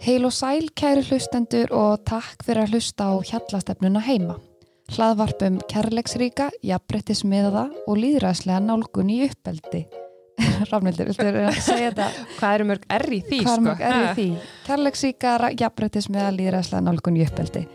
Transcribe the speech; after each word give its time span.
Heil 0.00 0.24
og 0.24 0.32
sæl 0.32 0.70
kæri 0.72 1.02
hlustendur 1.04 1.74
og 1.76 2.04
takk 2.08 2.40
fyrir 2.46 2.62
að 2.64 2.72
hlusta 2.72 3.10
á 3.12 3.14
hjallastefnuna 3.20 4.00
heima. 4.06 4.38
Hlaðvarpum 4.94 5.58
kærleiksríka, 5.68 6.46
jafnbrettismiða 6.64 7.66
og 7.84 8.00
líðræðslega 8.00 8.62
nálgun 8.64 9.10
í 9.12 9.18
uppeldi. 9.26 9.82
Rafnildur, 10.70 11.10
viltu 11.10 11.26
vera 11.26 11.50
að 11.50 11.60
segja 11.66 11.90
þetta? 11.92 12.08
Hvað 12.38 12.56
eru 12.56 12.68
mörg 12.70 12.88
er 12.96 13.06
í 13.12 13.20
því? 13.26 13.42
Hvað 13.44 13.52
er 13.52 13.60
sko? 13.60 13.66
mörg 13.68 13.84
er 13.90 14.00
í 14.00 14.08
því? 14.16 14.26
Kærleiksríka, 14.70 15.36
jafnbrettismiða, 15.66 16.32
líðræðslega 16.38 16.82
nálgun 16.88 17.20
í 17.20 17.28
uppeldi. 17.28 17.66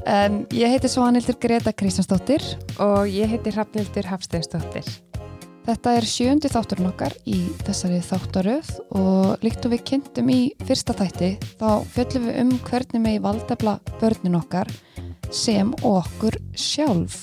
Um, 0.00 0.40
ég 0.56 0.72
heiti 0.72 0.88
Svanildur 0.88 1.36
Greta 1.44 1.76
Kristjánsdóttir. 1.76 2.48
Og 2.80 3.04
ég 3.12 3.36
heiti 3.36 3.52
Hrafnildur 3.52 4.08
Hafsteinsdóttir. 4.14 4.88
Þetta 5.70 5.90
er 5.94 6.06
sjöndi 6.08 6.48
þátturinn 6.50 6.88
okkar 6.88 7.12
í 7.30 7.36
þessari 7.62 8.00
þáttaröð 8.02 8.70
og 8.98 9.44
líkt 9.44 9.68
og 9.68 9.70
við 9.70 9.84
kynntum 9.86 10.32
í 10.34 10.38
fyrsta 10.66 10.96
þætti 10.98 11.28
þá 11.60 11.68
fjöllum 11.92 12.24
við 12.26 12.38
um 12.42 12.50
hvernig 12.66 13.02
megi 13.04 13.20
valdefla 13.22 13.76
börnin 14.00 14.40
okkar 14.40 14.72
sem 15.30 15.70
okkur 15.86 16.40
sjálf. 16.58 17.20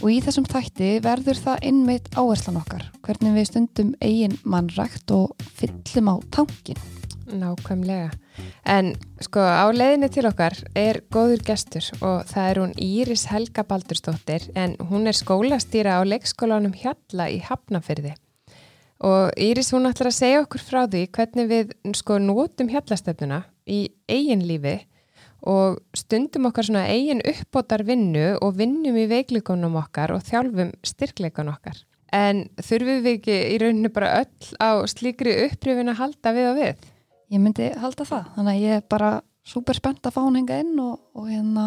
Og 0.00 0.08
í 0.14 0.16
þessum 0.24 0.48
þætti 0.48 0.94
verður 1.04 1.42
það 1.44 1.66
innmeitt 1.68 2.08
áherslan 2.16 2.62
okkar, 2.62 2.88
hvernig 3.04 3.36
við 3.36 3.50
stundum 3.50 3.92
eigin 4.00 4.38
mannrækt 4.48 5.12
og 5.12 5.36
fyllum 5.60 6.08
á 6.08 6.16
tankin. 6.38 6.97
Nákvæmlega. 7.28 8.10
En 8.64 8.94
sko 9.20 9.42
á 9.42 9.68
leiðinni 9.74 10.08
til 10.12 10.26
okkar 10.28 10.54
er 10.78 11.02
góður 11.12 11.42
gestur 11.44 11.84
og 12.00 12.28
það 12.30 12.50
er 12.50 12.60
hún 12.62 12.74
Íris 12.80 13.26
Helga 13.28 13.64
Baldursdóttir 13.68 14.48
en 14.56 14.76
hún 14.90 15.08
er 15.10 15.16
skólastýra 15.16 15.98
á 15.98 16.02
leikskólanum 16.08 16.76
Hjalla 16.76 17.28
í 17.28 17.40
Hafnafyrði. 17.44 18.14
Og 19.04 19.30
Íris 19.38 19.70
hún 19.74 19.86
ætlar 19.90 20.10
að 20.10 20.18
segja 20.18 20.42
okkur 20.42 20.64
frá 20.64 20.80
því 20.86 21.04
hvernig 21.14 21.50
við 21.52 21.74
sko 22.00 22.18
nótum 22.22 22.70
hjallastefnuna 22.72 23.44
í 23.68 23.84
eigin 24.10 24.42
lífi 24.48 24.80
og 25.46 25.78
stundum 25.94 26.48
okkar 26.48 26.66
svona 26.66 26.88
eigin 26.90 27.22
uppbótar 27.22 27.84
vinnu 27.86 28.32
og 28.42 28.56
vinnum 28.58 28.96
í 28.98 29.06
veikleikunum 29.10 29.76
okkar 29.78 30.16
og 30.16 30.24
þjálfum 30.26 30.72
styrkleikun 30.82 31.52
okkar. 31.52 31.78
En 32.10 32.46
þurfum 32.56 33.02
við 33.04 33.18
ekki 33.18 33.36
í 33.52 33.58
rauninu 33.60 33.90
bara 33.92 34.22
öll 34.22 34.54
á 34.58 34.80
slíkri 34.88 35.34
upprifin 35.44 35.92
að 35.92 36.00
halda 36.00 36.32
við 36.34 36.48
og 36.50 36.56
við? 36.58 36.86
Ég 37.28 37.42
myndi 37.44 37.66
halda 37.76 38.06
það, 38.08 38.28
þannig 38.36 38.54
að 38.54 38.62
ég 38.62 38.78
er 38.78 38.84
bara 38.88 39.10
super 39.48 39.76
spennt 39.76 40.06
að 40.08 40.14
fá 40.16 40.20
hún 40.24 40.38
henga 40.38 40.56
inn 40.62 40.78
og, 40.80 40.94
og 41.12 41.26
hérna 41.28 41.66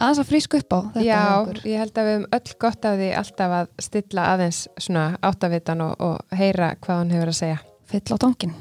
aðeins 0.00 0.22
að 0.22 0.30
frísku 0.30 0.60
upp 0.62 0.72
á 0.72 0.80
þetta 0.94 1.04
Já, 1.04 1.20
okkur. 1.42 1.60
ég 1.68 1.82
held 1.82 2.00
að 2.00 2.08
við 2.08 2.16
höfum 2.16 2.28
öll 2.38 2.54
gott 2.64 2.88
af 2.88 2.96
því 3.00 3.10
alltaf 3.20 3.56
að 3.58 3.70
stilla 3.86 4.24
aðeins 4.32 4.62
svona 4.80 5.04
áttavitan 5.20 5.84
og, 5.84 5.92
og 6.00 6.38
heyra 6.40 6.72
hvað 6.80 7.02
hann 7.02 7.12
hefur 7.16 7.34
að 7.34 7.38
segja. 7.42 7.60
Fyll 7.92 8.06
á 8.08 8.16
tankin. 8.24 8.56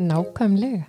Nákvæmlega. 0.00 0.88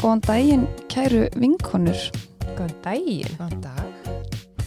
Góðan 0.00 0.24
daginn, 0.24 0.68
kæru 0.88 1.26
vinkonur. 1.36 2.08
Góðan 2.56 2.76
daginn. 2.86 3.36
Góðan 3.36 3.60
dag. 3.68 3.89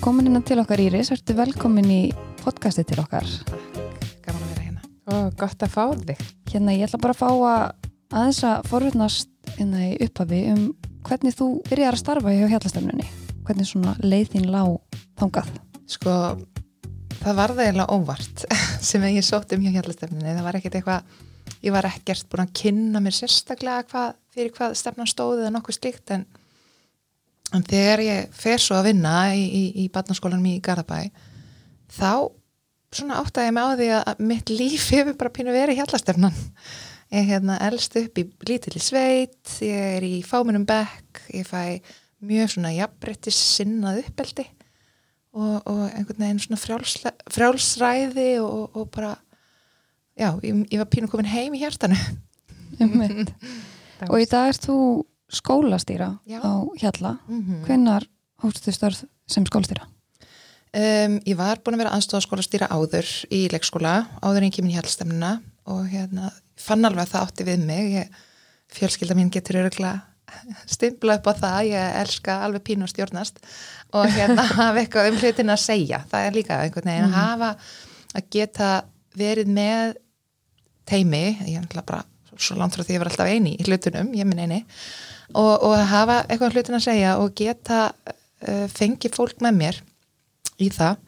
Komin 0.04 0.28
innan 0.28 0.44
til 0.44 0.60
okkar 0.60 0.82
Íris, 0.84 1.14
ertu 1.16 1.32
velkomin 1.38 1.86
í 1.88 1.98
podcasti 2.42 2.84
til 2.84 2.98
okkar. 3.00 3.24
Gaman 4.26 4.42
að 4.42 4.50
vera 4.50 4.66
hérna. 4.66 4.82
Og 5.16 5.38
gott 5.40 5.64
að 5.64 5.72
fá 5.72 5.86
þig. 5.96 6.24
Hérna, 6.50 6.74
ég 6.76 6.90
ætla 6.90 7.00
bara 7.06 7.16
að 7.16 7.22
fá 7.22 7.30
að 7.30 7.88
aðeins 8.12 8.42
að 8.50 8.68
forvitnast 8.68 9.32
hérna 9.54 9.86
í 9.86 9.94
upphafi 10.04 10.42
um 10.52 10.66
hvernig 11.08 11.38
þú 11.40 11.48
byrjar 11.70 11.96
að 11.96 12.02
starfa 12.02 12.36
hjá 12.36 12.44
hjallastefnunni. 12.52 13.08
Hvernig 13.48 13.72
svona 13.72 13.96
leið 14.04 14.34
þín 14.36 14.52
lág 14.52 15.00
þangað. 15.24 15.56
Sko, 15.96 16.20
það 17.24 17.40
var 17.40 17.56
það 17.56 17.66
eiginlega 17.70 17.96
óvart 17.96 18.46
sem 18.92 19.08
ég 19.08 19.24
sótt 19.24 19.56
um 19.56 19.64
hjá 19.64 19.72
hjallastefninni. 19.78 20.36
Það 20.36 20.48
var 20.50 20.60
ekkert 20.60 20.80
eitthvað, 20.82 21.18
ég 21.64 21.78
var 21.80 21.92
ekkert 21.94 22.28
búin 22.28 22.44
að 22.44 22.56
kynna 22.60 23.08
mér 23.08 23.22
sérstaklega 23.24 23.88
hvað, 23.88 24.20
fyrir 24.36 24.52
hvað 24.60 24.80
stefnan 24.84 25.16
stóði 25.16 25.46
eða 25.46 25.56
nokkuð 25.62 25.80
slíkt 25.80 26.18
en, 26.18 26.28
en 27.54 27.66
þegar 27.68 28.04
ég 28.04 28.32
fer 28.38 28.62
svo 28.62 28.78
að 28.80 28.90
vinna 28.92 29.18
í, 29.36 29.44
í, 29.44 29.64
í 29.84 29.90
barnaskólanum 29.94 30.48
í 30.50 30.62
Garðabæ 30.64 31.10
þá 31.94 32.32
svona 32.94 33.20
áttaði 33.22 33.50
ég 33.50 33.56
mig 33.56 33.66
á 33.66 33.72
því 33.78 33.90
að 33.98 34.24
mitt 34.30 34.54
líf 34.54 34.88
hefur 34.94 35.18
bara 35.20 35.34
pínu 35.34 35.54
verið 35.54 35.80
hjallastefnan. 35.82 36.36
Ég 37.14 37.20
er 37.22 37.30
hérna 37.30 37.60
elst 37.68 37.96
upp 38.00 38.18
í 38.18 38.26
lítilli 38.48 38.82
sveit, 38.82 39.58
ég 39.62 39.98
er 40.00 40.06
í 40.06 40.16
fáminum 40.26 40.66
bekk, 40.70 41.22
ég 41.34 41.46
fæ 41.50 41.82
mjög 42.24 42.54
svona 42.54 42.74
jafnbrettis 42.74 43.38
sinnað 43.58 44.02
uppeldi 44.06 44.46
og, 45.34 45.60
og 45.68 45.82
einhvern 45.90 46.22
veginn 46.22 46.42
svona 46.42 46.62
frjálsle, 46.62 47.14
frjálsræði 47.34 48.30
og, 48.44 48.78
og 48.78 48.90
bara 48.94 49.12
já, 50.16 50.30
ég, 50.46 50.64
ég 50.72 50.80
var 50.80 50.90
pínu 50.94 51.10
komin 51.12 51.30
heim 51.30 51.58
í 51.58 51.62
hjartanu 51.64 51.98
og 54.12 54.18
í 54.22 54.30
dag 54.30 54.54
ert 54.54 54.70
þú 54.70 54.78
skólastýra 55.34 56.12
Já. 56.30 56.40
á 56.42 56.54
hjalla. 56.80 57.18
mm 57.28 57.64
Hvenær 57.68 58.06
hóstu 58.44 58.72
störð 58.76 59.04
sem 59.28 59.46
skólastýra? 59.48 59.88
um, 60.74 61.20
Ég 61.26 61.36
var 61.38 61.62
búin 61.64 61.78
að 61.78 61.84
vera 61.86 61.96
aðstofaskóla 61.98 62.46
stýra 62.46 62.70
áður 62.72 63.08
í 63.34 63.48
leikskóla, 63.54 64.08
áður 64.22 64.48
en 64.48 64.56
kemur 64.56 64.74
í 64.74 64.78
hjallstemnuna 64.78 65.36
og 65.70 65.86
hérna 65.92 66.32
fann 66.60 66.86
alveg 66.86 67.06
að 67.06 67.14
það 67.14 67.28
átti 67.28 67.46
við 67.48 67.68
mig 67.68 67.94
ég, 67.98 68.18
fjölskylda 68.74 69.16
mín 69.18 69.32
getur 69.34 69.62
öruglega 69.62 70.02
stimpla 70.66 71.20
upp 71.20 71.28
á 71.30 71.34
það, 71.38 71.60
ég 71.70 71.98
elska 72.02 72.38
alveg 72.46 72.64
pínu 72.66 72.88
að 72.88 72.94
stjórnast 72.94 73.38
og 73.94 74.08
hérna 74.10 74.46
hafa 74.58 74.82
eitthvað 74.82 75.12
um 75.12 75.20
hlutin 75.22 75.54
að 75.54 75.62
segja, 75.62 76.00
það 76.10 76.28
er 76.28 76.38
líka 76.40 76.58
einhvern 76.64 76.90
veginn 76.90 77.10
að 77.10 77.18
hafa 77.20 77.52
að 78.18 78.30
geta 78.34 78.70
verið 79.18 79.52
með 79.54 79.94
teimi, 80.90 81.24
ég 81.46 81.58
er 81.60 81.64
náttúrulega 81.64 81.90
bara 81.92 82.04
svo 82.42 82.58
langt 82.58 82.74
frá 82.76 82.82
því 82.84 82.90
að 82.90 82.96
ég 82.96 83.04
var 83.04 83.12
alltaf 83.12 83.30
eini 83.30 83.54
í 83.60 83.68
hlutunum, 83.68 84.10
ég 84.18 84.26
minn 84.28 84.42
eini 84.42 84.60
og, 85.34 85.66
og 85.66 85.76
hafa 85.90 86.22
eitthvað 86.28 86.58
hlutin 86.58 86.78
að 86.78 86.86
segja 86.88 87.16
og 87.22 87.34
geta 87.38 87.82
uh, 87.94 88.68
fengið 88.72 89.18
fólk 89.18 89.44
með 89.44 89.60
mér 89.60 89.82
í 90.62 90.70
það. 90.74 91.02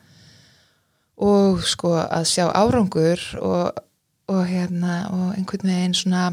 Og 1.25 1.62
sko 1.63 1.94
að 2.02 2.28
sjá 2.28 2.50
árangur 2.52 3.22
og, 3.40 3.84
og 4.31 4.41
hérna 4.50 5.06
og 5.16 5.28
einhvern 5.38 5.72
veginn 5.72 5.96
svona 5.96 6.30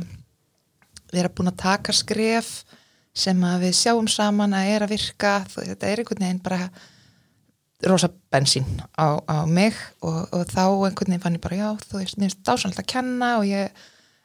vera 1.12 1.30
búin 1.30 1.52
að 1.52 1.60
taka 1.62 1.94
skref 1.94 2.62
sem 3.12 3.38
að 3.44 3.68
við 3.68 3.76
sjáum 3.76 4.08
saman 4.08 4.56
að 4.56 4.72
er 4.72 4.86
að 4.86 4.94
virka. 4.96 5.34
Þetta 5.52 5.90
er 5.90 6.02
einhvern 6.02 6.24
veginn 6.24 6.42
bara 6.42 6.70
rosa 7.86 8.08
bensín 8.32 8.66
á, 8.94 9.18
á 9.26 9.42
mig 9.46 9.74
og, 10.00 10.28
og 10.30 10.46
þá 10.50 10.64
einhvern 10.86 11.12
veginn 11.12 11.22
fann 11.22 11.36
ég 11.36 11.42
bara 11.42 11.58
já, 11.58 11.68
þú 11.82 11.98
veist, 11.98 12.18
mér 12.18 12.30
finnst 12.30 12.44
dásanlega 12.46 12.84
að 12.84 12.90
kenna 12.92 13.30
og 13.40 13.46
ég, 13.48 13.82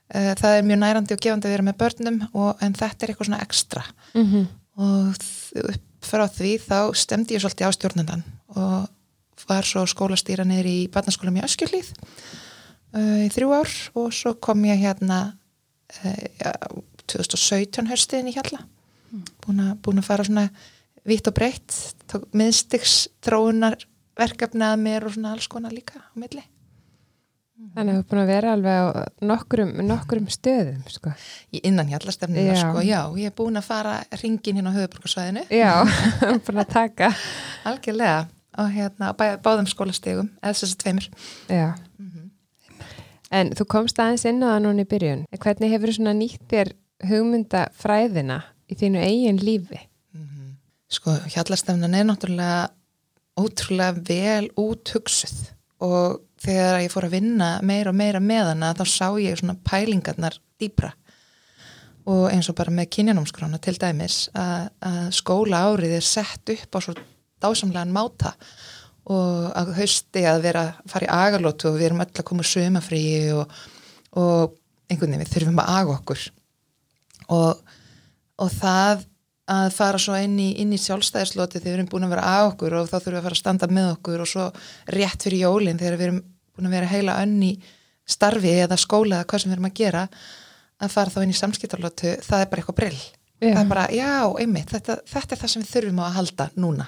það 0.08 0.54
er 0.54 0.64
mjög 0.64 0.80
nærandi 0.80 1.16
og 1.16 1.20
gefandi 1.24 1.50
að 1.50 1.54
vera 1.56 1.68
með 1.68 1.78
börnum 1.82 2.22
og, 2.32 2.62
en 2.64 2.76
þetta 2.78 3.04
er 3.04 3.12
eitthvað 3.12 3.28
svona 3.28 3.42
ekstra. 3.44 3.84
Mm 4.14 4.28
-hmm. 4.32 4.46
og 4.78 5.66
upp 5.74 5.84
frá 6.08 6.28
því 6.32 6.54
þá 6.64 6.80
stemdi 6.96 7.36
ég 7.36 7.44
svolítið 7.44 7.68
á 7.68 7.72
stjórnendan 7.76 8.24
og 8.56 8.88
var 9.48 9.68
svo 9.68 9.86
skólastýra 9.88 10.46
niður 10.48 10.70
í 10.70 10.78
barnaskólam 10.92 11.40
í 11.40 11.44
Öskjulíð 11.46 11.92
uh, 11.94 13.26
í 13.26 13.30
þrjú 13.34 13.54
ár 13.56 13.76
og 14.02 14.10
svo 14.16 14.34
kom 14.44 14.66
ég 14.68 14.82
hérna 14.82 15.20
uh, 16.04 16.26
ja, 16.42 16.54
2017 17.08 17.88
höstiðin 17.88 18.32
í 18.32 18.36
Hjalla. 18.36 18.66
Að, 19.48 19.78
búin 19.80 20.02
að 20.02 20.08
fara 20.10 20.26
svona 20.28 20.50
vitt 21.08 21.30
og 21.30 21.38
breytt 21.38 21.78
miðstygs 22.36 23.08
þróunar 23.24 23.80
verkefni 24.18 24.66
að 24.68 24.82
mér 24.84 25.08
og 25.08 25.16
svona 25.16 25.32
alls 25.36 25.48
konar 25.48 25.72
líka 25.72 26.02
á 26.04 26.12
milli 26.20 26.44
Þannig 27.58 27.90
að 27.90 27.98
þú 27.98 28.02
er 28.04 28.08
búin 28.12 28.22
að 28.22 28.30
vera 28.30 28.52
alveg 28.54 28.76
á 28.78 28.86
nokkrum, 29.26 29.72
nokkrum 29.88 30.28
stöðum, 30.30 30.82
sko. 30.94 31.14
í 31.50 31.62
innan 31.66 31.90
Hjallastefnina 31.90 32.54
Já. 32.54 32.60
sko, 32.62 32.84
já, 32.86 33.00
ég 33.18 33.32
er 33.32 33.36
búin 33.38 33.58
að 33.58 33.66
fara 33.66 33.96
ringin 34.22 34.60
hérna 34.60 34.74
á 34.74 34.78
höfuborgarsvæðinu 34.78 35.44
Já, 35.50 35.72
búin 36.46 36.62
að 36.62 36.70
taka. 36.76 37.10
algjörlega 37.66 38.28
og 38.62 38.70
hérna 38.74 39.10
bæ, 39.18 39.26
báðum 39.42 39.70
skólastegum 39.70 40.30
eða 40.42 40.54
þess 40.54 40.76
að 40.76 40.82
tveimur 40.84 41.10
Já. 41.50 41.68
En 43.28 43.50
þú 43.58 43.66
komst 43.68 43.98
aðeins 44.00 44.24
inn 44.30 44.40
á 44.40 44.54
það 44.54 44.62
núna 44.64 44.86
í 44.86 44.88
byrjun. 44.88 45.26
Hvernig 45.36 45.74
hefur 45.74 45.92
þú 45.92 45.96
svona 45.98 46.14
nýtt 46.16 46.46
þér 46.48 46.70
hugmyndafræðina 47.10 48.38
í 48.72 48.78
þínu 48.80 49.02
eigin 49.04 49.42
lífi? 49.44 49.82
Sko, 50.88 51.18
hjallastefnan 51.34 51.98
er 51.98 52.06
náttúrulega 52.08 52.70
ótrúlega 53.38 54.00
vel 54.08 54.48
úthugsuð 54.56 55.50
og 55.84 56.22
þegar 56.44 56.82
ég 56.84 56.94
fór 56.94 57.08
að 57.08 57.18
vinna 57.18 57.50
meira 57.66 57.92
og 57.92 57.98
meira 57.98 58.22
með 58.24 58.54
hana 58.54 58.74
þá 58.78 58.86
sá 58.92 59.08
ég 59.22 59.40
svona 59.40 59.58
pælingarnar 59.68 60.38
dýpra. 60.62 60.94
Og 62.08 62.30
eins 62.32 62.48
og 62.48 62.56
bara 62.56 62.72
með 62.72 62.92
kynjanámskrána 62.96 63.60
til 63.60 63.76
dæmis 63.82 64.28
að, 64.38 64.70
að 64.80 65.08
skóla 65.18 65.66
árið 65.68 65.98
er 65.98 66.06
sett 66.06 66.54
upp 66.54 66.78
á 66.78 66.80
svo 66.84 66.96
dásamlegan 67.44 67.92
máta 67.94 68.34
og 69.08 69.52
að 69.56 69.74
hausti 69.78 70.24
að 70.28 70.46
vera 70.46 70.64
að 70.68 70.92
fara 70.92 71.08
í 71.08 71.12
agalótu 71.16 71.70
og 71.70 71.78
við 71.78 71.90
erum 71.90 72.02
öll 72.04 72.12
að 72.12 72.28
koma 72.28 72.48
sömafríi 72.48 73.28
og, 73.36 73.52
og 74.20 74.58
einhvern 74.88 75.14
veginn 75.14 75.24
við 75.24 75.34
þurfum 75.36 75.62
að 75.64 75.72
aga 75.76 75.94
okkur. 75.98 76.26
Og, 77.36 77.78
og 78.44 78.52
það 78.56 79.06
að 79.48 79.68
fara 79.76 80.00
svo 80.02 80.18
inn 80.20 80.36
í, 80.44 80.50
í 80.60 80.80
sjálfstæðisloti 80.82 81.62
þegar 81.62 81.70
við 81.70 81.78
erum 81.78 81.92
búin 81.92 82.08
að 82.08 82.16
vera 82.16 82.32
að 82.36 82.48
okkur 82.52 82.76
og 82.82 82.90
þá 82.90 82.98
þurfum 82.98 83.14
við 83.14 83.20
að 83.20 83.28
fara 83.28 83.38
að 83.38 83.42
standa 83.44 83.70
með 83.72 83.92
okkur 83.94 84.24
og 84.24 84.32
svo 84.32 84.48
rétt 84.98 85.24
fyrir 85.24 85.44
jólinn 85.46 85.80
þegar 85.80 86.00
við 86.00 86.08
erum 86.08 86.24
búin 86.58 86.68
að 86.68 86.76
vera 86.76 86.90
heila 86.92 87.20
önn 87.24 87.38
í 87.48 87.52
starfi 88.08 88.52
eða 88.64 88.80
skóla 88.80 89.22
eða 89.22 89.30
hvað 89.32 89.44
sem 89.44 89.52
við 89.52 89.58
erum 89.58 89.70
að 89.70 89.78
gera 89.80 90.04
að 90.78 90.94
fara 90.94 91.14
þá 91.14 91.22
inn 91.24 91.32
í 91.32 91.38
samskiptarlotu 91.38 92.12
það 92.26 92.44
er 92.44 92.52
bara 92.52 92.64
eitthvað 92.64 92.80
brill 92.82 93.00
Já. 93.38 93.52
það 93.54 93.62
er 93.62 93.70
bara, 93.70 93.88
já, 93.94 94.14
einmitt, 94.42 94.72
þetta, 94.74 95.00
þetta 95.06 95.36
er 95.36 95.42
það 95.44 95.52
sem 95.54 95.64
við 95.64 95.74
þurfum 95.76 96.00
á 96.02 96.06
að 96.08 96.16
halda 96.18 96.48
núna 96.58 96.88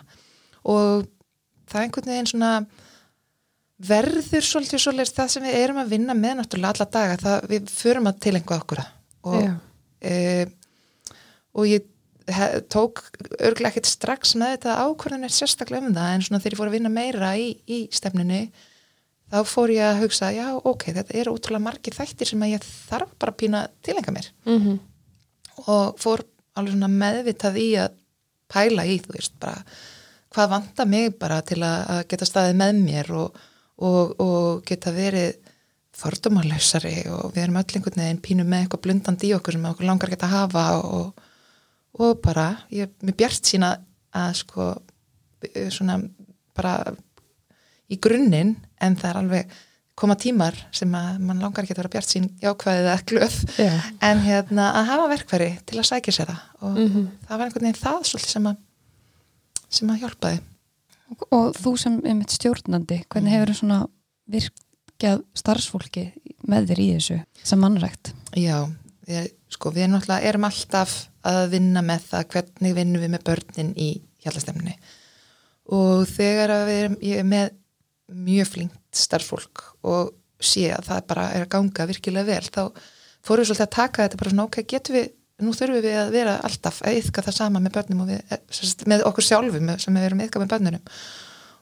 og 0.66 1.10
það 1.70 1.80
er 1.80 1.86
einhvern 1.86 2.10
veginn 2.10 2.30
svona 2.32 2.54
verður 3.90 4.48
svolítið 4.48 4.84
svolítið 4.84 5.20
það 5.20 5.30
sem 5.36 5.46
við 5.46 5.60
erum 5.60 5.82
að 5.84 5.94
vinna 5.94 6.16
með 6.18 6.40
náttúrulega 6.40 6.74
alla 6.74 6.88
daga, 6.96 7.20
það 7.22 7.46
við 7.54 7.70
förum 7.72 8.10
að 8.10 8.20
tilengja 8.26 8.58
okkur 8.58 8.82
og 9.30 9.38
Já. 9.46 9.54
e, 10.02 10.16
og 11.54 11.70
ég 11.70 11.86
tók 12.74 13.04
örglega 13.40 13.72
ekkert 13.72 13.90
strax 13.90 14.36
með 14.40 14.56
þetta 14.56 14.80
ákvörðunir 14.86 15.34
sérstaklega 15.34 15.88
um 15.88 15.96
það 15.96 16.16
en 16.16 16.26
svona 16.26 16.42
þegar 16.42 16.56
ég 16.56 16.62
fór 16.62 16.72
að 16.72 16.78
vinna 16.78 16.92
meira 16.94 17.32
í, 17.40 17.48
í 17.70 17.80
stefnunni 17.94 18.42
þá 19.30 19.40
fór 19.46 19.74
ég 19.74 19.86
að 19.86 20.04
hugsa 20.04 20.30
já 20.34 20.48
ok, 20.58 20.90
þetta 20.98 21.18
eru 21.22 21.34
ótrúlega 21.36 21.66
margir 21.68 21.98
þættir 21.98 22.32
sem 22.32 22.46
að 22.46 22.56
ég 22.56 22.70
þarf 22.90 23.12
bara 23.22 23.36
að 23.36 23.42
pína 23.44 23.66
tilenga 23.86 24.16
mér. 24.16 24.32
Mm 24.50 24.80
og 25.68 26.00
fór 26.00 26.24
alveg 26.58 26.76
svona 26.76 26.90
meðvitað 26.92 27.60
í 27.60 27.70
að 27.80 27.96
pæla 28.50 28.86
í, 28.90 28.98
þú 29.04 29.16
veist, 29.16 29.36
bara 29.42 29.62
hvað 30.34 30.52
vanda 30.54 30.86
mig 30.86 31.14
bara 31.20 31.40
til 31.46 31.62
að, 31.66 32.04
geta 32.10 32.28
staðið 32.28 32.60
með 32.62 32.82
mér 32.84 33.12
og, 33.18 33.40
og, 33.86 34.14
og 34.22 34.62
geta 34.68 34.94
verið 34.94 35.38
fordómarlausari 36.00 37.10
og 37.12 37.34
við 37.34 37.44
erum 37.44 37.60
öll 37.60 37.76
einhvern 37.76 38.04
veginn 38.04 38.22
pínu 38.24 38.46
með 38.48 38.64
eitthvað 38.64 38.84
blundandi 38.86 39.30
í 39.30 39.34
okkur 39.36 39.58
sem 39.58 39.66
okkur 39.72 39.90
langar 39.90 40.14
geta 40.14 40.30
að 40.30 40.36
hafa 40.38 40.66
og, 40.80 41.26
og 41.94 42.20
bara, 42.22 42.58
ég 42.72 42.90
mér 43.02 43.16
bjart 43.18 43.44
sína 43.50 43.78
að 44.14 44.34
sko 44.44 44.70
svona 45.72 45.98
bara 46.56 46.94
í 47.90 47.98
grunninn 48.02 48.56
en 48.82 48.96
það 49.00 49.10
er 49.10 49.20
alveg 49.24 49.54
koma 50.00 50.16
tímar 50.16 50.56
sem 50.72 50.92
að 50.96 51.18
mann 51.20 51.42
langar 51.44 51.64
ekki 51.66 51.74
að 51.76 51.82
vera 51.82 51.92
bjart 51.96 52.08
sín 52.12 52.28
jákvæðið 52.40 52.86
eða 52.88 53.06
glöð 53.10 53.38
Já. 53.60 53.72
en 54.08 54.22
hérna 54.24 54.68
að 54.80 54.86
hafa 54.94 55.08
verkfæri 55.12 55.50
til 55.68 55.80
að 55.82 55.88
sækja 55.90 56.14
sér 56.16 56.30
það 56.32 56.44
og 56.62 56.78
Mhm. 56.78 57.08
það 57.28 57.38
var 57.38 57.46
einhvern 57.46 57.66
veginn 57.68 57.82
það 57.84 58.00
svolítið 58.08 58.34
sem 58.36 58.48
að 58.48 58.58
sem 59.70 59.90
að 59.90 60.00
hjálpaði 60.04 60.40
Og 61.32 61.56
þú 61.58 61.72
sem 61.82 61.96
einmitt 62.06 62.30
stjórnandi, 62.30 63.00
hvernig 63.10 63.32
hefur 63.34 63.54
svona 63.58 63.88
virkjað 64.30 65.24
starfsfólki 65.34 66.04
með 66.48 66.68
þér 66.70 66.80
í 66.84 66.88
þessu 66.94 67.18
sem 67.44 67.60
mannrækt? 67.60 68.12
Já, 68.38 68.70
við, 69.10 69.32
sko 69.52 69.74
við 69.76 69.90
náttúrulega 69.92 70.32
erum 70.32 70.48
alltaf 70.50 70.96
að 71.30 71.42
vinna 71.56 71.84
með 71.86 72.06
það 72.12 72.30
hvernig 72.36 72.78
vinnum 72.78 73.04
við 73.04 73.14
með 73.16 73.26
börnin 73.28 73.74
í 73.76 73.90
hjallastemni 74.24 74.78
og 75.76 76.06
þegar 76.10 76.56
við 76.68 76.84
erum 76.84 76.98
ég 77.06 77.22
er 77.22 77.28
með 77.28 77.52
mjög 78.10 78.50
flinkt 78.54 79.02
starfsfólk 79.04 79.66
og 79.86 80.16
sé 80.40 80.70
að 80.74 80.88
það 80.88 81.06
bara 81.12 81.30
er 81.36 81.46
að 81.46 81.54
ganga 81.54 81.88
virkilega 81.90 82.30
vel, 82.30 82.46
þá 82.48 82.64
fórum 83.26 83.44
við 83.44 83.50
svolítið 83.50 83.66
að 83.66 83.76
taka 83.76 84.06
þetta 84.06 84.20
bara 84.22 84.34
svona, 84.34 84.46
ok, 84.48 84.62
getum 84.72 84.98
við 84.98 85.10
nú 85.40 85.54
þurfum 85.56 85.84
við 85.84 85.98
að 86.00 86.14
vera 86.16 86.36
alltaf 86.48 86.82
að 86.88 87.00
yfka 87.00 87.24
það 87.26 87.38
sama 87.38 87.62
með 87.64 87.76
börnum 87.78 88.04
og 88.04 88.12
við, 88.12 88.22
eh, 88.36 88.86
með 88.92 89.06
okkur 89.08 89.26
sjálfum 89.26 89.74
sem 89.80 89.96
við 89.96 90.08
erum 90.08 90.24
yfka 90.26 90.42
með 90.42 90.52
börnunum. 90.54 90.94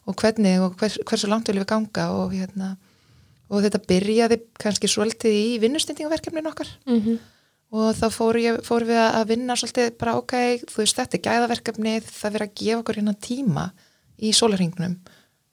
Og 0.08 0.16
hvernig 0.16 0.62
og 0.64 0.78
hvers, 0.80 0.98
hversu 1.06 1.30
langt 1.30 1.50
viljum 1.50 1.66
við 1.66 1.72
ganga 1.74 2.06
og 2.16 2.34
hérna 2.34 2.76
og 3.48 3.64
þetta 3.64 3.84
byrjaði 3.90 4.40
kannski 4.60 4.90
svolítið 4.92 5.36
í 5.36 5.60
vinnustendingaverkefnin 5.64 6.50
okkar. 6.50 6.70
Mhm. 6.88 7.20
Og 7.76 7.92
þá 7.98 8.08
fór 8.14 8.40
ég, 8.40 8.60
fórum 8.66 8.92
við 8.92 9.02
að 9.04 9.30
vinna 9.34 9.58
svolítið 9.60 9.94
bara 10.00 10.16
ok, 10.22 10.36
þú 10.70 10.82
veist 10.82 11.00
þetta 11.00 11.18
er 11.18 11.24
gæðaverkefni 11.28 11.96
það 12.06 12.36
verið 12.38 12.48
að 12.48 12.58
gefa 12.62 12.82
okkur 12.82 13.00
hérna 13.02 13.16
tíma 13.28 13.66
í 14.18 14.34
sólarhingnum, 14.34 14.98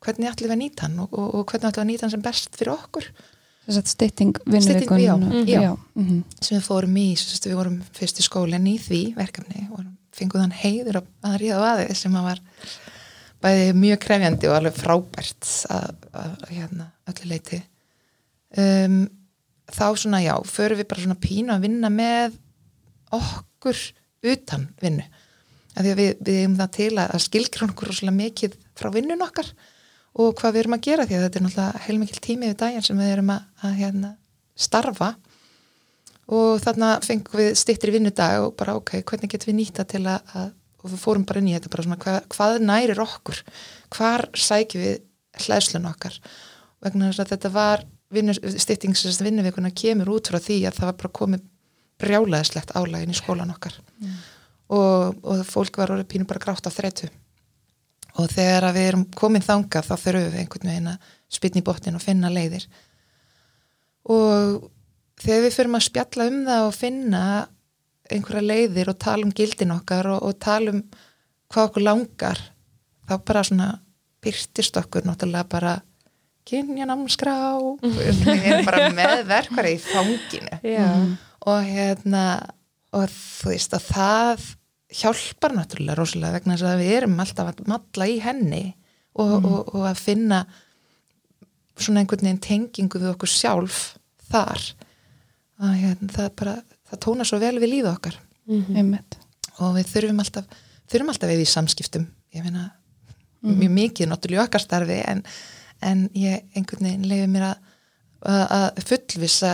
hvernig 0.04 0.30
ætlum 0.30 0.50
við 0.50 0.54
að 0.54 0.62
nýta 0.62 0.86
hann 0.86 1.00
og, 1.04 1.12
og, 1.12 1.30
og 1.40 1.46
hvernig 1.50 1.70
ætlum 1.70 1.80
við 1.80 1.84
að 1.84 1.90
nýta 1.90 2.06
hann 2.06 2.14
sem 2.14 2.24
best 2.24 2.58
fyrir 2.60 2.74
okkur? 2.76 3.10
Þess 3.64 3.80
að 3.80 3.90
stytting 3.94 4.38
vinnuvikun 4.44 5.00
já, 5.00 5.12
og- 5.16 5.48
já. 5.48 5.60
já, 5.64 5.70
mhm. 5.96 6.22
sem 6.40 6.58
við 6.58 6.64
fórum 6.68 6.96
í, 7.00 7.06
sérst, 7.16 7.48
við 7.48 7.58
vorum 7.58 7.78
fyrst 7.96 8.20
í 8.20 8.26
skólinn 8.26 8.68
í 8.68 8.76
því 8.78 9.02
verkefni 9.16 9.66
og 9.72 9.86
fengum 10.14 10.44
þann 10.44 10.58
heiður 10.60 11.00
að, 11.00 11.12
að 11.24 11.38
ríða 11.40 11.60
á 11.60 11.68
aðeins 11.72 12.04
sem 12.04 12.18
að 12.20 12.28
var 12.28 12.42
bæði 13.44 13.72
mjög 13.76 14.00
krefjandi 14.04 14.48
og 14.50 14.56
alveg 14.58 14.76
frábært 14.78 15.48
að, 15.72 15.96
að, 16.12 16.30
að 16.44 16.52
hérna, 16.52 16.86
öllu 17.10 17.30
leiti 17.32 17.60
um, 18.60 18.98
þá 19.72 19.86
svona 19.96 20.22
já, 20.24 20.34
förum 20.48 20.80
við 20.80 20.88
bara 20.90 21.04
svona 21.04 21.20
pínu 21.20 21.54
að 21.54 21.66
vinna 21.66 21.90
með 21.92 22.38
okkur 23.14 23.78
utan 24.34 24.66
vinnu. 24.82 25.04
Af 25.74 25.82
því 25.82 25.92
að 25.92 26.00
við, 26.00 26.10
við 26.20 26.40
erum 26.40 26.58
það 26.58 26.74
til 26.78 26.90
að, 27.02 27.14
skilgrun 27.24 27.72
okkur 27.74 27.90
rosalega 27.90 28.18
mikið 28.18 28.58
frá 28.78 28.90
vinnun 28.94 29.24
okkar 29.26 29.48
og 30.14 30.34
hvað 30.38 30.54
við 30.54 30.62
erum 30.62 30.76
að 30.76 30.84
gera 30.86 31.06
því 31.08 31.16
að 31.16 31.24
þetta 31.24 31.40
er 31.40 31.46
náttúrulega 31.46 31.84
heilmikil 31.86 32.20
tími 32.22 32.50
við 32.50 32.58
daginn 32.60 32.84
sem 32.86 33.00
við 33.00 33.14
erum 33.16 33.32
að, 33.34 33.46
að 33.66 33.78
hérna, 33.80 34.10
starfa. 34.54 35.14
Og 36.34 36.60
þarna 36.62 36.92
fengum 37.04 37.40
við 37.40 37.56
stittir 37.58 37.92
vinnudag 37.92 38.44
og 38.44 38.54
bara 38.56 38.76
ok, 38.78 39.00
hvernig 39.02 39.32
getum 39.32 39.50
við 39.50 39.58
nýta 39.58 39.84
til 39.88 40.04
að, 40.06 40.22
að 40.38 40.52
og 40.84 40.92
við 40.92 41.00
fórum 41.00 41.24
bara 41.24 41.40
inn 41.40 41.48
í 41.48 41.54
þetta 41.56 41.72
bara 41.72 41.86
svona 41.86 42.00
hvað, 42.02 42.16
hvað 42.34 42.54
nærir 42.68 43.00
okkur, 43.00 43.40
hvar 43.96 44.26
sækjum 44.36 44.84
við 44.84 45.44
hlæðslun 45.44 45.88
okkar? 45.88 46.18
Vegna 46.84 47.08
þess 47.08 47.24
að 47.24 47.30
þetta 47.32 47.50
var 47.54 47.84
stittingsins 48.60 49.20
vinnuvikuna 49.24 49.72
kemur 49.74 50.14
út 50.16 50.30
frá 50.30 50.40
því 50.42 50.60
að 50.68 50.78
það 50.78 50.88
var 50.90 50.96
bara 51.02 51.16
komið 51.20 51.44
brjálæðislegt 52.02 52.74
álægin 52.74 53.14
í 53.14 53.18
skólan 53.18 53.52
okkar. 53.54 53.76
Og, 54.74 55.20
og 55.22 55.44
fólk 55.46 55.78
var 55.78 55.92
orðið 55.94 56.10
pínu 56.12 56.28
bara 56.28 56.42
grátt 56.42 56.66
af 56.66 56.76
þreytu. 56.76 57.10
Og 58.20 58.30
þegar 58.30 58.68
við 58.74 58.88
erum 58.88 59.04
komin 59.18 59.44
þangað 59.44 59.88
þá 59.90 59.94
þurfum 59.94 60.28
við 60.30 60.40
einhvern 60.42 60.70
veginn 60.70 60.92
að 60.92 61.08
spilna 61.34 61.60
í 61.60 61.66
botnin 61.66 61.98
og 61.98 62.04
finna 62.04 62.30
leiðir. 62.30 62.66
Og 64.14 64.70
þegar 65.22 65.44
við 65.44 65.56
fyrir 65.56 65.76
að 65.78 65.86
spjalla 65.88 66.28
um 66.30 66.40
það 66.46 66.68
og 66.68 66.76
finna 66.76 67.24
einhverja 68.12 68.44
leiðir 68.44 68.92
og 68.92 69.00
tala 69.00 69.26
um 69.26 69.32
gildin 69.34 69.74
okkar 69.74 70.10
og, 70.12 70.22
og 70.28 70.38
tala 70.42 70.74
um 70.74 70.82
hvað 71.52 71.70
okkur 71.70 71.86
langar 71.86 72.40
þá 73.08 73.14
bara 73.24 73.44
svona 73.46 73.68
byrtist 74.24 74.76
okkur 74.80 75.06
náttúrulega 75.08 75.48
bara 75.50 75.74
kynja 76.48 76.86
námskrá 76.88 77.36
við 77.82 78.26
erum 78.34 78.66
bara 78.68 78.90
með 78.94 79.24
verkværi 79.30 79.76
í 79.76 79.80
fanginu. 79.82 80.58
Já. 80.66 80.88
og 81.48 81.70
hérna 81.70 82.24
og 82.94 83.08
þú 83.10 83.50
veist 83.50 83.74
að 83.76 83.88
það 83.88 84.44
hjálpar 84.94 85.56
náttúrulega 85.56 85.98
rosalega 85.98 86.38
vegna 86.38 86.56
þess 86.56 86.68
að 86.70 86.82
við 86.84 86.92
erum 86.98 87.16
alltaf 87.24 87.50
að 87.50 87.64
matla 87.70 88.08
í 88.10 88.20
henni 88.22 88.62
og, 89.18 89.32
og, 89.40 89.74
og 89.74 89.88
að 89.88 90.02
finna 90.02 90.44
svona 91.74 92.04
einhvern 92.04 92.28
veginn 92.28 92.44
tengingu 92.44 93.00
við 93.02 93.10
okkur 93.14 93.30
sjálf 93.30 93.80
þar. 94.30 94.62
Að 95.64 95.74
hérna, 95.80 96.12
það 96.14 96.30
bara 96.38 96.54
það 96.90 97.02
tóna 97.06 97.26
svo 97.26 97.40
vel 97.42 97.56
við 97.58 97.72
lífið 97.72 97.90
okkar. 97.94 98.20
Einmitt. 98.76 99.18
og 99.64 99.78
við 99.78 99.86
þurfum 99.88 100.18
alltaf 100.20 100.56
þurfum 100.92 101.12
alltaf 101.14 101.30
við 101.30 101.42
í 101.42 101.48
samskiptum. 101.48 102.06
Ég 102.34 102.44
meina 102.44 102.68
mjög 103.44 103.72
mikið 103.72 104.10
náttúrulega 104.10 104.42
í 104.42 104.46
okkar 104.48 104.62
starfi 104.62 104.98
en, 105.04 105.22
en 105.82 106.08
ég 106.14 106.44
einhvern 106.54 106.86
veginn 106.86 107.08
leiði 107.08 107.30
mér 107.30 107.48
að 107.52 107.70
að 108.24 108.78
fullvissa 108.88 109.50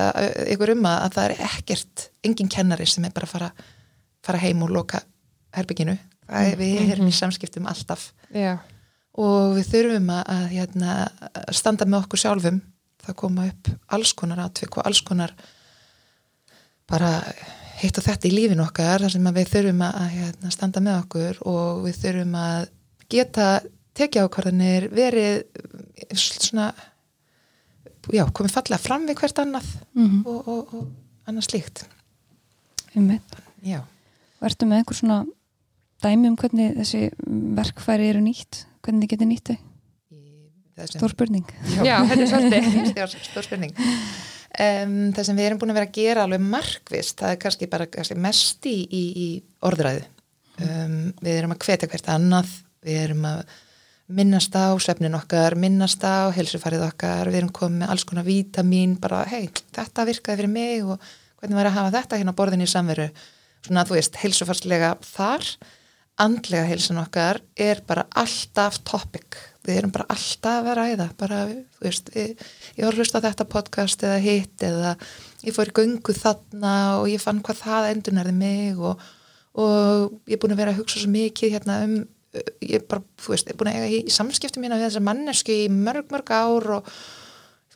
ykkur 0.52 0.76
um 0.76 0.84
að, 0.86 0.98
að 1.04 1.14
það 1.16 1.24
er 1.24 1.40
ekkert 1.48 2.04
engin 2.26 2.50
kennari 2.52 2.86
sem 2.86 3.04
er 3.06 3.14
bara 3.14 3.26
að 3.26 3.32
fara, 3.32 3.48
fara 4.22 4.42
heim 4.44 4.62
og 4.62 4.70
loka 4.70 5.00
herbygginu 5.56 5.96
er, 6.30 6.52
við 6.58 6.92
erum 6.94 7.08
í 7.10 7.14
samskiptum 7.14 7.66
alltaf. 7.70 8.12
Já. 8.30 8.60
og 9.18 9.56
við 9.56 9.72
þurfum 9.72 10.12
að, 10.14 10.20
að 10.36 10.44
hérna, 10.54 10.92
standa 11.56 11.88
með 11.88 12.04
okkur 12.04 12.22
sjálfum. 12.22 12.60
Það 13.00 13.16
koma 13.18 13.48
upp 13.48 13.72
alls 13.96 14.12
konar 14.14 14.44
atvik 14.44 14.76
og 14.76 14.86
alls 14.86 15.00
konar 15.02 15.32
bara 16.90 17.10
hitt 17.80 17.96
og 17.98 18.04
þetta 18.04 18.28
í 18.28 18.34
lífin 18.34 18.62
okkar 18.62 19.02
þar 19.02 19.14
sem 19.14 19.28
við 19.34 19.52
þurfum 19.54 19.84
að, 19.86 19.98
að 20.02 20.14
hérna, 20.14 20.54
standa 20.54 20.82
með 20.84 20.98
okkur 21.02 21.42
og 21.48 21.82
við 21.86 22.00
þurfum 22.04 22.38
að 22.38 22.66
geta 23.10 23.50
tekja 24.00 24.24
ákvarðanir 24.26 24.88
verið 24.94 25.44
svona 26.16 26.70
já, 28.10 28.24
komið 28.26 28.56
fallega 28.56 28.80
fram 28.82 29.06
við 29.08 29.20
hvert 29.20 29.42
annað 29.44 29.70
Mm 29.96 30.22
og, 30.24 30.48
og, 30.48 30.74
og 30.74 31.30
annað 31.30 31.48
slíkt 31.50 31.84
já, 33.62 33.82
ertu 34.42 34.68
með 34.68 34.82
einhver 34.82 34.98
svona 34.98 35.20
dæmi 36.02 36.30
um 36.30 36.38
hvernig 36.40 36.78
þessi 36.80 37.10
verkfæri 37.58 38.08
eru 38.10 38.22
nýtt? 38.24 38.64
Hvernig 38.80 39.04
þið 39.04 39.12
getið 39.14 39.30
nýtt 39.30 39.52
þau? 39.52 39.58
Stór 40.88 41.12
spurning. 41.12 41.44
Já, 41.84 41.98
þetta 42.08 42.22
er 42.24 42.30
svolítið. 42.30 43.00
stór 43.28 43.44
spurning 43.44 43.74
um, 44.58 44.94
það 45.14 45.26
sem 45.28 45.38
við 45.38 45.48
erum 45.48 45.60
búin 45.60 45.72
að 45.72 45.80
vera 45.80 45.88
að 45.88 45.98
gera 45.98 46.24
alveg 46.26 46.44
markvist, 46.44 47.18
það 47.20 47.34
er 47.34 47.40
kannski 47.44 47.68
bara 47.70 47.88
kannski 47.90 48.16
mest 48.18 48.68
í, 48.70 48.76
í, 48.86 49.02
í 49.10 49.28
orðræðu 49.66 50.06
um, 50.66 50.96
við 51.20 51.34
erum 51.36 51.54
að 51.54 51.66
hvetja 51.66 51.90
hvert 51.90 52.10
annað 52.14 52.54
við 52.86 53.02
erum 53.04 53.28
að 53.30 53.42
minnast 54.10 54.54
á 54.58 54.74
svefnin 54.82 55.14
okkar, 55.18 55.54
minnast 55.58 56.02
á 56.02 56.30
helsufarið 56.34 56.86
okkar, 56.88 57.30
við 57.30 57.42
erum 57.42 57.52
komið 57.54 57.82
með 57.82 57.92
alls 57.94 58.06
konar 58.08 58.26
vítamín, 58.26 58.96
bara 59.00 59.22
hei, 59.30 59.50
þetta 59.76 60.06
virkaði 60.08 60.42
fyrir 60.42 60.52
mig 60.52 60.86
og 60.86 61.10
hvernig 61.40 61.58
var 61.60 61.70
að 61.70 61.76
hafa 61.78 61.92
þetta 61.98 62.20
hérna 62.20 62.34
á 62.34 62.38
borðinni 62.40 62.66
í 62.66 62.72
samveru. 62.72 63.06
Svona 63.66 63.84
þú 63.86 63.96
veist, 63.96 64.18
helsufarslega 64.20 64.94
þar 65.04 65.46
andlega 66.20 66.68
heilsan 66.68 67.00
okkar 67.00 67.40
er 67.56 67.80
bara 67.86 68.06
alltaf 68.18 68.80
topic. 68.84 69.38
Við 69.64 69.78
erum 69.80 69.92
bara 69.94 70.08
alltaf 70.12 70.68
að 70.68 70.94
það 70.98 71.16
bara, 71.20 71.40
þú 71.76 71.86
veist, 71.86 72.10
ég, 72.16 72.46
ég 72.76 72.84
var 72.84 72.94
að 72.94 73.02
hlusta 73.02 73.20
á 73.20 73.26
þetta 73.28 73.48
podcast 73.52 74.04
eða 74.04 74.20
hitt 74.24 74.64
eða 74.64 74.94
ég 75.46 75.56
fór 75.56 75.70
í 75.70 75.76
göngu 75.76 76.16
þarna 76.16 76.76
og 77.00 77.10
ég 77.12 77.22
fann 77.22 77.42
hvað 77.44 77.62
það 77.64 77.90
endurnærði 77.94 78.36
mig 78.36 78.80
og, 78.80 79.04
og 79.60 80.16
ég 80.26 80.36
er 80.36 80.42
búin 80.42 80.56
að 80.56 80.62
vera 80.64 80.74
að 80.74 80.82
hugsa 80.82 81.00
svo 81.00 81.12
mikið 81.12 81.56
hérna 81.56 81.82
um 81.86 82.00
ég 82.34 82.76
er 82.78 82.84
bara, 82.86 83.02
þú 83.18 83.34
veist, 83.34 83.48
ég 83.48 83.54
er 83.54 83.58
búin 83.58 83.72
að 83.72 83.80
eiga 83.80 83.88
í, 83.96 84.02
samskiptum 84.12 84.62
mína 84.64 84.78
við 84.78 84.88
þessa 84.88 85.02
mannesku 85.02 85.56
í 85.56 85.64
mörg, 85.72 86.06
mörg 86.12 86.30
ár 86.30 86.68
og 86.76 86.92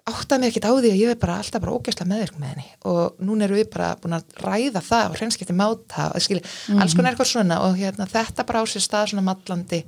áttaði 0.05 0.41
mig 0.43 0.53
ekkert 0.53 0.69
á 0.69 0.73
því 0.77 0.91
að 0.93 1.01
ég 1.01 1.13
er 1.15 1.21
bara 1.21 1.39
alltaf 1.41 1.63
bara 1.65 1.75
ógæsla 1.75 2.07
meðvirk 2.09 2.37
með 2.39 2.51
henni 2.53 2.67
og 2.91 3.23
núna 3.25 3.47
erum 3.47 3.59
við 3.59 3.71
bara 3.73 3.95
búin 4.03 4.17
að 4.19 4.37
ræða 4.45 4.83
það 4.85 5.07
og 5.09 5.19
hreinskipti 5.19 5.57
máta 5.57 6.11
og 6.13 6.25
skilji, 6.25 6.45
mm. 6.45 6.83
alls 6.85 6.97
konar 6.97 7.15
eitthvað 7.15 7.31
svona 7.33 7.61
og 7.65 7.79
hérna, 7.81 8.07
þetta 8.11 8.45
bara 8.47 8.63
á 8.63 8.65
sér 8.69 8.85
stað 8.85 9.11
svona 9.15 9.25
mallandi 9.25 9.81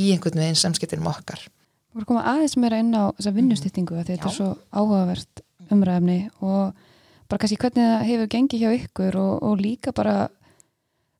í 0.00 0.10
einhvern 0.14 0.40
veginn 0.40 0.58
samskiptinum 0.58 1.10
okkar 1.12 1.44
Þú 1.90 1.98
voru 1.98 2.06
að 2.06 2.10
koma 2.12 2.26
aðeins 2.30 2.56
meira 2.62 2.80
inn 2.80 2.92
á 2.94 3.10
þessa 3.18 3.34
vinnustýttingu 3.36 3.98
mm. 3.98 4.08
þetta 4.08 4.30
er 4.30 4.36
svo 4.38 4.50
áhugavert 4.72 5.44
umræðumni 5.70 6.18
og 6.40 6.74
bara 7.30 7.42
kannski 7.42 7.60
hvernig 7.60 7.88
það 7.92 8.06
hefur 8.08 8.30
gengið 8.34 8.64
hjá 8.64 8.70
ykkur 8.78 9.20
og, 9.20 9.32
og 9.44 9.60
líka 9.60 9.92
bara 9.94 10.16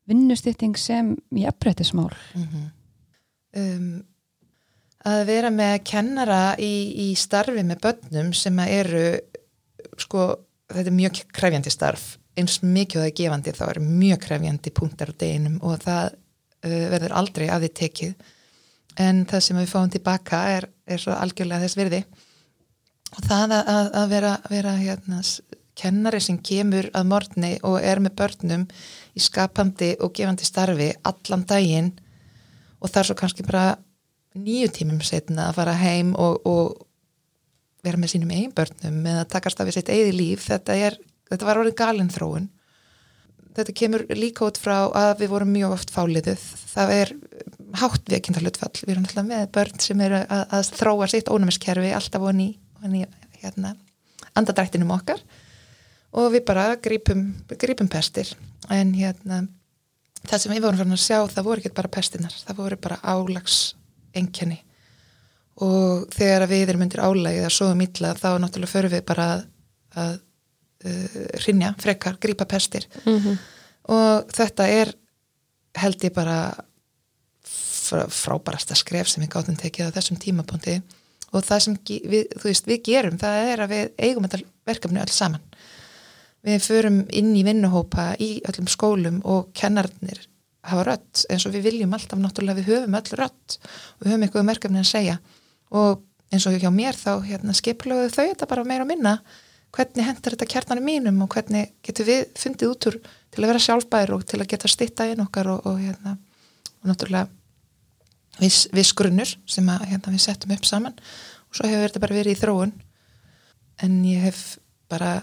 vinnustýtting 0.09 0.79
sem 0.79 1.13
í 1.37 1.45
aprættismál 1.47 2.09
mm 2.09 2.43
-hmm. 2.43 2.69
Um, 3.57 3.91
að 5.07 5.25
vera 5.29 5.51
með 5.53 5.75
kennara 5.89 6.41
í, 6.61 6.73
í 7.09 7.11
starfi 7.17 7.63
með 7.65 7.81
börnum 7.85 8.31
sem 8.37 8.59
eru 8.67 9.05
sko, 9.99 10.27
þetta 10.71 10.89
er 10.91 10.97
mjög 10.97 11.21
krefjandi 11.33 11.73
starf. 11.73 12.15
Eins 12.39 12.61
mikið 12.63 12.99
og 12.99 13.03
það 13.03 13.09
er 13.09 13.17
gefandi 13.19 13.55
þá 13.57 13.63
er 13.67 13.79
mjög 13.85 14.21
krefjandi 14.25 14.73
punktar 14.75 15.11
á 15.11 15.19
deginum 15.19 15.57
og 15.67 15.81
það 15.83 16.13
uh, 16.13 16.85
verður 16.93 17.17
aldrei 17.21 17.47
að 17.49 17.67
þið 17.67 17.77
tekið. 17.81 18.27
En 19.01 19.23
það 19.27 19.45
sem 19.45 19.61
við 19.61 19.71
fáum 19.71 19.91
tilbaka 19.91 20.43
er, 20.57 20.67
er 20.85 21.01
svo 21.01 21.15
algjörlega 21.15 21.65
þess 21.65 21.79
verði 21.79 22.03
og 23.11 23.25
það 23.27 23.55
að, 23.57 23.89
að 23.99 24.05
vera, 24.11 24.35
vera 24.51 24.75
hérna, 24.79 25.21
kennari 25.81 26.19
sem 26.23 26.37
kemur 26.43 26.87
að 26.95 27.09
morgni 27.09 27.51
og 27.67 27.79
er 27.81 28.01
með 28.03 28.15
börnum 28.19 28.65
í 29.15 29.23
skapandi 29.23 29.93
og 29.99 30.13
gefandi 30.15 30.47
starfi 30.47 30.89
allan 31.07 31.45
daginn 31.47 31.91
og 32.81 32.89
það 32.89 33.01
er 33.01 33.09
svo 33.09 33.17
kannski 33.19 33.45
bara 33.47 33.65
nýju 34.37 34.71
tímum 34.75 35.01
setna 35.05 35.49
að 35.49 35.59
fara 35.59 35.75
heim 35.79 36.15
og, 36.19 36.41
og 36.47 36.87
vera 37.85 37.99
með 37.99 38.15
sínum 38.15 38.33
eigin 38.33 38.55
börnum 38.55 38.97
með 39.03 39.21
að 39.23 39.29
takast 39.35 39.61
af 39.61 39.67
því 39.67 39.75
sitt 39.75 39.91
eigin 39.91 40.17
líf. 40.17 40.47
Þetta, 40.47 40.77
er, 40.77 40.97
þetta 41.29 41.47
var 41.47 41.61
orðið 41.61 41.77
galin 41.81 42.11
þróun. 42.13 42.49
Þetta 43.51 43.75
kemur 43.75 44.05
líka 44.15 44.45
út 44.47 44.59
frá 44.61 44.77
að 44.87 45.13
við 45.23 45.33
vorum 45.33 45.51
mjög 45.51 45.75
oft 45.75 45.91
fáliðuð 45.91 46.43
það 46.71 46.93
er 46.95 47.13
hátt 47.81 48.11
veikindalutfall 48.11 48.73
við 48.83 48.93
erum 48.93 49.07
alltaf 49.07 49.27
með 49.27 49.47
börn 49.55 49.81
sem 49.83 50.03
eru 50.05 50.19
að, 50.21 50.43
að 50.57 50.69
þróa 50.79 51.07
sitt 51.11 51.31
ónumiskerfi 51.31 51.93
alltaf 51.95 52.27
og 52.27 52.35
ný, 52.37 52.47
ný 52.87 53.05
hérna, 53.41 53.73
andadrættinum 54.37 54.93
okkar. 54.95 55.21
Og 56.11 56.33
við 56.33 56.45
bara 56.47 56.75
grípum, 56.79 57.29
grípum 57.59 57.87
pestir. 57.91 58.31
En 58.71 58.91
hérna 58.95 59.45
það 60.27 60.43
sem 60.43 60.53
við 60.53 60.65
vorum 60.65 60.81
fyrir 60.81 60.97
að 60.97 61.05
sjá 61.05 61.19
það 61.35 61.47
voru 61.47 61.63
ekki 61.63 61.77
bara 61.77 61.95
pestinnar 61.97 62.35
það 62.45 62.59
voru 62.61 62.77
bara 62.81 62.99
álags 63.03 63.61
engjani 64.17 64.59
og 65.61 66.07
þegar 66.13 66.47
við 66.49 66.69
erum 66.69 66.85
undir 66.85 67.03
álægið 67.03 67.45
að 67.45 67.55
sofa 67.55 67.77
milla 67.77 68.13
þá 68.17 68.29
náttúrulega 68.41 68.71
förum 68.71 68.93
við 68.93 69.03
bara 69.07 69.27
að, 69.35 69.43
að 70.03 70.13
uh, 70.85 71.19
rinja, 71.45 71.73
frekar, 71.81 72.17
grípa 72.21 72.47
pestir. 72.49 72.87
Mm 73.05 73.19
-hmm. 73.19 73.37
og 73.97 74.33
þetta 74.33 74.67
er 74.67 74.93
held 75.77 76.03
ég 76.03 76.13
bara 76.13 76.53
frá, 77.43 78.07
frábærasta 78.07 78.75
skref 78.75 79.07
sem 79.07 79.23
við 79.23 79.33
gáttum 79.35 79.55
tekið 79.55 79.91
á 79.91 79.95
þessum 79.95 80.17
tímapunkti. 80.17 80.81
Og 81.31 81.43
það 81.43 81.59
sem 81.59 81.77
við, 81.85 82.25
veist, 82.43 82.67
við 82.67 82.81
gerum 82.83 83.17
það 83.17 83.51
er 83.51 83.59
að 83.59 83.69
við 83.69 83.91
eigum 83.97 84.23
þetta 84.23 84.47
verkefni 84.65 84.99
öll 84.99 85.13
saman 85.13 85.41
við 86.45 86.63
förum 86.65 87.01
inn 87.13 87.33
í 87.37 87.43
vinnuhópa 87.45 88.11
í 88.21 88.39
öllum 88.49 88.69
skólum 88.71 89.19
og 89.27 89.51
kennarnir 89.57 90.23
hafa 90.67 90.85
rött 90.85 91.25
eins 91.31 91.45
og 91.47 91.55
við 91.55 91.69
viljum 91.69 91.93
alltaf 91.95 92.19
náttúrulega 92.21 92.59
við 92.61 92.69
höfum 92.71 92.97
öll 92.97 93.17
rött 93.17 93.57
og 93.59 94.05
við 94.05 94.11
höfum 94.11 94.25
eitthvað 94.25 94.47
merkefni 94.49 94.81
að 94.81 94.89
segja. 94.91 95.17
Og 95.73 96.03
eins 96.31 96.45
og 96.47 96.57
hjá 96.61 96.69
mér 96.73 96.97
þá 96.97 97.13
hérna, 97.25 97.55
skiplaðu 97.57 98.11
þau 98.13 98.23
þetta 98.23 98.49
bara 98.49 98.65
meira 98.67 98.85
að 98.85 98.91
minna. 98.93 99.15
Hvernig 99.71 100.05
hendur 100.05 100.35
þetta 100.35 100.49
kjarnanum 100.51 100.87
mínum 100.87 101.21
og 101.23 101.31
hvernig 101.31 101.71
getur 101.85 102.07
við 102.07 102.25
fundið 102.37 102.73
út 102.73 102.87
úr 102.91 102.97
til 103.31 103.43
að 103.43 103.51
vera 103.53 103.63
sjálfbær 103.65 104.13
og 104.17 104.25
til 104.27 104.41
að 104.41 104.49
geta 104.51 104.71
stitta 104.71 105.07
inn 105.07 105.23
okkar 105.23 105.47
og, 105.53 105.67
og 105.69 105.79
hérna 105.79 106.17
og 106.81 106.89
náttúrulega 106.89 107.29
viss, 108.41 108.65
viss 108.75 108.93
grunnur 108.97 109.31
sem 109.49 109.67
að, 109.71 109.85
hérna, 109.93 110.13
við 110.13 110.25
settum 110.25 110.53
upp 110.55 110.67
saman. 110.67 110.97
Og 111.49 111.57
svo 111.57 111.69
hefur 111.69 111.87
þetta 111.87 112.03
bara 112.03 112.17
verið 112.19 112.35
í 112.35 112.41
þróun. 112.41 112.73
En 113.81 113.97
ég 114.05 114.27
hef 114.27 114.43
bara 114.91 115.21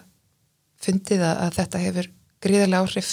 fundið 0.83 1.25
að, 1.25 1.41
að 1.47 1.57
þetta 1.59 1.83
hefur 1.85 2.11
gríðarlega 2.45 2.85
áhrif 2.85 3.11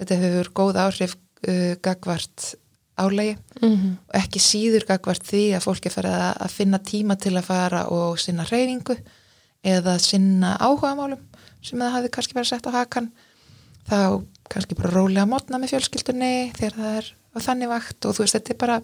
þetta 0.00 0.18
hefur 0.24 0.50
góð 0.60 0.80
áhrif 0.84 1.16
uh, 1.16 1.74
gagvart 1.84 2.54
álægi 3.00 3.36
mm 3.36 3.76
-hmm. 3.76 3.96
og 4.08 4.14
ekki 4.20 4.42
síður 4.42 4.86
gagvart 4.88 5.24
því 5.24 5.44
að 5.56 5.64
fólk 5.66 5.86
er 5.86 5.94
farið 5.94 6.16
að, 6.18 6.34
að 6.44 6.56
finna 6.58 6.78
tíma 6.78 7.16
til 7.16 7.36
að 7.36 7.48
fara 7.48 7.86
og 7.88 8.18
sinna 8.20 8.44
reyningu 8.44 8.96
eða 9.64 9.98
sinna 9.98 10.56
áhugamálum 10.60 11.20
sem 11.62 11.78
það 11.78 11.94
hafi 11.96 12.08
kannski 12.08 12.34
verið 12.34 12.48
sett 12.48 12.66
á 12.68 12.72
hakan 12.72 13.10
þá 13.88 14.24
kannski 14.50 14.76
bara 14.78 14.92
rólega 14.94 15.26
mótna 15.28 15.60
með 15.60 15.74
fjölskyldunni 15.74 16.52
þegar 16.56 16.76
það 16.76 16.96
er 17.00 17.06
á 17.36 17.38
þannig 17.40 17.68
vakt 17.68 18.06
og 18.06 18.16
þú 18.16 18.24
veist 18.24 18.36
þetta 18.36 18.52
er 18.52 18.60
bara 18.60 18.80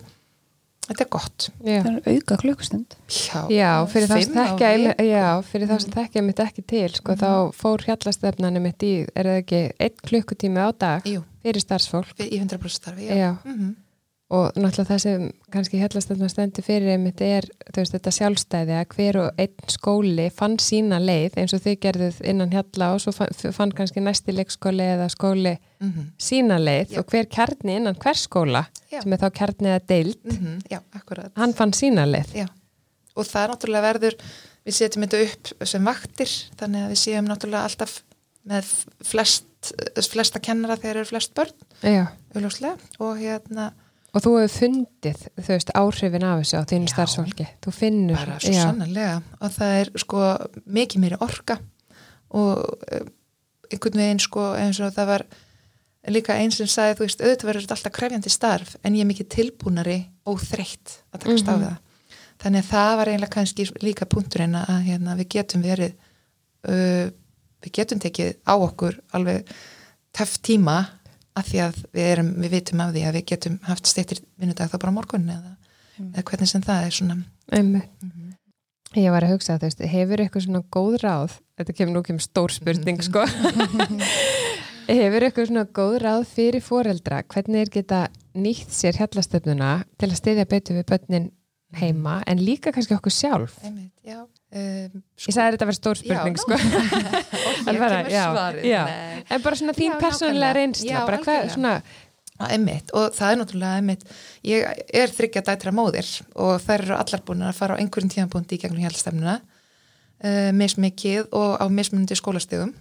þetta 0.87 1.05
er 1.05 1.11
gott 1.11 1.49
já. 1.61 1.81
það 1.83 1.93
er 1.93 2.11
auka 2.15 2.37
klukkustund 2.43 2.99
já, 3.11 3.41
já, 3.51 3.71
fyrir 3.93 4.11
þá 4.11 4.17
sem 4.17 4.37
þekkja 4.41 4.73
já, 5.07 5.27
fyrir 5.53 5.71
þá 5.71 5.77
sem 5.85 5.97
þekkja 5.97 6.27
mitt 6.27 6.43
ekki 6.47 6.67
til 6.67 6.91
sko, 6.95 7.13
mm 7.13 7.17
-hmm. 7.17 7.23
þá 7.23 7.63
fór 7.63 7.87
hjallastefnanum 7.89 8.63
mitt 8.63 8.87
í 8.87 8.93
er 9.15 9.31
það 9.31 9.41
ekki 9.45 9.63
einn 9.79 10.05
klukkutími 10.11 10.63
á 10.63 10.71
dag 10.73 11.07
Jú 11.07 11.25
fyrir 11.47 11.63
starfsfólk 11.63 12.23
í 12.25 12.39
100% 12.41 12.81
starfi, 12.81 13.07
já, 13.07 13.15
já. 13.15 13.33
Mm 13.45 13.59
-hmm. 13.59 13.75
Og 14.27 14.57
náttúrulega 14.59 14.89
það 14.89 15.03
sem 15.05 15.27
kannski 15.55 15.79
hellastöndum 15.79 16.31
stendur 16.31 16.65
fyrir 16.67 16.97
einmitt 16.97 17.21
er 17.23 17.47
veist, 17.77 17.93
þetta 17.95 18.13
sjálfstæði 18.15 18.75
að 18.75 18.97
hver 18.97 19.19
og 19.21 19.39
einn 19.39 19.71
skóli 19.71 20.25
fann 20.35 20.57
sína 20.63 20.99
leið 20.99 21.39
eins 21.39 21.55
og 21.55 21.63
þið 21.63 21.77
gerðuð 21.85 22.19
innan 22.33 22.55
hjalla 22.55 22.89
og 22.97 23.05
svo 23.05 23.15
fann, 23.15 23.31
fann 23.55 23.75
kannski 23.79 24.03
næsti 24.03 24.35
leikskóli 24.35 24.89
eða 24.97 25.07
skóli 25.15 25.55
mm 25.55 25.93
-hmm. 25.93 26.09
sína 26.19 26.59
leið 26.59 26.97
já. 26.97 26.99
og 26.99 27.07
hver 27.07 27.31
kjarni 27.31 27.77
innan 27.77 27.95
hver 27.95 28.19
skóla 28.19 28.65
já. 28.91 29.03
sem 29.03 29.13
er 29.13 29.19
þá 29.19 29.31
kjarni 29.31 29.69
eða 29.69 29.87
deilt 29.89 30.25
mm 30.25 30.61
-hmm. 30.65 31.31
hann 31.37 31.55
fann 31.55 31.73
sína 31.73 32.07
leið 32.07 32.49
og 33.15 33.25
það 33.25 33.49
náttúrulega 33.51 33.83
verður 33.93 34.15
við 34.67 34.75
setjum 34.75 35.03
þetta 35.03 35.23
upp 35.23 35.67
sem 35.69 35.85
vaktir 35.85 36.31
þannig 36.59 36.83
að 36.83 36.91
við 36.91 36.99
séum 36.99 37.27
náttúrulega 37.29 37.65
alltaf 37.65 38.03
með 38.47 38.65
flest, 39.05 39.75
flesta 40.11 40.41
kennara 40.41 40.77
þegar 40.77 40.97
eru 40.97 41.05
flest 41.05 41.35
börn 41.35 41.53
og 42.99 43.19
hérna 43.19 43.73
Og 44.17 44.23
þú 44.25 44.33
hefur 44.39 44.53
fundið, 44.63 45.25
þú 45.37 45.51
veist, 45.51 45.73
áhrifin 45.77 46.25
af 46.25 46.39
þessu 46.41 46.61
á 46.61 46.69
þínu 46.71 46.89
starfsfólki. 46.89 47.47
Þú 47.65 47.73
finnur. 47.77 48.17
Bara 48.17 48.39
svo 48.41 48.53
já. 48.55 48.63
sannlega. 48.65 49.17
Og 49.43 49.53
það 49.53 49.81
er 49.81 49.91
sko 50.01 50.21
mikið 50.79 51.03
mér 51.03 51.17
orka 51.21 51.59
og 52.37 52.63
eh, 52.89 53.05
einhvern 53.71 54.01
veginn 54.01 54.23
sko 54.23 54.47
eins 54.57 54.81
og 54.81 54.95
það 54.97 55.11
var 55.11 55.27
líka 56.17 56.37
eins 56.39 56.57
sem 56.61 56.71
sagði, 56.71 56.97
þú 56.97 57.05
veist, 57.05 57.23
auðvitað 57.23 57.51
verður 57.51 57.67
þetta 57.67 57.77
alltaf 57.77 57.95
krefjandi 57.99 58.33
starf 58.33 58.75
en 58.83 58.97
ég 58.97 59.05
er 59.05 59.11
mikið 59.11 59.29
tilbúnari 59.37 59.99
og 60.31 60.41
þreytt 60.43 60.97
að 61.13 61.23
takast 61.27 61.47
mm 61.47 61.53
-hmm. 61.53 61.53
á 61.53 61.57
mhm. 61.57 61.67
það. 61.67 61.77
Þannig 62.43 62.61
að 62.61 62.71
það 62.71 62.97
var 62.97 63.09
eiginlega 63.09 63.35
kannski 63.35 63.69
líka 63.83 64.07
punkturinn 64.07 64.55
að 64.55 64.83
hérna, 64.89 65.17
við 65.17 65.29
getum 65.29 65.63
verið 65.63 65.93
uh, 66.69 67.07
við 67.65 67.73
getum 67.73 67.99
tekið 67.99 68.37
á 68.45 68.55
okkur 68.55 69.01
alveg 69.13 69.49
töff 70.13 70.39
tíma 70.39 70.87
að 71.37 71.51
því 71.51 71.63
að 71.67 71.81
við, 71.93 72.05
erum, 72.11 72.31
við 72.43 72.55
vitum 72.57 72.83
af 72.85 72.93
því 72.95 73.07
að 73.07 73.19
við 73.19 73.27
getum 73.33 73.59
haft 73.67 73.91
steytir 73.91 74.23
vinnudag 74.41 74.73
þá 74.73 74.79
bara 74.79 74.95
morgun 74.97 75.27
eða, 75.33 75.57
mm. 75.99 76.13
eða 76.15 76.27
hvernig 76.31 76.53
sem 76.53 76.65
það 76.65 76.87
er 76.87 76.97
svona. 76.99 77.19
Mm 77.53 77.75
-hmm. 77.77 78.23
Ég 78.97 79.13
var 79.13 79.27
að 79.27 79.35
hugsa 79.35 79.59
að 79.59 79.85
hefur 79.93 80.21
eitthvað 80.23 80.47
svona 80.47 80.63
góð 80.73 80.95
ráð? 81.03 81.33
Þetta 81.59 81.73
kemur 81.73 81.95
nú 81.95 82.03
kemur 82.03 82.25
stór 82.25 82.53
spurning 82.53 83.03
sko. 83.03 83.25
Hefur 84.87 85.25
eitthvað 85.27 85.49
svona 85.51 85.67
góð 85.75 85.97
ráð 86.05 86.25
fyrir 86.31 86.63
foreldra? 86.63 87.23
Hvernig 87.27 87.65
er 87.65 87.71
geta 87.75 88.01
nýtt 88.39 88.71
sér 88.71 88.95
hjallastöfnuna 89.01 89.81
til 89.99 90.09
að 90.09 90.19
steyðja 90.21 90.47
betur 90.47 90.79
við 90.79 90.87
börnin 90.93 91.31
heima 91.75 92.21
en 92.27 92.41
líka 92.45 92.73
kannski 92.73 92.95
okkur 92.97 93.13
sjálf. 93.13 93.59
Einmitt, 93.65 93.93
já. 94.07 94.23
Um, 94.57 95.03
sko, 95.19 95.33
ég 95.33 95.35
sagði 95.35 95.57
þetta 95.57 95.67
að 95.67 95.71
vera 95.73 95.77
stór 95.81 95.99
spurning 96.01 96.37
sko. 96.39 96.59
og 97.67 97.79
bara, 97.83 98.03
já, 98.09 98.27
já. 98.63 98.83
en 99.27 99.43
bara 99.43 99.59
svona 99.59 99.75
þín 99.77 99.97
persónulega 100.01 100.57
reynsla 100.57 101.07
bara 101.09 101.19
hvað 101.25 101.49
svona 101.57 101.79
Einmitt, 102.37 102.91
og 102.93 103.15
það 103.17 103.31
er 103.31 103.39
náttúrulega 103.41 103.77
einmitt 103.81 104.03
ég 104.45 104.81
er 105.01 105.13
þryggja 105.13 105.41
dætra 105.47 105.73
móðir 105.73 106.09
og 106.37 106.59
þær 106.61 106.83
eru 106.85 106.97
allar 106.99 107.23
búin 107.25 107.45
að 107.47 107.55
fara 107.57 107.77
á 107.77 107.81
einhverjum 107.81 108.13
tímanbúndi 108.13 108.59
í 108.59 108.61
gegnum 108.61 108.83
hjálpstæmnuna 108.85 109.39
uh, 109.41 110.51
mismikið 110.53 111.31
og 111.33 111.57
á 111.57 111.65
mismundi 111.73 112.19
skólastegum 112.19 112.75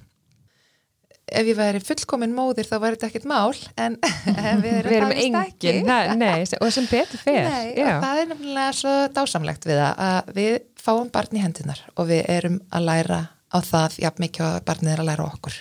ef 1.26 1.48
ég 1.50 1.58
væri 1.58 1.82
fullkomin 1.84 2.34
móðir 2.36 2.68
þá 2.70 2.76
væri 2.84 2.98
þetta 2.98 3.10
ekkert 3.10 3.28
mál 3.30 3.56
en, 3.82 3.98
við 4.64 4.72
erum, 4.80 4.90
Við 4.90 4.98
erum 4.98 5.14
engin, 5.14 5.80
það, 5.88 6.12
nei, 6.22 6.46
og 6.60 6.74
sem 6.76 6.90
betur 6.90 7.22
fer. 7.22 7.48
Nei, 7.50 7.72
það 7.80 8.22
er 8.22 8.30
nefnilega 8.32 8.76
svo 8.80 8.96
dásamlegt 9.16 9.70
við 9.70 9.82
að 9.86 10.34
við 10.38 10.58
fáum 10.86 11.10
barn 11.14 11.40
í 11.40 11.42
hendunar 11.42 11.82
og 11.96 12.12
við 12.12 12.28
erum 12.36 12.60
að 12.70 12.88
læra 12.90 13.22
á 13.50 13.58
það 13.66 13.98
jafn 14.04 14.26
mikið 14.26 14.48
að 14.50 14.60
barnið 14.68 14.94
er 14.94 15.04
að 15.04 15.10
læra 15.10 15.28
okkur. 15.32 15.58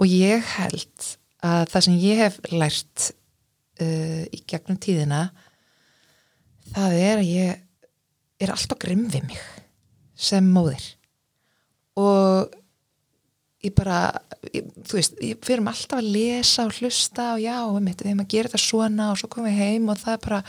Og 0.00 0.10
ég 0.10 0.48
held 0.56 1.10
að 1.44 1.68
það 1.74 1.86
sem 1.86 2.00
ég 2.02 2.22
hef 2.24 2.40
lært 2.54 3.08
uh, 3.84 4.22
í 4.24 4.40
gegnum 4.48 4.80
tíðina 4.80 5.26
það 6.72 6.98
er 6.98 7.20
að 7.20 7.30
ég 7.30 8.44
er 8.44 8.52
alltaf 8.54 8.80
grimm 8.80 9.06
við 9.12 9.28
mig 9.28 9.40
sem 10.14 10.46
móðir. 10.54 10.84
Og 12.00 12.54
ég 13.64 13.72
bara, 13.76 13.98
ég, 14.52 14.66
þú 14.84 14.98
veist, 14.98 15.16
ég 15.24 15.40
fyrir 15.44 15.64
alltaf 15.64 15.98
að 16.00 16.10
lesa 16.14 16.66
og 16.68 16.76
hlusta 16.78 17.30
og 17.34 17.42
já, 17.42 17.56
við 17.70 17.86
mitt, 17.86 18.02
við 18.02 18.12
hefum 18.12 18.22
að 18.24 18.30
gera 18.34 18.52
þetta 18.52 18.62
svona 18.64 19.08
og 19.12 19.20
svo 19.20 19.30
komum 19.32 19.48
við 19.48 19.60
heim 19.62 19.88
og 19.88 20.00
það 20.02 20.16
er 20.16 20.22
bara, 20.26 20.40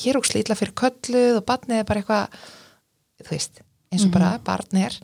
ég 0.00 0.10
er 0.10 0.18
ógslega 0.20 0.44
illa 0.44 0.58
fyrir 0.58 0.76
kölluð 0.82 1.38
og 1.38 1.46
barnið 1.48 1.80
er 1.80 1.88
bara 1.88 2.02
eitthvað, 2.02 2.38
þú 3.22 3.34
veist, 3.34 3.64
eins 3.94 4.06
og 4.08 4.14
bara 4.14 4.30
barnið 4.44 4.86
er. 4.88 5.00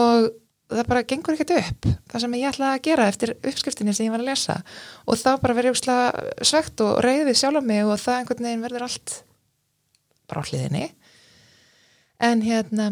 Og 0.00 0.30
það 0.70 0.88
bara 0.92 1.04
gengur 1.12 1.36
ekkert 1.36 1.54
upp, 1.58 1.90
það 2.10 2.24
sem 2.24 2.38
ég 2.38 2.50
ætlaði 2.50 2.78
að 2.78 2.86
gera 2.86 3.10
eftir 3.10 3.34
uppskriftinni 3.38 3.94
sem 3.96 4.06
ég 4.06 4.14
var 4.14 4.22
að 4.22 4.30
lesa. 4.30 4.58
Og 5.06 5.18
þá 5.18 5.30
bara 5.42 5.58
verið 5.58 5.74
ógslega 5.74 6.46
svegt 6.46 6.82
og 6.86 6.98
reyðið 7.06 7.38
sjálf 7.38 7.62
á 7.62 7.68
mig 7.70 7.84
og 7.86 8.00
það 8.02 8.18
einhvern 8.22 8.48
veginn 8.48 8.66
verður 8.66 8.86
allt 8.86 9.14
bara 10.30 10.42
á 10.42 10.48
hliðinni. 10.50 10.90
En 12.20 12.42
hérna 12.44 12.90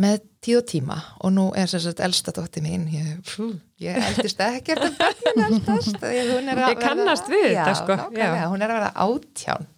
með 0.00 0.22
tíu 0.42 0.58
og 0.60 0.68
tíma 0.70 0.96
og 1.20 1.34
nú 1.34 1.48
er 1.58 1.68
sem 1.70 1.82
sagt 1.84 2.00
elsta 2.04 2.32
dótti 2.34 2.62
mín 2.64 2.86
ég, 2.92 3.18
fú, 3.28 3.50
ég 3.82 3.98
eldist 4.08 4.40
ekkert 4.44 4.86
um 4.86 4.94
börnin 4.98 5.44
eldast 5.48 6.06
ég, 6.08 6.30
hún 6.32 6.48
er 6.52 6.62
að 6.62 6.72
Ég 6.72 6.80
kannast 6.82 7.28
við 7.30 7.48
já, 7.50 7.58
þetta, 7.60 7.74
sko, 7.82 7.98
nákvæmlega, 8.00 8.46
hún 8.52 8.64
er 8.64 8.72
að 8.72 8.80
vera 8.80 8.92
átján 9.06 9.68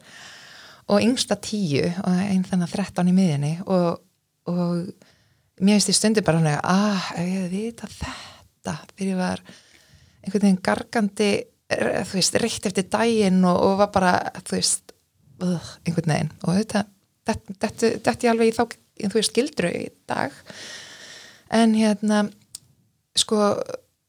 og 0.84 1.00
yngsta 1.00 1.38
tíu 1.42 1.88
og 1.88 2.12
einn 2.12 2.44
þannig 2.46 2.68
að 2.68 2.76
þrettán 2.76 3.10
í 3.10 3.16
miðinni 3.16 3.54
og, 3.64 3.90
og 4.52 5.64
mér 5.64 5.78
finnst 5.78 5.94
í 5.94 5.96
stundu 5.98 6.24
bara 6.26 6.42
að 6.54 6.60
ah, 6.62 7.10
ég 7.24 7.50
vita 7.52 7.90
þetta 7.90 8.78
þegar 8.94 9.10
ég 9.10 9.18
var 9.18 9.44
einhvern 10.24 10.46
veginn 10.46 10.62
gargandi 10.64 11.32
þú 11.68 12.18
veist, 12.18 12.38
reitt 12.40 12.66
eftir 12.68 12.88
daginn 12.92 13.44
og, 13.48 13.58
og 13.58 13.78
var 13.82 13.90
bara, 13.94 14.14
þú 14.44 14.58
veist 14.58 14.94
uh, 15.42 15.70
einhvern 15.86 16.14
veginn. 16.14 16.32
Og 16.44 16.58
þetta 16.60 16.84
þetta 17.24 17.90
þetta 18.04 18.26
ég 18.26 18.32
alveg 18.34 18.50
í 18.50 18.56
þá 18.56 18.64
þú 19.00 19.14
veist, 19.18 19.34
gildru 19.34 19.72
í 19.74 19.84
dag. 20.10 20.34
En 21.54 21.74
hérna 21.76 22.24
sko, 23.18 23.52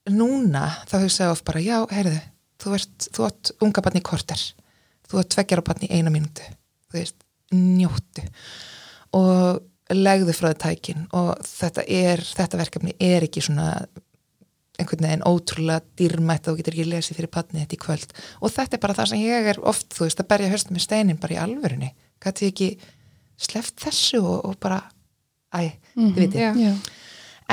núna 0.10 0.68
þá 0.90 0.96
hugsa 1.02 1.28
ég 1.28 1.34
of 1.34 1.44
bara, 1.48 1.62
já, 1.64 1.78
heyrðu 1.92 2.22
þú 2.66 2.76
ert, 2.78 3.10
þú 3.14 3.28
ert 3.28 3.52
unga 3.64 3.84
barn 3.86 4.00
í 4.00 4.06
korter. 4.06 4.42
Þú 5.06 5.22
ert 5.22 5.32
tveggjar 5.36 5.62
á 5.62 5.68
barn 5.68 5.86
í 5.86 5.92
eina 5.94 6.14
mínútu. 6.14 6.46
Þú 6.90 7.00
veist, 7.00 7.18
njóttu. 7.54 8.26
Og 9.16 9.94
legðu 9.94 10.34
frá 10.36 10.50
þið 10.50 10.62
tækin. 10.64 11.06
Og 11.16 11.32
þetta 11.46 11.86
er, 11.86 12.24
þetta 12.26 12.62
verkefni 12.62 12.96
er 12.98 13.28
ekki 13.28 13.44
svona 13.46 13.70
einhvern 14.76 15.06
veginn 15.06 15.24
ótrúlega 15.24 15.86
dýrmætt 15.96 16.50
og 16.52 16.58
getur 16.60 16.76
ekki 16.76 16.90
lesið 16.90 17.22
fyrir 17.22 17.32
patni 17.32 17.62
þetta 17.62 17.78
í 17.78 17.84
kvöld. 17.86 18.18
Og 18.42 18.52
þetta 18.52 18.76
er 18.76 18.84
bara 18.84 18.98
það 18.98 19.12
sem 19.14 19.24
ég 19.24 19.52
er 19.54 19.62
oft 19.64 19.94
þú 19.96 20.08
veist 20.08 20.20
að 20.20 20.32
berja 20.34 20.52
höstum 20.52 20.76
með 20.76 20.88
steinin 20.88 21.22
bara 21.22 21.38
í 21.38 21.40
alvörunni. 21.40 21.94
Gæti 22.24 22.50
ég 22.50 22.56
ekki 22.56 22.70
sleft 23.38 23.80
þessu 23.84 24.22
og, 24.24 24.46
og 24.50 24.58
bara 24.64 24.82
æ, 25.56 25.76
þið 25.96 26.20
viti 26.20 26.42
Já. 26.42 26.52
Já. 26.60 26.74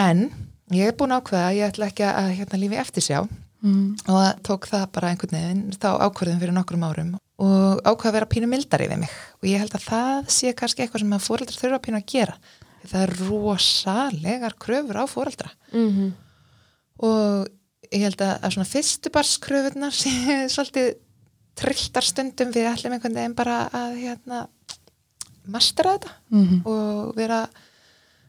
en 0.03 0.27
ég 0.73 0.89
er 0.91 0.97
búin 0.99 1.15
að 1.15 1.23
ákveða 1.23 1.49
að 1.51 1.59
ég 1.59 1.73
ætla 1.73 1.89
ekki 1.91 2.07
að 2.09 2.31
hérna 2.41 2.61
lífi 2.63 2.81
eftir 2.83 3.07
sjá. 3.09 3.23
Mm. 3.63 3.95
og 4.11 4.41
tók 4.43 4.65
það 4.67 4.89
bara 4.91 5.13
einhvern 5.13 5.37
veginn 5.37 5.75
þá 5.79 5.93
ákvörðum 6.03 6.41
fyrir 6.41 6.55
nokkrum 6.57 6.83
árum 6.83 7.13
og 7.39 7.79
ákveða 7.87 8.09
að 8.09 8.17
vera 8.17 8.29
pínu 8.33 8.49
mildari 8.51 8.89
við 8.91 9.05
mig. 9.05 9.13
Og 9.39 9.47
ég 9.47 9.63
held 9.63 9.77
að 9.79 9.85
það 9.87 10.33
sé 10.35 10.51
kannski 10.59 10.83
eitthvað 10.83 11.05
sem 11.05 11.15
að 11.15 11.23
fóreldrar 11.29 11.61
þurfa 11.61 11.79
pínu 11.85 12.01
að 12.01 12.09
gera. 12.11 12.35
Það 12.83 13.05
er 13.05 13.13
rosalegar 13.29 14.57
kröfur 14.59 14.99
á 14.99 15.05
fóreldra 15.07 15.53
Mm 15.71 16.11
og 17.03 17.49
ég 17.91 18.05
held 18.07 18.21
að, 18.23 18.35
að 18.45 18.53
svona 18.55 18.69
fyrstu 18.69 19.11
barskröfurnar 19.15 19.95
sé 20.03 20.13
svolítið 20.53 20.91
trilltar 21.59 22.07
stundum. 22.07 22.53
Við 22.55 22.69
ætlum 22.71 22.95
einhvern 22.97 23.17
veginn 23.19 23.35
bara 23.39 23.57
að 23.75 23.97
hérna 24.03 24.43
mastera 25.51 25.97
þetta 25.99 26.11
Mhm. 26.31 26.63
og 26.67 27.15
vera 27.17 27.47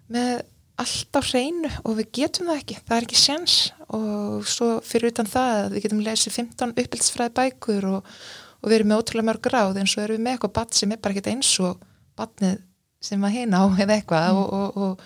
með 0.10 0.42
allt 0.78 1.14
á 1.14 1.22
hreinu 1.22 1.70
og 1.86 1.98
við 2.00 2.08
getum 2.18 2.48
það 2.50 2.60
ekki, 2.64 2.78
það 2.88 2.98
er 2.98 3.04
ekki 3.06 3.20
sjans 3.22 3.58
og 3.94 4.44
svo 4.50 4.70
fyrir 4.82 5.12
utan 5.14 5.26
það 5.30 5.52
að 5.66 5.72
við 5.76 5.84
getum 5.86 6.02
lesið 6.04 6.34
15 6.34 6.74
uppbyldsfræði 6.74 7.34
bækur 7.38 7.86
og, 7.92 8.06
og 8.64 8.70
við 8.70 8.76
erum 8.80 8.88
með 8.90 9.04
ótrúlega 9.04 9.28
mörg 9.30 9.50
ráð 9.54 9.78
en 9.80 9.88
svo 9.92 10.02
erum 10.02 10.18
við 10.18 10.24
með 10.26 10.34
eitthvað 10.38 10.54
badd 10.58 10.74
sem 10.74 10.92
er 10.92 10.98
bara 11.04 11.14
ekki 11.14 11.30
eins 11.32 11.52
og 11.62 11.78
badnið 12.18 12.58
sem 13.04 13.22
að 13.28 13.36
heina 13.38 13.62
á 13.62 13.66
eða 13.84 13.98
eitthvað. 14.00 14.30
Og, 14.34 14.54
og, 14.54 14.78
og 14.78 15.00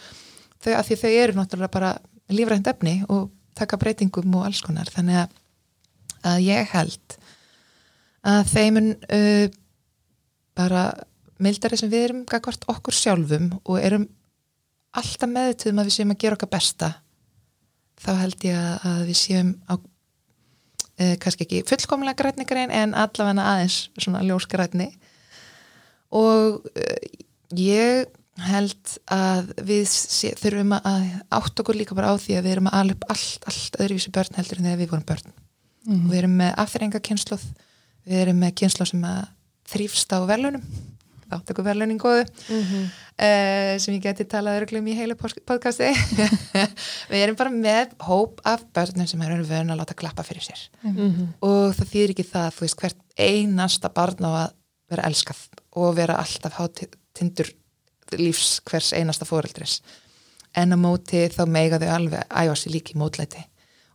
þau, 0.63 0.73
því 0.87 0.95
þau 1.01 1.11
eru 1.11 1.33
náttúrulega 1.33 1.71
bara 1.73 1.91
lífrænt 2.29 2.67
efni 2.71 2.95
og 3.09 3.29
taka 3.57 3.77
breytingum 3.81 4.35
og 4.37 4.45
alls 4.45 4.61
konar. 4.61 4.85
Þannig 4.93 5.17
að, 5.23 5.31
að 6.31 6.41
ég 6.45 6.67
held 6.75 7.17
að 8.27 8.51
þeimun 8.53 8.89
uh, 9.11 9.47
bara 10.57 10.83
mildari 11.43 11.79
sem 11.79 11.91
við 11.91 12.07
erum 12.09 12.23
gagvart 12.29 12.65
okkur 12.71 12.95
sjálfum 12.95 13.51
og 13.63 13.77
erum 13.81 14.07
alltaf 14.97 15.29
meðutum 15.29 15.79
að 15.79 15.89
við 15.89 15.97
séum 15.97 16.13
að 16.13 16.21
gera 16.23 16.37
okkar 16.37 16.53
besta 16.53 16.91
þá 18.01 18.11
held 18.21 18.45
ég 18.47 18.57
að, 18.57 18.99
við 19.09 19.19
séum 19.19 19.53
á 19.69 19.73
e, 20.97 21.15
kannski 21.21 21.47
ekki 21.47 21.63
fullkomlega 21.69 22.17
grætni 22.21 22.47
grein 22.49 22.73
en 22.73 22.95
allavega 22.97 23.45
aðeins 23.53 23.79
svona 23.97 24.23
ljósgrætni 24.25 24.91
og 26.15 26.67
e, 26.77 26.95
ég 27.57 28.07
held 28.47 28.97
að 29.09 29.53
við 29.65 29.87
sé, 29.89 30.33
þurfum 30.37 30.75
að 30.77 31.07
átt 31.33 31.61
okkur 31.63 31.77
líka 31.77 31.97
bara 31.97 32.13
á 32.13 32.21
því 32.21 32.37
að 32.37 32.45
við 32.45 32.53
erum 32.53 32.69
að 32.69 32.79
ala 32.79 32.97
upp 32.97 33.07
allt, 33.13 33.47
allt 33.49 33.79
öðruvísi 33.81 34.13
börn 34.13 34.37
heldur 34.37 34.59
en 34.59 34.67
þegar 34.69 34.81
við 34.83 34.91
vorum 34.93 35.07
börn. 35.09 35.33
Mhm. 35.87 36.03
og 36.03 36.11
við 36.11 36.19
erum 36.19 36.35
með 36.37 36.51
afþrenga 36.61 37.01
kynsloð 37.01 37.47
við 38.07 38.21
erum 38.21 38.39
með 38.43 38.55
kynsloð 38.61 38.91
sem 38.91 39.07
að 39.07 39.23
þrýfst 39.71 40.13
á 40.13 40.19
velunum 40.27 40.63
átt 41.35 41.51
okkur 41.53 41.65
velunin 41.67 41.99
góðu 42.01 42.23
uh, 42.23 43.73
sem 43.81 43.93
ég 43.97 44.01
geti 44.03 44.25
talað 44.29 44.61
örglum 44.61 44.87
í 44.87 44.95
heila 44.97 45.15
pos- 45.19 45.35
podcasti. 45.47 45.89
Við 47.11 47.23
erum 47.23 47.37
bara 47.39 47.51
með 47.53 47.93
hóp 48.07 48.41
af 48.47 48.63
börnum 48.75 49.07
sem 49.09 49.21
eru 49.25 49.43
vön 49.47 49.71
að 49.73 49.81
láta 49.81 49.97
klappa 49.97 50.23
fyrir 50.27 50.45
sér. 50.47 50.61
Og 51.41 51.75
það 51.77 51.91
þýðir 51.93 52.13
ekki 52.15 52.27
það 52.31 52.49
þú 52.57 52.65
veist 52.67 52.79
hvert 52.81 53.01
einasta 53.17 53.89
barn 53.93 54.27
á 54.27 54.31
að 54.45 54.55
vera 54.93 55.07
elskað 55.09 55.41
og 55.77 55.95
vera 55.97 56.15
alltaf 56.21 56.55
hátindur 56.61 57.49
lífs 58.17 58.61
hvers 58.69 58.93
einasta 58.95 59.25
fóreldris 59.27 59.81
en 60.57 60.71
á 60.73 60.77
móti 60.79 61.25
þá 61.29 61.43
meiga 61.51 61.77
þau 61.81 61.89
alveg 61.97 62.23
æfa 62.31 62.55
sér 62.57 62.71
líki 62.73 62.95
mótlæti. 62.97 63.43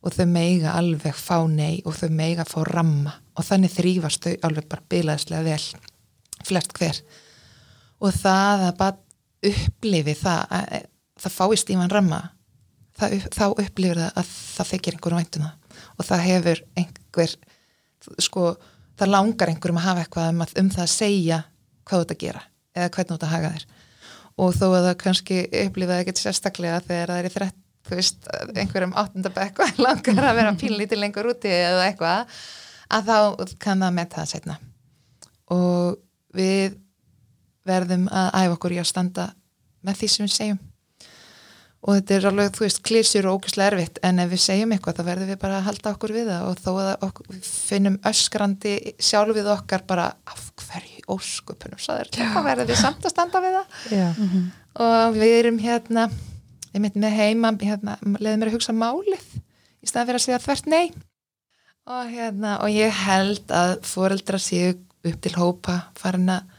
Og 0.03 0.13
þau 0.15 0.27
meiga 0.27 0.73
alveg 0.79 1.15
fá 1.15 1.39
nei 1.49 1.81
og 1.87 1.95
þau 1.97 2.11
meiga 2.11 2.45
fá 2.47 2.61
ramma. 2.67 3.13
Og 3.39 3.47
þannig 3.47 3.71
þrýfast 3.77 4.27
þau 4.27 4.33
alveg 4.49 4.67
bara 4.71 4.83
bilaðislega 4.91 5.43
vel 5.47 5.65
flest 6.47 6.73
hver 6.77 6.99
og 8.03 8.15
það 8.17 8.67
að 8.69 8.77
bara 8.81 9.53
upplifi 9.53 10.15
það 10.19 10.55
að 10.59 10.87
það 11.23 11.37
fái 11.37 11.59
stíman 11.61 11.93
ramma 11.93 12.21
það, 12.99 13.17
þá 13.33 13.45
upplifir 13.51 14.01
það 14.01 14.21
að 14.21 14.33
það 14.33 14.71
þykir 14.73 14.97
einhverjum 14.97 15.23
væntum 15.23 15.47
það. 15.47 15.81
Og 15.93 16.09
það 16.09 16.25
hefur 16.27 16.63
einhver 16.83 17.35
sko, 18.27 18.47
það 18.99 19.13
langar 19.15 19.53
einhverjum 19.53 19.81
að 19.81 19.89
hafa 19.89 20.05
eitthvað 20.05 20.31
um, 20.33 20.45
að, 20.45 20.55
um 20.63 20.71
það 20.75 20.85
að 20.85 20.93
segja 20.97 21.41
hvað 21.89 22.07
að 22.07 22.21
gera 22.23 22.45
eða 22.73 22.93
hvernig 22.97 23.19
að 23.19 23.35
haga 23.35 23.53
þér. 23.57 23.67
Og 24.43 24.55
þó 24.57 24.67
að 24.71 24.87
það 24.89 24.95
kannski 25.03 25.41
upplifa 25.63 25.93
það 25.93 26.05
ekkert 26.05 26.23
sérstaklega 26.23 26.83
þegar 26.87 27.13
það 27.13 27.21
er 27.23 27.29
í 27.29 27.35
þrett 27.37 27.59
þú 27.83 27.99
veist, 27.99 28.29
einhverjum 28.55 28.95
áttundabekk 28.99 29.63
og 29.63 29.81
langar 29.87 30.29
að 30.29 30.39
vera 30.39 30.55
pínlítið 30.59 31.03
lengur 31.03 31.33
úti 31.33 31.51
eða 31.51 31.89
eitthvað 31.89 32.37
að 32.93 33.09
þá 33.09 33.57
kann 33.63 33.83
það 33.83 33.97
með 33.97 34.13
það 34.15 34.31
setna 34.33 34.59
og 35.53 35.99
við 36.37 36.77
verðum 37.69 38.09
að 38.11 38.29
æfa 38.39 38.57
okkur 38.57 38.77
í 38.77 38.83
að 38.83 38.91
standa 38.91 39.33
með 39.83 39.99
því 40.01 40.11
sem 40.13 40.27
við 40.27 40.35
segjum. 40.37 40.61
Og 41.83 41.97
þetta 41.97 42.15
er 42.15 42.27
alveg, 42.29 42.51
þú 42.55 42.63
veist, 42.63 42.81
klísjur 42.87 43.27
og 43.27 43.41
ógæslega 43.41 43.73
erfitt 43.73 43.97
en 44.07 44.23
ef 44.23 44.29
við 44.31 44.41
segjum 44.45 44.75
eitthvað 44.75 45.01
þá 45.01 45.07
verðum 45.09 45.31
við 45.33 45.39
bara 45.43 45.57
að 45.59 45.65
halda 45.67 45.93
okkur 45.97 46.13
við 46.15 46.29
það. 46.31 46.45
Og 46.47 46.61
þó 46.63 46.71
að 46.73 47.07
okkur, 47.09 47.31
við 47.33 47.49
finnum 47.51 47.97
öskrandi 48.07 48.75
sjálf 49.03 49.35
við 49.35 49.49
okkar 49.51 49.83
bara 49.89 50.05
af 50.31 50.45
hverju 50.63 51.03
óskupunum 51.11 51.83
þetta 51.83 52.45
verðum 52.47 52.71
við 52.71 52.79
samt 52.79 53.09
að 53.09 53.15
standa 53.17 53.43
við 53.43 53.57
það. 53.59 53.81
Já. 53.99 54.07
og 54.87 55.19
við 55.19 55.35
erum 55.41 55.59
hérna 55.63 56.07
ég 56.73 56.85
mynd 56.85 57.01
með 57.03 57.17
heima, 57.19 57.53
hérna, 57.61 57.97
leiðum 58.17 58.45
mér 58.45 58.53
að 58.53 58.57
hugsa 58.57 58.77
málið 58.77 59.27
í 59.83 59.91
staðan 59.91 60.09
fyrir 60.09 60.21
að 60.21 60.27
segja 60.27 60.43
þvert 60.47 60.71
nei. 60.73 60.87
Og 61.91 62.15
hérna 62.15 62.57
og 62.63 62.71
ég 62.71 63.03
held 63.03 63.53
að 63.59 63.75
foreldra 63.91 64.39
séu 64.39 64.77
upp 65.03 65.19
til 65.19 65.35
hópa 65.35 65.81
farin 65.99 66.31
að 66.31 66.52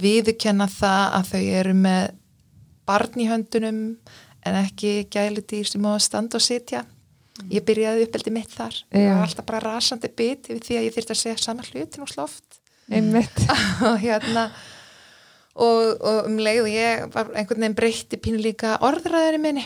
viðurkenna 0.00 0.66
það 0.70 1.04
að 1.18 1.30
þau 1.32 1.42
eru 1.60 1.74
með 1.78 2.02
barn 2.88 3.20
í 3.22 3.28
höndunum 3.30 3.80
en 4.44 4.58
ekki 4.60 5.06
gæludýr 5.12 5.68
sem 5.68 5.86
á 5.88 5.90
að 5.94 6.04
standa 6.04 6.40
og 6.40 6.44
sitja. 6.44 6.84
Ég 7.50 7.64
byrjaði 7.66 8.04
uppeldi 8.06 8.30
mitt 8.30 8.52
þar. 8.52 8.76
Ég 8.94 9.08
Já. 9.08 9.14
var 9.16 9.24
alltaf 9.26 9.46
bara 9.48 9.62
rasandi 9.64 10.10
bit 10.14 10.52
því 10.52 10.76
að 10.78 10.86
ég 10.86 10.94
þyrfti 10.94 11.14
að 11.16 11.22
segja 11.22 11.40
sama 11.42 11.64
hlutin 11.66 12.04
og 12.04 12.12
sloft. 12.12 12.60
Einmitt. 12.92 13.40
Og 13.88 13.96
hérna 14.02 14.50
og, 15.54 16.00
og 16.02 16.28
um 16.28 16.36
leið 16.42 16.60
og 16.64 16.68
ég 16.68 17.04
var 17.14 17.30
einhvern 17.32 17.62
veginn 17.62 17.76
breytti 17.78 18.18
pínu 18.20 18.42
líka 18.42 18.74
orðræðinni 18.84 19.40
minni. 19.40 19.64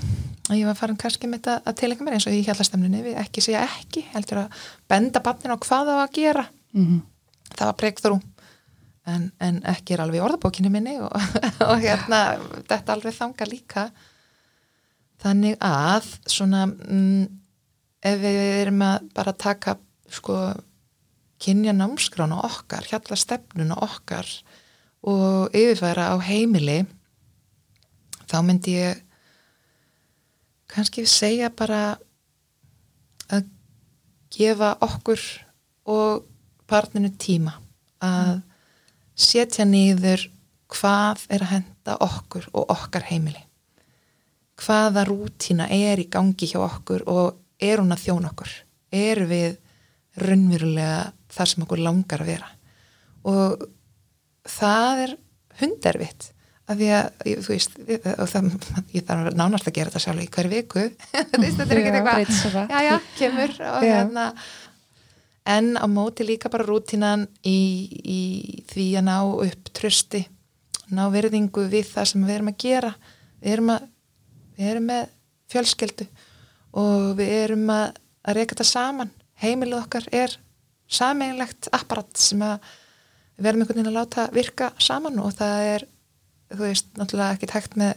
Og 0.49 0.57
ég 0.57 0.69
var 0.69 0.77
farin 0.79 0.99
kannski 1.01 1.29
með 1.29 1.43
þetta 1.43 1.57
að 1.69 1.79
tilengja 1.81 2.07
mér 2.07 2.17
eins 2.17 2.27
og 2.29 2.37
í 2.37 2.43
hjallastemninni 2.47 3.03
við 3.05 3.19
ekki 3.21 3.43
segja 3.45 3.65
ekki 3.67 4.05
heldur 4.15 4.45
að 4.45 4.63
benda 4.89 5.23
barnin 5.25 5.53
á 5.53 5.59
hvað 5.59 5.91
það 5.91 5.99
á 5.99 6.05
að 6.05 6.15
gera. 6.21 6.45
Mhm. 6.77 7.01
Það 7.55 7.71
var 7.71 7.79
breakthrough 7.81 8.25
en, 9.09 9.31
en 9.41 9.59
ekki 9.69 9.97
er 9.97 10.05
alveg 10.05 10.21
í 10.21 10.25
orðabókinni 10.25 10.73
minni 10.73 10.99
og, 11.01 11.13
og 11.71 11.83
hérna 11.83 12.23
þetta 12.69 12.95
alveg 12.95 13.17
þanga 13.17 13.49
líka. 13.49 13.89
Þannig 15.19 15.59
að 15.65 16.13
svona 16.31 16.67
mm, 16.69 17.25
ef 18.07 18.21
við 18.23 18.41
erum 18.61 18.85
að 18.87 19.09
bara 19.17 19.35
taka 19.35 19.79
sko 20.13 20.39
kynja 21.43 21.75
námskrána 21.75 22.41
okkar, 22.47 22.87
hjalla 22.91 23.19
stefnuna 23.19 23.79
okkar 23.85 24.29
og 25.07 25.55
yfirfæra 25.55 26.11
á 26.11 26.17
heimili 26.27 26.81
þá 28.29 28.41
myndi 28.43 28.75
ég 28.75 29.05
kannski 30.69 31.07
segja 31.09 31.51
bara 31.55 31.99
að 33.31 33.47
gefa 34.35 34.75
okkur 34.85 35.23
og 35.89 36.27
barninu 36.69 37.11
tíma 37.21 37.55
að 38.05 38.41
setja 39.19 39.67
niður 39.67 40.29
hvað 40.69 41.25
er 41.33 41.45
að 41.45 41.53
henda 41.57 41.97
okkur 42.05 42.49
og 42.53 42.73
okkar 42.75 43.07
heimili. 43.09 43.41
Hvaða 44.59 45.05
rútína 45.09 45.69
er 45.73 46.03
í 46.03 46.09
gangi 46.11 46.49
hjá 46.51 46.61
okkur 46.61 47.07
og 47.09 47.39
er 47.63 47.81
hún 47.81 47.95
að 47.95 48.05
þjóna 48.09 48.33
okkur? 48.33 48.53
Er 48.95 49.23
við 49.31 49.59
raunverulega 50.19 51.13
þar 51.33 51.53
sem 51.53 51.65
okkur 51.65 51.85
langar 51.85 52.25
að 52.25 52.33
vera? 52.35 52.51
Og 53.29 53.69
það 54.49 55.05
er 55.07 55.15
hunderfitt 55.61 56.33
af 56.69 56.77
því 56.77 56.89
að, 56.93 57.07
þú 57.25 57.55
veist 57.55 57.77
það, 58.29 58.49
ég 58.93 59.05
þarf 59.09 59.37
nánast 59.39 59.69
að 59.71 59.77
gera 59.79 59.93
þetta 59.93 60.03
sjálf 60.05 60.25
í 60.25 60.31
hverju 60.35 60.51
viku. 60.53 60.83
Þú 61.33 61.41
veist, 61.41 61.61
þetta 61.63 61.73
er 61.75 61.79
ekki 61.81 61.93
Já, 61.95 62.01
eitthvað 62.19 62.75
já, 62.75 62.81
já, 62.85 62.97
kemur 63.17 63.55
og 63.71 63.87
hérna 63.87 64.25
en 65.49 65.77
á 65.81 65.87
móti 65.89 66.27
líka 66.29 66.51
bara 66.53 66.67
rútínan 66.69 67.25
í, 67.41 67.59
í 68.05 68.23
því 68.69 68.89
að 69.01 69.07
ná 69.09 69.17
upp 69.25 69.71
trösti, 69.73 70.27
ná 70.93 71.07
verðingu 71.13 71.65
við 71.73 71.89
það 71.95 72.11
sem 72.11 72.27
við 72.27 72.35
erum 72.35 72.51
að 72.53 72.59
gera. 72.65 72.91
Við 73.41 73.55
erum, 73.55 73.71
að, 73.73 73.87
við 74.59 74.73
erum 74.73 74.91
með 74.91 75.07
fjölskeldu 75.49 76.09
og 76.79 77.07
við 77.17 77.33
erum 77.39 77.65
að, 77.73 77.87
að 78.29 78.39
reyka 78.39 78.55
þetta 78.55 78.69
saman. 78.69 79.15
Heimilið 79.41 79.81
okkar 79.81 80.11
er 80.13 80.37
sameinlegt 80.89 81.71
apparat 81.73 82.21
sem 82.21 82.43
að 82.45 82.59
við 83.39 83.49
verðum 83.49 83.65
einhvern 83.65 83.81
veginn 83.81 83.93
að 83.93 83.99
láta 84.01 84.29
virka 84.35 84.71
saman 84.83 85.21
og 85.23 85.33
það 85.39 85.73
er, 85.73 85.89
þú 86.53 86.63
veist, 86.67 86.93
náttúrulega 86.99 87.39
ekki 87.39 87.53
tækt 87.55 87.81
með 87.81 87.97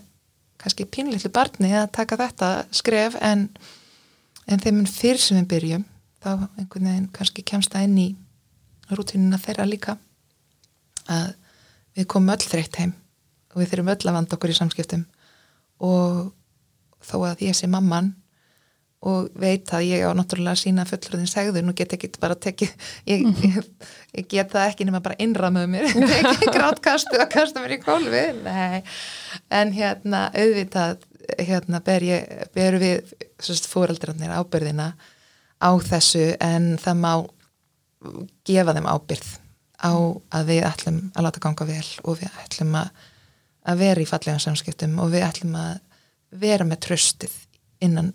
kannski 0.61 0.85
pínlítlu 0.85 1.31
barni 1.33 1.71
að 1.73 1.89
taka 1.97 2.19
þetta 2.19 2.51
skref 2.77 3.15
en, 3.19 3.47
en 4.45 4.61
þeim 4.61 4.83
fyrr 4.87 5.19
sem 5.19 5.39
við 5.41 5.49
byrjum 5.55 5.87
þá 6.21 6.31
einhvern 6.59 6.89
veginn 6.89 7.09
kannski 7.15 7.45
kemst 7.47 7.73
það 7.73 7.87
inn 7.87 7.99
í 8.01 8.07
rútínuna 8.91 9.39
þeirra 9.41 9.67
líka 9.69 9.97
að 11.11 11.33
við 11.97 12.07
komum 12.11 12.33
öll 12.33 12.43
þreytt 12.43 12.79
heim 12.81 12.93
og 13.51 13.61
við 13.61 13.71
þurfum 13.73 13.93
öll 13.93 14.09
að 14.11 14.17
vanda 14.17 14.37
okkur 14.37 14.53
í 14.53 14.57
samskiptum. 14.57 15.05
Og 15.81 16.31
þó 17.03 17.15
að 17.31 17.45
ég 17.47 17.57
sé 17.57 17.69
mamman 17.71 18.13
og 19.01 19.31
veit 19.41 19.69
að 19.73 19.87
ég 19.87 20.03
á 20.05 20.13
náttúrulega 20.13 20.59
sína 20.61 20.85
fullurðin 20.85 21.29
segðun 21.29 21.71
og 21.71 21.77
get 21.77 21.95
ekki 21.95 22.11
bara 22.21 22.35
tekið 22.37 22.69
ég, 23.09 23.23
ég, 23.41 23.55
ég 24.19 24.27
get 24.29 24.51
það 24.51 24.67
ekki 24.67 24.85
nema 24.85 25.01
bara 25.01 25.17
innramöðu 25.25 25.71
mér 25.73 25.87
tekið 26.11 26.51
grátkastu 26.53 27.17
og 27.17 27.31
kasta 27.33 27.63
mér 27.63 27.79
í 27.79 27.81
kólfi 27.81 28.21
nei, 28.43 28.83
en 29.49 29.73
hérna 29.73 30.27
auðvitað 30.35 31.01
hérna 31.41 31.81
ber 31.85 32.05
ég, 32.05 32.29
ber 32.53 32.77
við 32.81 33.15
fóreldrarnir 33.71 34.35
ábyrðina 34.37 34.91
á 35.61 35.71
þessu 35.85 36.25
en 36.41 36.73
það 36.81 36.99
má 37.03 37.13
gefa 38.47 38.75
þeim 38.75 38.89
ábyrð 38.89 39.29
á 39.81 39.93
að 40.33 40.49
við 40.49 40.65
ætlum 40.67 40.99
að 41.13 41.25
láta 41.27 41.43
ganga 41.43 41.67
vel 41.69 41.87
og 42.03 42.19
við 42.21 42.41
ætlum 42.43 42.75
að, 42.81 42.89
að 43.69 43.81
vera 43.85 44.03
í 44.03 44.09
fallega 44.09 44.41
samskiptum 44.41 44.99
og 45.01 45.13
við 45.13 45.25
ætlum 45.27 45.55
að 45.57 45.79
vera 46.41 46.65
með 46.67 46.83
tröstið 46.87 47.33
innan 47.81 48.11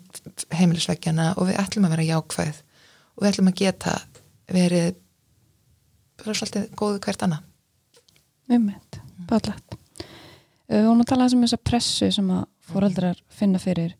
heimilisveggjana 0.55 1.33
og 1.37 1.49
við 1.49 1.59
ætlum 1.61 1.87
að 1.87 1.95
vera 1.95 2.07
jákvæð 2.07 2.61
og 2.61 3.23
við 3.23 3.29
ætlum 3.31 3.51
að 3.51 3.59
geta 3.61 3.97
verið 4.53 4.95
bara 6.17 6.37
svolítið 6.37 6.69
góðu 6.79 7.01
hvert 7.03 7.25
annað. 7.25 7.43
Ummitt, 8.47 8.99
báðlegt. 9.27 9.75
Við 10.67 10.83
vorum 10.87 11.03
að 11.03 11.09
tala 11.11 11.27
um 11.31 11.43
þessa 11.43 11.59
pressu 11.69 12.09
sem 12.15 12.29
að 12.33 12.45
foreldrar 12.67 13.19
finna 13.31 13.59
fyrir. 13.61 13.93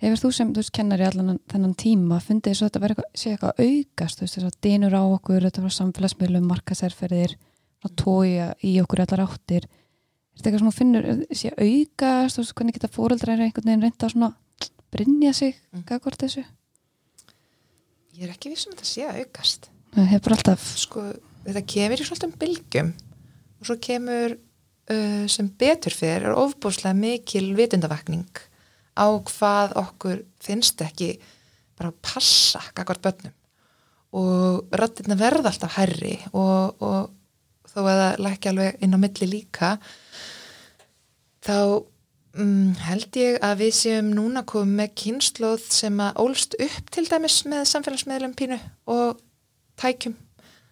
Hefur 0.00 0.16
þú 0.22 0.30
sem, 0.32 0.52
þú 0.54 0.62
veist, 0.62 0.72
kennari 0.72 1.04
allan 1.04 1.38
þennan 1.52 1.74
tíma 1.76 2.20
fundið 2.24 2.54
þess 2.54 2.62
að 2.64 2.68
þetta 2.70 2.80
verið 2.84 2.94
eitthvað, 3.00 3.18
sé 3.20 3.32
eitthvað 3.34 3.58
aukast, 3.66 4.16
þú 4.20 4.24
veist, 4.24 4.36
þess 4.38 4.48
að 4.48 4.58
dynur 4.64 4.96
á 4.96 5.02
okkur, 5.04 5.44
þetta 5.44 5.64
var 5.66 5.74
samfélagsmiðlum, 5.76 6.46
markasærferðir, 6.48 7.34
að 7.84 7.94
tója 8.00 8.46
í 8.64 8.72
okkur 8.80 9.02
allar 9.04 9.24
áttir. 9.26 9.66
Er 9.68 10.40
þetta 10.40 10.48
eitthvað 10.48 10.62
sem 10.62 10.70
þú 10.70 10.76
finnur, 10.78 11.10
sé 11.36 11.52
aukast, 11.52 12.38
þú 12.38 12.44
veist, 12.44 12.54
hvernig 12.56 12.78
geta 12.78 12.92
foreldrar 12.96 13.44
einhvern 13.44 13.68
veginn 13.68 13.84
reynda 13.84 14.08
að 14.08 14.14
svona 14.14 14.32
brinja 14.90 15.32
sig, 15.36 15.60
Mm. 15.70 15.84
hvað 15.84 16.00
hvort 16.00 16.18
þessu? 16.24 16.44
Ég 18.16 18.24
er 18.26 18.32
ekki 18.34 18.50
vissum 18.52 18.72
að 18.72 18.80
þetta 18.80 18.88
sé 18.90 19.04
að 19.06 19.20
aukast. 19.22 19.68
Það 19.94 20.08
hefur 20.14 20.34
alltaf, 20.36 20.64
Sko, 20.80 21.04
þetta 21.46 21.62
kemur 21.66 22.00
í 22.00 22.06
svolítið 22.08 22.36
bylgjum 22.40 22.90
og 23.60 23.68
svo 23.68 23.76
kemur 23.80 24.34
uh, 24.90 25.26
sem 25.30 25.48
betur 25.60 25.94
fyrir 25.94 26.28
er 26.30 26.38
ofbúslega 26.40 26.96
mikil 26.96 27.52
vitundavakning 27.58 28.26
á 28.96 29.06
hvað 29.30 29.76
okkur 29.80 30.24
finnst 30.42 30.82
ekki 30.84 31.14
bara 31.78 31.92
að 31.92 32.00
passa 32.04 32.62
kakvart 32.74 33.04
börnum. 33.04 33.36
Og 34.18 34.74
rættirna 34.74 35.14
verða 35.18 35.52
alltaf 35.52 35.76
herri 35.78 36.16
og, 36.32 36.82
og 36.82 37.10
þó 37.70 37.80
að 37.84 38.00
það 38.02 38.24
lækja 38.26 38.52
alveg 38.52 38.82
inn 38.82 38.96
á 38.96 38.98
milli 38.98 39.28
líka 39.30 39.70
þá 41.46 41.56
um, 42.38 42.72
held 42.86 43.18
ég 43.20 43.38
að 43.46 43.62
við 43.64 43.76
séum 43.78 44.10
núna 44.16 44.42
komið 44.48 44.74
með 44.80 44.96
kynnslóð 45.04 45.68
sem 45.72 46.02
að 46.02 46.18
ólst 46.24 46.58
upp 46.58 46.90
til 46.94 47.06
dæmis 47.08 47.38
með 47.48 47.68
samfélagsmiðlum 47.70 48.34
pínu 48.38 48.58
og 48.90 49.22
tækjum 49.80 50.18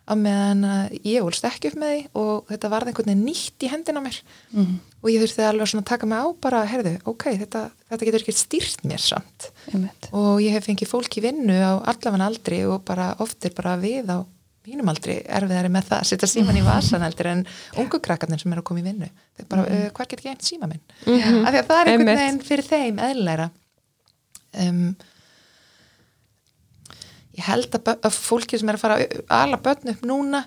á 0.08 0.12
meðan 0.16 0.64
ég 1.04 1.24
ólst 1.24 1.46
ekki 1.46 1.70
upp 1.70 1.78
með 1.80 1.94
því 1.94 2.04
og 2.20 2.50
þetta 2.50 2.72
varði 2.72 2.92
einhvern 2.92 3.10
veginn 3.12 3.26
nýtt 3.28 3.64
í 3.66 3.70
hendina 3.72 4.02
mér. 4.02 4.20
Mm, 4.54 4.78
og 4.98 5.10
ég 5.12 5.20
þurfti 5.22 5.44
alveg 5.46 5.68
svona 5.70 5.84
að 5.84 5.90
taka 5.92 6.06
mig 6.10 6.18
á 6.18 6.26
bara, 6.42 6.62
herðu, 6.66 6.94
ok, 7.06 7.24
þetta, 7.44 7.60
þetta 7.90 8.08
getur 8.08 8.24
ekki 8.24 8.34
stýrt 8.34 8.80
mér 8.90 9.02
samt 9.04 9.50
ummitt. 9.74 10.08
og 10.12 10.40
ég 10.42 10.56
hef 10.56 10.66
fengið 10.66 10.90
fólk 10.90 11.18
í 11.20 11.22
vinnu 11.22 11.54
á 11.54 11.72
allafan 11.92 12.24
aldri 12.26 12.64
og 12.66 12.82
bara 12.88 13.12
oft 13.22 13.44
er 13.46 13.54
bara 13.54 13.76
við 13.78 14.10
á 14.10 14.18
mínum 14.68 14.90
aldri 14.90 15.14
erfiðari 15.24 15.70
með 15.72 15.86
það 15.88 16.00
að 16.02 16.08
setja 16.10 16.28
síman 16.28 16.58
í 16.60 16.64
vasan 16.66 17.00
heldur 17.06 17.30
en 17.30 17.44
ungu 17.80 18.00
krakkarnir 18.04 18.42
sem 18.42 18.52
er 18.52 18.58
að 18.60 18.66
koma 18.68 18.82
í 18.82 18.88
vinnu 18.88 19.06
þau 19.38 19.44
bara, 19.48 19.62
mm. 19.64 19.84
uh, 19.86 19.92
hvað 19.96 20.08
get 20.10 20.18
ekki 20.18 20.32
einn 20.34 20.42
síma 20.44 20.68
minn 20.68 20.82
Mhm. 21.06 21.46
af 21.46 21.54
því 21.54 21.60
að 21.62 21.70
það 21.70 21.78
er 21.80 21.90
einhvern 21.92 22.08
Einmitt. 22.08 22.18
veginn 22.20 22.42
fyrir 22.50 22.68
þeim 22.68 22.98
eðlilegra 23.06 23.46
um, 24.66 24.82
ég 27.38 27.46
held 27.48 27.76
að, 27.78 27.90
að 28.02 28.16
fólki 28.18 28.58
sem 28.60 28.68
er 28.72 28.78
að 28.78 28.82
fara 28.82 28.98
að 28.98 29.20
ala 29.38 29.60
börn 29.62 29.92
upp 29.94 30.02
núna 30.10 30.42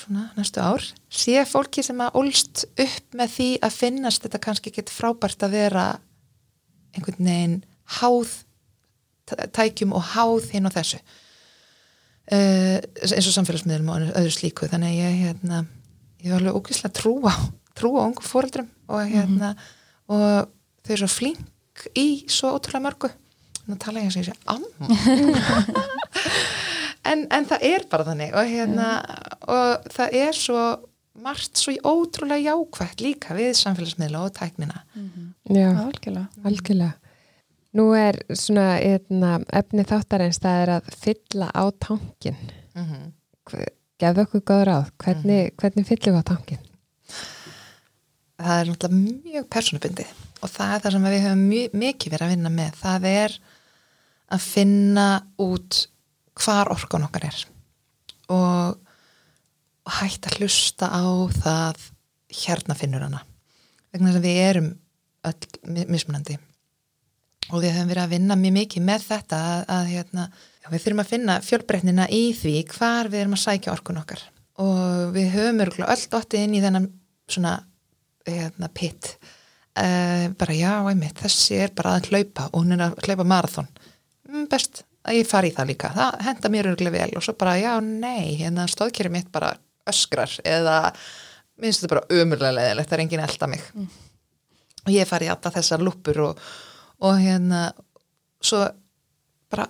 svona 0.00 0.28
næstu 0.36 0.62
ár. 0.62 0.84
Sé 1.12 1.42
fólki 1.48 1.84
sem 1.86 2.00
að 2.02 2.20
ólst 2.20 2.64
upp 2.70 3.16
með 3.16 3.34
því 3.36 3.48
að 3.66 3.76
finnast 3.78 4.26
þetta 4.26 4.42
kannski 4.46 4.72
ekki 4.72 4.86
frábært 4.90 5.46
að 5.46 5.56
vera 5.56 5.86
einhvern 6.96 7.30
veginn 7.30 7.58
háð 8.00 8.36
tækjum 9.54 9.94
og 9.94 10.08
háð 10.14 10.50
hinn 10.54 10.66
og 10.66 10.74
þessu. 10.74 10.98
Uh, 12.30 12.78
eins 13.02 13.26
og 13.26 13.34
samfélagsmiðlum 13.34 13.90
og 13.90 14.10
öðru 14.18 14.34
slíku. 14.34 14.68
Þannig 14.70 14.92
að 14.94 15.00
ég 15.00 15.22
hérna, 15.24 15.64
ég 16.22 16.32
var 16.32 16.42
alveg 16.42 16.60
ókvæslega 16.60 16.94
trú 16.98 17.16
á 17.26 17.34
trú 17.80 17.94
á 17.96 18.04
ungu 18.04 18.24
fóreldrum 18.24 18.68
og 18.90 19.08
hérna 19.08 19.54
og 20.10 20.50
þau 20.84 20.94
eru 20.94 21.02
svo 21.04 21.10
flink 21.12 21.86
í 21.96 22.24
svo 22.30 22.54
ótrúlega 22.56 22.84
mörgu. 22.88 23.12
Nú 23.68 23.78
tala 23.80 24.02
ég 24.02 24.10
að 24.10 24.16
segja 24.18 24.34
amma 24.50 24.88
en, 27.04 27.26
en 27.30 27.46
það 27.48 27.66
er 27.70 27.84
bara 27.90 28.04
þannig 28.04 28.34
og 28.36 28.48
hérna 28.50 28.88
og 29.48 29.90
það 29.94 30.16
er 30.20 30.38
svo 30.38 30.62
margt 31.20 31.60
svo 31.60 31.74
ótrúlega 31.84 32.52
jákvægt 32.54 33.04
líka 33.04 33.34
við 33.36 33.52
samfélagsmiðla 33.58 34.24
og 34.24 34.32
tæknina 34.36 34.82
Já, 35.50 35.68
Algjörlega. 35.74 36.28
algjörlega. 36.44 36.92
Nú 37.74 37.92
er 37.94 38.18
svona 38.34 38.80
eitna, 38.82 39.40
efni 39.52 39.84
þáttarins 39.86 40.40
það 40.42 40.62
er 40.62 40.70
að 40.76 40.88
fylla 41.02 41.50
á 41.54 41.64
tankin. 41.78 42.36
mm 42.74 42.84
-hmm. 42.86 43.66
Gefðu 44.00 44.22
okkur 44.22 44.40
góð 44.40 44.64
ráð. 44.64 44.90
Hvernig, 44.98 45.52
hvernig 45.56 45.86
fyllum 45.86 46.14
við 46.14 46.22
á 46.22 46.30
tankin? 46.30 46.58
það 48.40 48.60
er 48.60 48.70
náttúrulega 48.70 49.22
mjög 49.24 49.48
persónubundið 49.52 50.12
og 50.40 50.50
það 50.50 50.74
er 50.74 50.82
það 50.84 50.94
sem 50.94 51.06
við 51.06 51.24
höfum 51.26 51.42
mjög, 51.50 51.74
mikið 51.82 52.14
verið 52.14 52.26
að 52.26 52.34
vinna 52.34 52.52
með 52.54 52.78
það 52.80 53.06
er 53.10 53.36
að 54.30 54.44
finna 54.46 55.06
út 55.42 55.80
hvar 56.40 56.70
orkan 56.72 57.06
okkar 57.06 57.26
er. 57.30 57.40
Og, 58.30 58.76
hægt 60.00 60.28
að 60.28 60.38
hlusta 60.40 60.90
á 60.92 61.04
það 61.40 61.88
hérna 62.44 62.76
finnur 62.78 63.04
hana. 63.06 63.24
Vegna 63.90 64.12
þess 64.12 64.20
að 64.20 64.28
við 64.28 64.40
erum 64.44 64.70
öll 65.30 65.86
mismunandi. 65.90 66.38
Og 67.50 67.64
við 67.64 67.74
höfum 67.74 67.90
verið 67.90 68.04
að 68.04 68.12
vinna 68.14 68.36
mjög 68.38 68.54
mikið 68.60 68.86
með 68.86 69.06
þetta 69.08 69.40
að, 69.46 69.64
að 69.74 69.88
hérna, 69.90 70.26
við 70.68 70.84
þurfum 70.84 71.02
að 71.02 71.10
finna 71.10 71.40
fjölbreytnina 71.42 72.06
í 72.14 72.22
því 72.38 72.54
hvar 72.76 73.10
við 73.10 73.24
erum 73.24 73.34
að 73.34 73.44
sækja 73.46 73.74
orkun 73.74 73.98
okkar. 74.02 74.22
Og 74.62 75.10
við 75.16 75.32
höfum 75.34 75.64
örgulega 75.64 75.96
öll 75.96 76.06
dottið 76.12 76.46
inn 76.46 76.56
í 76.58 76.62
þennan 76.62 76.88
svona 77.30 77.56
hérna, 78.28 78.68
pitt 78.74 79.14
uh, 79.78 80.30
bara 80.38 80.56
já, 80.56 80.72
einmitt, 80.90 81.18
þessi 81.20 81.58
er 81.64 81.74
bara 81.76 81.96
að 81.98 82.10
hlaupa 82.10 82.48
og 82.50 82.62
hún 82.62 82.76
er 82.76 82.86
að 82.88 82.98
hlaupa 83.06 83.26
marathón 83.26 83.70
mm, 84.28 84.46
best 84.50 84.84
að 85.10 85.18
ég 85.18 85.28
fari 85.28 85.50
í 85.50 85.56
það 85.56 85.72
líka. 85.72 85.90
Það 85.96 86.20
henda 86.26 86.52
mér 86.52 86.70
örgulega 86.72 87.02
vel 87.02 87.18
og 87.18 87.24
svo 87.26 87.34
bara 87.38 87.56
já, 87.60 87.72
nei, 87.84 88.36
hérna 88.40 88.66
stóðkerið 88.70 89.14
mitt 89.16 89.30
bara 89.34 89.54
öskrar 89.90 90.32
eða 90.46 90.76
minnst 91.60 91.82
þetta 91.82 91.94
bara 91.94 92.20
umurlega 92.22 92.56
leðilegt, 92.56 92.90
það 92.90 92.96
er 92.96 93.04
engin 93.04 93.24
elda 93.26 93.50
mig. 93.50 93.64
Mm. 93.74 93.90
og 94.80 94.92
ég 94.94 95.08
fari 95.08 95.26
í 95.28 95.32
alltaf 95.32 95.58
þessar 95.58 95.82
lúpur 95.84 96.22
og, 96.24 96.38
og 97.04 97.18
hérna 97.20 97.66
svo 98.40 98.62
bara 99.52 99.66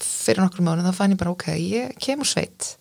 fyrir 0.00 0.42
nokkur 0.42 0.64
mánu 0.66 0.82
þá 0.82 0.96
fann 0.96 1.14
ég 1.14 1.20
bara 1.20 1.34
ok, 1.34 1.52
ég 1.60 1.94
kemur 2.02 2.26
sveit. 2.26 2.72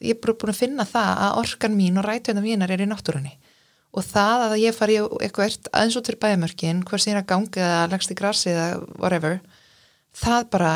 Ég 0.00 0.16
er 0.16 0.22
bara 0.22 0.34
búin 0.40 0.54
að 0.54 0.62
finna 0.62 0.86
það 0.88 1.22
að 1.26 1.38
orkan 1.44 1.76
mín 1.76 2.00
og 2.00 2.06
rætveina 2.08 2.42
mínar 2.42 2.72
er 2.72 2.82
í 2.82 2.88
náttúrunni. 2.88 3.36
Og 3.90 4.06
það 4.06 4.44
að 4.46 4.60
ég 4.62 4.74
fari 4.74 4.96
eitthvað 4.98 5.68
aðeins 5.74 5.98
út 5.98 6.08
fyrir 6.08 6.22
bæamörkin 6.22 6.84
hvers 6.88 7.06
ég 7.08 7.16
er 7.16 7.20
að 7.20 7.30
ganga 7.32 7.64
eða 7.66 7.88
lagst 7.92 8.12
í 8.14 8.16
grassi 8.18 8.52
eða 8.54 8.68
whatever 8.96 9.40
það 10.16 10.48
bara 10.52 10.72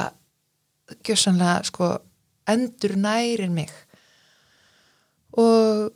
gjössanlega 1.04 1.62
sko 1.70 1.90
endur 2.50 2.96
nærin 3.00 3.54
mig 3.56 3.72
og 5.40 5.92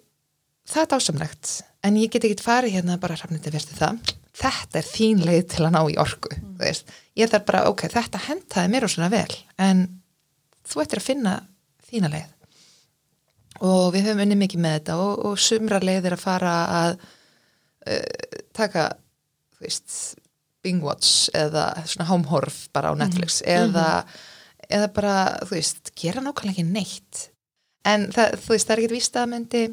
það 0.69 0.83
er 0.83 0.93
dásamlegt 0.95 1.53
en 1.87 1.99
ég 2.01 2.13
get 2.13 2.25
ekki 2.27 2.45
farið 2.45 2.79
hérna 2.79 2.99
bara 3.01 3.19
rafniti 3.19 3.53
verði 3.53 3.77
það 3.79 4.15
þetta 4.39 4.81
er 4.81 4.89
þín 4.89 5.23
leið 5.27 5.45
til 5.53 5.67
að 5.67 5.75
ná 5.75 5.81
í 5.91 5.99
orku 6.01 6.33
mm. 6.35 6.65
ég 7.19 7.31
þarf 7.31 7.47
bara, 7.49 7.67
ok, 7.71 7.87
þetta 7.93 8.25
hentaði 8.29 8.73
mér 8.73 8.87
og 8.87 8.93
svona 8.95 9.11
vel 9.13 9.39
en 9.61 9.87
þú 10.69 10.85
ættir 10.85 11.03
að 11.03 11.09
finna 11.11 11.35
þína 11.89 12.13
leið 12.13 12.35
og 13.69 13.93
við 13.95 14.09
höfum 14.09 14.23
unni 14.25 14.39
mikið 14.39 14.63
með 14.63 14.79
þetta 14.79 14.97
og, 15.03 15.13
og 15.27 15.43
sumra 15.43 15.81
leiðir 15.83 16.15
að 16.15 16.25
fara 16.25 16.55
að 16.79 16.97
uh, 17.91 18.41
taka 18.57 18.89
þú 19.59 19.67
veist, 19.67 19.95
Bingwatch 20.63 21.31
eða 21.39 21.71
svona 21.87 22.09
homehorf 22.11 22.67
bara 22.75 22.93
á. 22.93 22.99
Netflix 22.99 23.43
mm 23.43 23.49
-hmm. 23.49 23.63
eða, 23.63 24.05
eða 24.69 24.93
bara 24.95 25.17
þú 25.43 25.57
veist, 25.57 25.93
gera 25.99 26.23
nákvæmlega 26.25 26.55
ekki 26.55 26.67
neitt. 26.69 27.29
En 27.89 28.09
það, 28.13 28.39
þú 28.45 28.55
veist, 28.55 28.69
það 28.69 28.75
er 28.75 28.83
ekkert 28.83 28.97
víst 28.99 29.19
að 29.19 29.31
myndi 29.33 29.67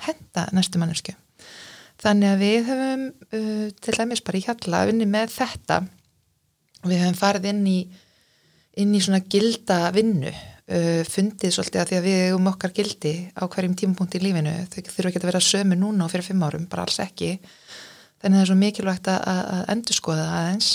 henda 0.00 0.46
næstu 0.56 0.80
mannesku 0.80 1.14
þannig 2.00 2.32
að 2.32 2.44
við 2.44 2.68
höfum 2.68 3.02
uh, 3.10 3.66
til 3.76 3.96
dæmis 3.96 4.22
bara 4.24 4.40
í 4.40 4.44
hjalla 4.44 4.84
unni 4.90 5.08
með 5.08 5.34
þetta. 5.36 5.80
Við 6.86 7.02
höfum 7.02 7.18
farið 7.18 7.50
inn 7.52 7.66
í 7.68 7.80
inn 8.80 8.94
í 8.94 9.00
svona 9.02 9.20
gilda 9.26 9.90
vinnu 9.92 10.30
uh, 10.30 11.02
fundið 11.10 11.56
svolítið 11.56 11.82
að 11.82 11.90
því 11.90 11.98
að 11.98 12.06
við 12.08 12.36
um 12.36 12.50
okkar 12.52 12.74
gildi 12.76 13.14
á 13.36 13.42
hverjum 13.44 13.76
tímapunkt 13.76 14.16
í 14.16 14.22
lífinu. 14.22 14.54
Þau 14.70 14.78
þurfa 14.88 15.10
ekki 15.10 15.22
að 15.22 15.30
vera 15.32 15.44
sömu 15.44 15.80
núna 15.80 16.06
og 16.06 16.14
fyrir 16.14 16.28
fimm 16.30 16.46
árum 16.46 16.68
bara 16.70 16.86
alls 16.86 17.00
ekki. 17.02 17.34
Þannig 18.20 18.36
að 18.36 18.38
það 18.38 18.44
er 18.44 18.52
svo 18.52 18.60
mikilvægt 18.60 19.10
að, 19.10 19.20
að 19.56 19.74
endur 19.74 19.96
skoða 19.96 20.28
aðeins 20.38 20.70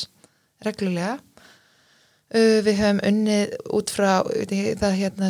reglulega 0.66 1.16
við 2.34 2.80
höfum 2.80 3.00
unnið 3.06 3.56
út 3.78 3.92
frá 3.94 4.10
það 4.26 4.98
hérna 4.98 5.30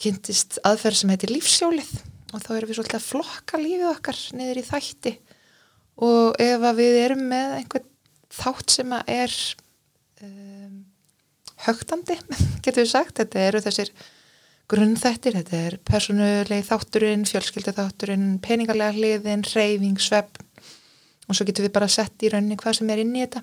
kynntist 0.00 0.60
aðferð 0.66 1.00
sem 1.00 1.12
heitir 1.12 1.32
lífsjólið. 1.34 1.92
Og 2.32 2.40
þá 2.40 2.50
erum 2.56 2.70
við 2.70 2.78
svolítið 2.78 2.98
að 2.98 3.08
flokka 3.10 3.60
lífið 3.60 3.88
okkar 3.90 4.20
niður 4.38 4.60
í 4.62 4.64
þætti. 4.66 5.12
Og 6.02 6.40
ef 6.40 6.64
við 6.78 6.98
erum 7.02 7.26
með 7.28 7.56
einhvern 7.58 7.88
þátt 8.32 8.72
sem 8.72 8.94
er 9.02 9.34
um, 10.24 10.78
högtandi, 11.66 12.16
getur 12.64 12.86
við 12.86 12.92
sagt 12.94 13.20
þetta 13.20 13.46
eru 13.50 13.62
þessir 13.66 13.92
grunnþættir 14.72 15.36
þetta 15.36 15.58
er 15.66 15.74
personulegi 15.84 16.64
þátturinn 16.64 17.26
fjölskylda 17.28 17.74
þátturinn, 17.76 18.38
peningalega 18.40 18.94
hliðin 18.96 19.44
reyfing, 19.50 19.98
svepp 20.00 20.40
og 21.28 21.36
svo 21.36 21.44
getur 21.48 21.66
við 21.66 21.74
bara 21.74 21.90
sett 21.92 22.24
í 22.24 22.30
rauninni 22.32 22.56
hvað 22.60 22.78
sem 22.78 22.92
er 22.94 23.02
inn 23.02 23.12
í 23.16 23.24
þetta. 23.26 23.42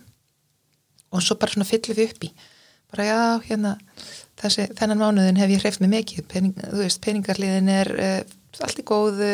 Og 1.14 1.22
svo 1.26 1.38
bara 1.42 1.54
svona 1.54 1.70
fyllum 1.70 1.98
við 1.98 2.10
upp 2.10 2.26
í 2.26 2.32
bara 2.94 3.08
já, 3.08 3.22
hérna 3.48 3.74
þessi, 4.42 4.68
þennan 4.80 5.02
mánuðin 5.02 5.42
hef 5.42 5.54
ég 5.54 5.64
hreift 5.64 5.84
með 5.84 5.94
mikið. 5.96 6.28
Pening, 6.32 6.62
þú 6.62 6.84
veist, 6.84 7.02
peningarliðin 7.06 7.74
er 7.74 7.92
uh, 7.96 8.22
allt 8.66 8.80
í 8.82 8.88
góðu, 8.88 9.34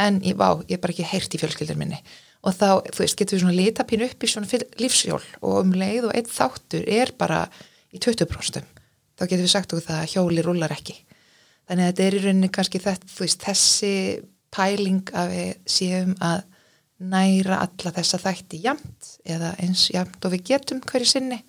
en 0.00 0.20
ég, 0.26 0.38
vá, 0.38 0.48
ég 0.68 0.78
er 0.78 0.84
bara 0.84 0.94
ekki 0.94 1.08
heyrt 1.10 1.34
í 1.36 1.42
fjölskyldur 1.42 1.80
minni. 1.80 2.00
Og 2.44 2.54
þá, 2.56 2.84
þú 2.92 3.04
veist, 3.04 3.18
getur 3.18 3.38
við 3.38 3.44
svona 3.46 3.58
litapínu 3.58 4.08
upp 4.08 4.24
í 4.24 4.30
svona 4.30 4.62
lífsjól 4.80 5.22
og 5.40 5.58
um 5.62 5.74
leið 5.80 6.10
og 6.10 6.16
einn 6.16 6.28
þáttur 6.28 6.84
er 6.92 7.14
bara 7.16 7.46
í 7.94 8.00
20% 8.02 8.74
þá 9.14 9.26
getur 9.26 9.44
við 9.44 9.52
sagt 9.52 9.74
okkur 9.74 9.86
það 9.86 10.00
að 10.02 10.14
hjóli 10.14 10.44
rúlar 10.44 10.74
ekki. 10.74 10.96
Þannig 11.68 11.84
að 11.84 11.90
þetta 11.90 12.06
er 12.06 12.16
í 12.16 12.22
rauninni 12.24 12.50
kannski 12.52 12.80
þetta, 12.82 13.10
veist, 13.18 13.44
þessi 13.44 13.92
pæling 14.54 15.14
að 15.16 15.32
við 15.34 15.52
séum 15.76 16.16
að 16.22 16.42
næra 17.04 17.60
alla 17.64 17.92
þessa 17.96 18.20
þætti 18.22 18.60
jamt 18.64 19.14
eða 19.26 19.54
eins 19.62 19.88
jamt 19.92 20.24
og 20.24 20.34
við 20.34 20.44
getum 20.52 20.82
hverju 20.84 21.08
sinni 21.10 21.40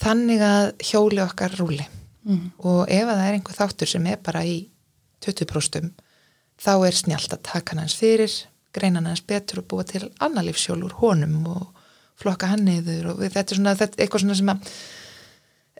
þannig 0.00 0.44
að 0.44 0.68
hjóli 0.90 1.22
okkar 1.24 1.56
rúli 1.60 1.84
mm. 1.84 2.46
og 2.58 2.84
ef 2.86 3.06
að 3.06 3.16
það 3.16 3.26
er 3.26 3.38
einhver 3.38 3.58
þáttur 3.58 3.92
sem 3.92 4.06
er 4.10 4.22
bara 4.24 4.44
í 4.46 4.56
20% 5.24 6.06
þá 6.60 6.72
er 6.76 6.96
snjált 6.96 7.34
að 7.36 7.44
taka 7.50 7.76
hans 7.78 7.96
fyrir 7.98 8.32
greina 8.76 9.02
hans 9.04 9.24
betur 9.26 9.62
og 9.62 9.68
búa 9.72 9.84
til 9.88 10.06
annar 10.22 10.46
lífsjólur 10.46 10.96
honum 11.00 11.44
og 11.50 11.84
flokka 12.20 12.50
hann 12.52 12.66
niður 12.68 13.14
og 13.14 13.22
þetta 13.24 13.46
er 13.46 13.60
svona 13.60 13.76
þetta, 13.76 14.00
eitthvað 14.00 14.26
svona 14.26 14.40
sem 14.40 14.52
að 14.54 14.72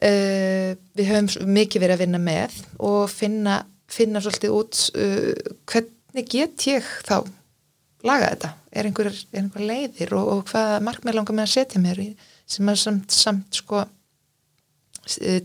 Uh, 0.00 0.78
við 0.96 1.11
höfum 1.11 1.50
mikið 1.52 1.83
verið 1.83 1.92
að 1.92 2.02
vinna 2.06 2.18
með 2.24 2.54
og 2.88 3.02
finna, 3.12 3.59
finna 3.85 4.22
svolítið 4.24 4.54
út 4.56 4.78
uh, 4.96 5.50
hvernig 5.68 6.30
get 6.33 6.64
ég 6.70 6.87
þá 7.04 7.18
laga 8.09 8.30
þetta 8.30 8.50
er 8.72 8.88
einhver, 8.88 9.11
er 9.12 9.42
einhver 9.42 9.66
leiðir 9.68 10.14
og, 10.16 10.30
og 10.33 10.40
hvað 10.48 10.87
markmið 10.87 11.18
langar 11.18 11.37
með 11.37 11.44
að 11.44 11.52
setja 11.52 11.83
mér 11.85 12.00
í, 12.00 12.06
sem 12.48 12.72
að 12.72 12.80
samt, 12.80 13.12
samt 13.12 13.61
sko 13.61 13.83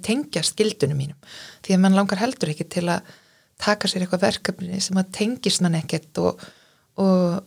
tengja 0.06 0.44
skildunum 0.46 1.00
mínum. 1.00 1.18
Því 1.66 1.76
að 1.76 1.84
mann 1.86 1.98
langar 1.98 2.22
heldur 2.22 2.52
ekki 2.52 2.68
til 2.76 2.88
að 2.92 3.14
taka 3.62 3.88
sér 3.88 4.04
eitthvað 4.04 4.26
verkefni 4.26 4.82
sem 4.84 5.00
að 5.00 5.14
tengist 5.16 5.64
mann 5.64 5.78
ekkert 5.80 6.20
og, 6.22 6.42
og 7.00 7.40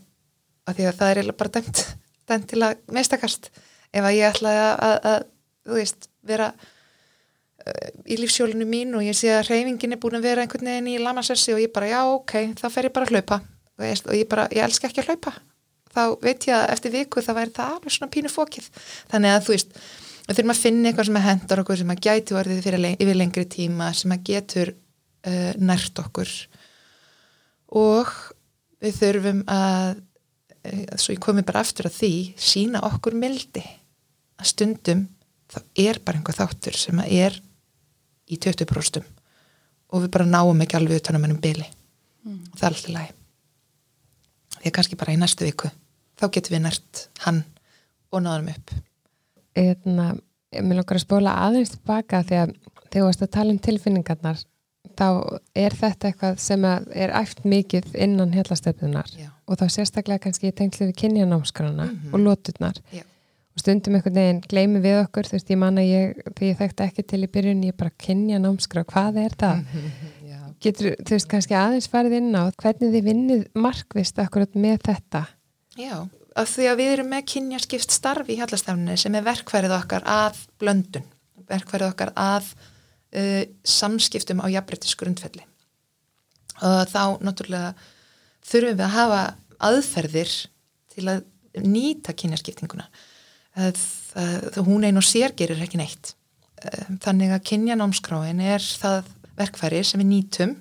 að 0.68 0.78
því 0.78 0.88
að 0.88 0.98
það 1.02 1.22
er 1.22 1.30
bara 1.36 1.54
dæmt, 1.58 1.84
dæmt 2.30 2.48
til 2.52 2.64
að 2.64 2.80
meistakast 2.96 3.50
ef 3.92 4.02
að 4.02 4.16
ég 4.16 4.32
ætla 4.32 4.56
að, 4.56 4.72
að, 4.88 4.98
að 5.12 5.22
þú 5.68 5.78
veist, 5.82 6.10
vera 6.28 6.50
í 8.08 8.16
lífsjólinu 8.18 8.66
mín 8.68 8.96
og 8.96 9.04
ég 9.04 9.16
sé 9.16 9.30
að 9.34 9.50
reyfingin 9.50 9.94
er 9.94 10.00
búin 10.00 10.18
að 10.18 10.28
vera 10.28 10.44
einhvern 10.44 10.70
veginn 10.70 10.90
í 10.92 10.98
lamassessi 11.02 11.54
og 11.54 11.62
ég 11.62 11.72
bara 11.74 11.90
já 11.90 12.00
ok, 12.06 12.34
þá 12.58 12.66
fer 12.72 12.88
ég 12.88 12.94
bara 12.94 13.08
að 13.08 13.14
hlaupa. 13.14 13.40
Og 13.78 14.14
ég 14.16 14.28
bara, 14.30 14.48
ég 14.54 14.64
elska 14.64 14.88
ekki 14.88 15.02
að 15.04 15.12
hlaupa. 15.12 15.34
Þá 15.94 16.02
veit 16.22 16.46
ég 16.48 16.54
að 16.56 16.72
eftir 16.74 16.94
viku 16.94 17.22
það 17.24 17.38
væri 17.40 17.54
það 17.56 17.74
alveg 17.74 17.94
svona 17.94 18.12
pínu 18.14 18.32
fókið 18.32 18.68
þannig 19.10 19.34
að 19.34 19.44
þú 19.46 19.54
veist, 19.54 19.78
við 20.28 20.38
þurfum 20.38 20.54
að 20.54 20.62
finna 20.62 20.90
eitthvað 20.90 21.08
sem 21.08 21.20
að 21.20 21.26
hendar 21.28 21.62
okkur 21.64 21.80
sem 21.80 21.94
að 21.94 22.02
gæti 22.06 22.36
orðið 22.38 22.64
fyrir 22.66 22.84
leng 22.84 23.02
yfir 23.02 23.18
lengri 23.18 23.46
tíma 23.48 23.90
sem 23.96 24.14
að 24.14 24.24
getur 24.28 24.72
uh, 24.74 25.52
nært 25.58 26.02
okkur. 26.04 26.34
Og 27.80 28.14
við 28.84 28.98
þurfum 29.02 29.44
að 29.50 29.98
uh, 29.98 30.96
svo 30.96 31.16
ég 31.16 31.22
komi 31.24 31.46
bara 31.48 31.64
aftur 31.64 31.88
að 31.90 32.00
því 32.00 32.14
sína 32.36 32.84
okkur 32.88 33.16
mildi. 33.18 33.64
Að 34.38 34.52
stundum 34.52 35.06
þá 35.48 35.60
er 35.80 36.00
bara 36.04 36.20
einhver 36.20 36.36
þáttur 36.36 36.76
sem 36.76 37.00
að 37.00 37.14
er 37.18 37.38
í 38.28 38.36
20% 38.36 39.06
og 39.88 40.04
við 40.04 40.10
bara 40.12 40.28
náum 40.28 40.60
ekki 40.64 40.76
alveg 40.78 41.00
utan 41.00 41.16
að 41.16 41.24
mennum 41.24 41.40
byli 41.42 41.64
mm. 41.64 42.40
og 42.52 42.58
það 42.58 42.66
er 42.66 42.74
alltaf 42.74 42.92
læg 42.96 43.14
því 44.58 44.66
að 44.70 44.74
kannski 44.78 44.98
bara 45.00 45.14
í 45.14 45.20
næstu 45.20 45.48
viku 45.48 45.70
þá 46.18 46.26
getum 46.34 46.56
við 46.56 46.64
nært 46.66 47.04
hann 47.24 47.40
og 48.12 48.24
náðum 48.24 48.52
upp 48.52 48.74
Eðna, 49.56 50.16
Mér 50.48 50.78
langar 50.80 50.96
að 50.96 51.04
spóla 51.04 51.34
aðeins 51.44 51.74
tilbaka 51.74 52.22
því 52.24 52.36
að 52.40 52.52
þegar 52.88 53.02
þú 53.02 53.04
varst 53.04 53.24
að 53.24 53.34
tala 53.36 53.52
um 53.52 53.58
tilfinningarnar 53.58 54.38
þá 54.98 55.08
er 55.58 55.76
þetta 55.76 56.08
eitthvað 56.08 56.40
sem 56.42 56.64
er 56.64 57.12
æft 57.18 57.44
mikið 57.48 57.92
innan 58.00 58.32
hellastöfnunar 58.34 59.10
og 59.48 59.60
þá 59.60 59.66
sérstaklega 59.74 60.24
kannski 60.24 60.50
í 60.50 60.56
tengslu 60.56 60.88
við 60.88 60.98
kynjanámskrana 61.02 61.84
mm 61.84 61.94
-hmm. 61.94 62.14
og 62.14 62.20
lóturnar 62.20 62.80
Já. 62.92 63.04
Og 63.58 63.60
stundum 63.60 63.94
einhvern 63.94 64.14
veginn 64.14 64.40
gleimi 64.40 64.80
við 64.80 65.00
okkur 65.02 65.26
þú 65.26 65.32
veist 65.34 65.50
ég 65.50 65.58
manna 65.58 65.82
ég, 65.82 66.14
því 66.36 66.50
ég 66.52 66.58
þekkti 66.58 66.84
ekki 66.84 67.02
til 67.02 67.24
í 67.24 67.32
byrjun 67.34 67.64
ég 67.64 67.76
bara 67.76 67.90
kynja 67.90 68.38
námskra, 68.38 68.84
hvað 68.84 69.16
er 69.24 69.32
það? 69.34 69.64
Getur 70.60 70.94
þú 70.94 71.10
veist 71.10 71.28
kannski 71.28 71.54
aðeins 71.54 71.88
farið 71.88 72.12
inn 72.12 72.36
á 72.38 72.54
hvernig 72.54 72.92
þið 72.94 73.04
vinnið 73.04 73.42
markvist 73.54 74.18
akkurat 74.18 74.54
með 74.54 74.78
þetta? 74.86 75.26
Já, 75.76 76.08
af 76.38 76.50
því 76.54 76.66
að 76.70 76.80
við 76.80 76.90
erum 76.94 77.12
með 77.12 77.28
kynjaskipt 77.32 77.94
starfi 77.94 78.34
í 78.34 78.38
hjallastefninu 78.40 78.96
sem 79.00 79.14
er 79.18 79.26
verkfærið 79.26 79.74
okkar 79.78 80.06
að 80.08 80.42
blöndun, 80.60 81.06
verkfærið 81.48 81.92
okkar 81.92 82.12
að 82.18 82.50
uh, 82.54 83.42
samskiptum 83.66 84.42
á 84.44 84.46
jafnbrettis 84.52 84.96
grundfelli 84.98 85.44
og 86.58 86.90
þá 86.90 87.02
náttúrulega 87.22 87.74
þurfum 88.48 88.78
við 88.78 88.84
að 88.86 88.94
hafa 88.96 89.20
aðferðir 89.68 90.32
til 90.94 91.04
að 91.10 91.26
nýta 91.62 92.14
kynjaskiptinguna. 92.18 92.86
Það, 93.58 93.82
það, 94.12 94.58
hún 94.66 94.86
einn 94.86 95.00
og 95.00 95.06
sér 95.06 95.34
gerir 95.38 95.62
ekki 95.62 95.80
neitt. 95.80 96.12
Þannig 97.02 97.34
að 97.34 97.44
kynjanámskráin 97.50 98.42
er 98.42 98.62
það 98.62 99.10
verkfæri 99.38 99.84
sem 99.86 100.02
við 100.02 100.10
nýtum 100.12 100.56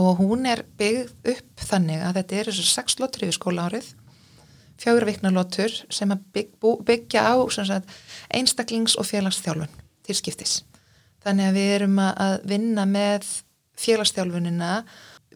og 0.00 0.20
hún 0.22 0.46
er 0.48 0.62
byggð 0.80 1.32
upp 1.34 1.64
þannig 1.68 2.04
að 2.04 2.20
þetta 2.20 2.38
er 2.38 2.50
þessu 2.50 2.68
sex 2.68 2.96
lottur 3.00 3.26
yfir 3.26 3.36
skóla 3.36 3.66
árið 3.68 3.90
fjögur 4.80 5.06
vikna 5.08 5.32
lottur 5.34 5.74
sem 5.92 6.10
að 6.14 6.24
bygg, 6.34 6.56
byggja 6.88 7.26
á 7.30 7.34
sagt, 7.52 7.94
einstaklings 8.32 8.96
og 8.96 9.08
félagsþjálfun 9.10 9.78
til 10.06 10.18
skiptis 10.18 10.60
þannig 11.24 11.50
að 11.50 11.60
við 11.60 11.70
erum 11.76 12.02
að 12.02 12.34
vinna 12.48 12.86
með 12.88 13.28
félagsþjálfunina 13.80 14.72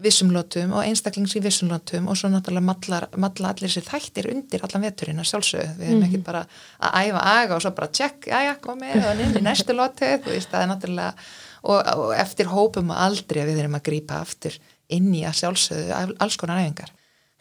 vissumlótum 0.03 0.73
og 0.75 0.83
einstaklings 0.89 1.37
í 1.39 1.43
vissumlótum 1.45 2.09
og 2.11 2.19
svo 2.19 2.29
náttúrulega 2.33 2.67
matlar, 2.67 3.07
matla 3.21 3.53
allir 3.53 3.71
sér 3.71 3.85
þættir 3.87 4.27
undir 4.33 4.65
allan 4.67 4.83
veturinn 4.89 5.23
að 5.23 5.29
sjálfsögðu. 5.31 5.77
Við 5.79 5.87
erum 5.87 6.01
mm 6.01 6.03
-hmm. 6.03 6.09
ekki 6.09 6.27
bara 6.27 6.47
að 6.81 6.97
æfa 7.05 7.21
aga 7.35 7.55
og 7.55 7.63
svo 7.63 7.71
bara 7.71 7.87
tjekk, 7.99 8.27
já 8.27 8.39
já, 8.43 8.55
komið 8.61 9.07
og 9.07 9.21
inn 9.21 9.39
í 9.39 9.43
næstu 9.43 9.73
lótu 9.73 10.11
þú 10.25 10.31
veist, 10.35 10.51
það 10.51 10.63
er 10.63 10.69
náttúrulega 10.73 11.15
og, 11.63 11.79
og 11.97 12.15
eftir 12.17 12.47
hópum 12.47 12.91
og 12.91 12.97
aldrei 12.97 13.43
að 13.43 13.49
við 13.49 13.59
erum 13.59 13.79
að 13.79 13.87
grýpa 13.89 14.21
aftur 14.21 14.59
inn 14.89 15.15
í 15.15 15.23
að 15.25 15.39
sjálfsögðu 15.41 16.17
alls 16.19 16.37
konar 16.37 16.61
æfingar 16.61 16.91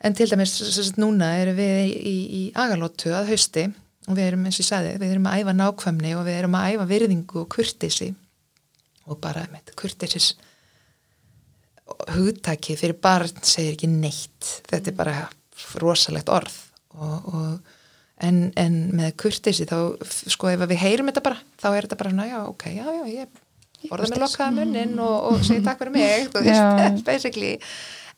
en 0.03 0.17
til 0.17 0.29
dæmis 0.31 0.55
sagt, 0.59 0.99
núna 1.01 1.33
erum 1.41 1.57
við 1.57 1.77
í, 1.83 1.91
í, 1.93 2.15
í 2.39 2.41
agalótu 2.59 3.13
að 3.15 3.33
hausti 3.33 3.67
og 4.07 4.17
við 4.17 4.25
erum 4.27 4.47
eins 4.47 4.57
og 4.57 4.65
ég 4.65 4.69
sagði, 4.69 4.95
við 5.01 5.13
erum 5.13 5.29
að 5.29 5.43
æfa 5.43 5.55
nákvæmni 5.59 6.15
og 6.17 6.25
við 6.27 6.39
erum 6.41 6.57
að 6.59 6.73
æfa 6.73 6.89
virðingu 6.89 7.43
og 7.43 7.51
kurtisi 7.53 8.09
og 9.07 9.19
bara 9.23 9.45
með 9.51 9.71
kurtisis 9.79 10.33
hugtaki 12.13 12.75
fyrir 12.79 12.97
barn 13.03 13.43
segir 13.43 13.75
ekki 13.75 13.89
neitt. 13.91 14.51
Þetta 14.69 14.91
er 14.91 14.97
bara 14.97 15.15
rosalegt 15.81 16.31
orð 16.31 16.55
og, 16.97 17.33
og, 17.33 17.73
en, 18.23 18.43
en 18.59 18.77
með 18.95 19.15
kurtisi 19.23 19.65
þá 19.69 19.77
sko 20.03 20.51
ef 20.51 20.65
við 20.67 20.83
heyrum 20.83 21.09
þetta 21.11 21.25
bara 21.25 21.39
þá 21.61 21.67
er 21.71 21.87
þetta 21.87 21.99
bara 22.03 22.27
já 22.29 22.37
ok, 22.45 22.67
já 22.75 22.85
já 22.85 23.03
ég 23.11 23.41
borða 23.89 24.11
með 24.13 24.23
lokkaða 24.23 24.55
munnin 24.59 24.95
og, 25.03 25.15
og 25.31 25.43
segi 25.45 25.63
takk 25.65 25.81
fyrir 25.81 25.95
mig 25.95 27.03
basically 27.07 27.57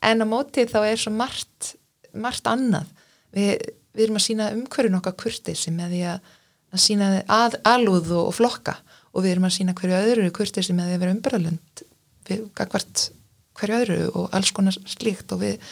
en 0.05 0.23
á 0.23 0.25
mótið 0.29 0.71
þá 0.71 0.79
er 0.85 1.01
svo 1.01 1.13
margt 1.15 1.75
margt 2.21 2.47
annað. 2.49 2.89
Við, 3.35 3.67
við 3.95 4.07
erum 4.07 4.19
að 4.19 4.25
sína 4.27 4.49
umhverjum 4.55 4.97
okkar 4.99 5.17
kurtisi 5.19 5.73
með 5.75 5.95
því 5.95 6.01
að, 6.13 6.31
að 6.75 6.83
sína 6.85 7.09
að, 7.31 7.59
alúð 7.67 8.13
og 8.19 8.31
flokka. 8.37 8.77
Og 9.15 9.23
við 9.23 9.35
erum 9.35 9.47
að 9.47 9.55
sína 9.57 9.75
hverju 9.77 9.99
öðru 9.99 10.31
kurtisi 10.35 10.75
með 10.75 10.91
því 10.91 10.97
að 10.97 11.05
vera 11.05 12.45
gagvart 12.57 13.09
hverju 13.55 13.79
öðru 13.79 13.99
og 14.17 14.33
alls 14.35 14.51
konar 14.55 14.75
slíkt. 14.89 15.31
Og 15.35 15.43
við, 15.43 15.69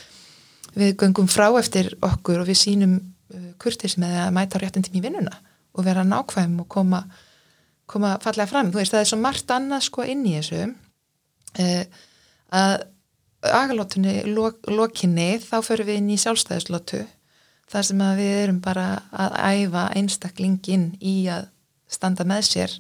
við 0.78 0.96
göngum 1.02 1.30
frá 1.32 1.50
eftir 1.60 1.92
okkur 2.04 2.44
og 2.44 2.50
við 2.50 2.62
sínum 2.62 2.96
uh, 3.00 3.52
kurtis 3.62 3.98
með 4.02 4.20
að 4.28 4.34
mæta 4.38 4.62
réttin 4.62 4.86
tím 4.86 5.02
í 5.02 5.04
vinnuna 5.04 5.36
og 5.74 5.88
vera 5.88 6.04
nákvæm 6.06 6.60
og 6.62 6.68
koma, 6.70 7.02
koma 7.90 8.16
fallega 8.22 8.46
fram. 8.52 8.70
Þú 8.72 8.80
veist, 8.80 8.94
það 8.94 9.04
er 9.04 9.10
svo 9.10 9.18
margt 9.24 9.52
annað 9.52 9.88
sko 9.88 10.06
inn 10.06 10.22
í 10.30 10.36
þessu 10.38 10.68
uh, 10.70 12.04
að 12.54 12.76
agalótunni 13.52 14.22
lok, 14.30 14.62
lokinni 14.72 15.38
þá 15.44 15.58
förum 15.66 15.90
við 15.90 16.00
inn 16.02 16.12
í 16.14 16.20
sjálfstæðislótu 16.22 17.04
þar 17.72 17.88
sem 17.88 18.04
að 18.06 18.20
við 18.22 18.36
erum 18.44 18.60
bara 18.64 18.88
að 19.12 19.38
æfa 19.64 19.88
einstaklingin 19.98 20.92
í 21.02 21.16
að 21.32 21.50
standa 21.92 22.26
með 22.28 22.48
sér 22.50 22.78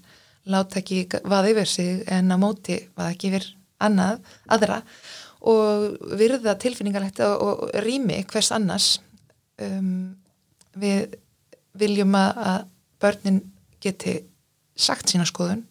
láta 0.49 0.79
ekki 0.81 1.05
hvað 1.13 1.49
yfir 1.53 1.69
sig 1.69 2.03
en 2.11 2.31
á 2.31 2.37
móti 2.39 2.79
hvað 2.93 3.11
ekki 3.13 3.31
yfir 3.31 3.49
annað, 3.83 4.19
aðra 4.47 4.81
og 5.43 5.97
virða 6.19 6.55
tilfinningarlegt 6.59 7.19
og, 7.25 7.41
og 7.43 7.81
rými 7.83 8.21
hvers 8.31 8.51
annars. 8.55 8.87
Um, 9.59 10.15
við 10.79 11.17
viljum 11.77 12.15
að 12.17 12.65
börnin 13.03 13.41
geti 13.83 14.21
sagt 14.73 15.11
sína 15.11 15.27
skoðun 15.27 15.65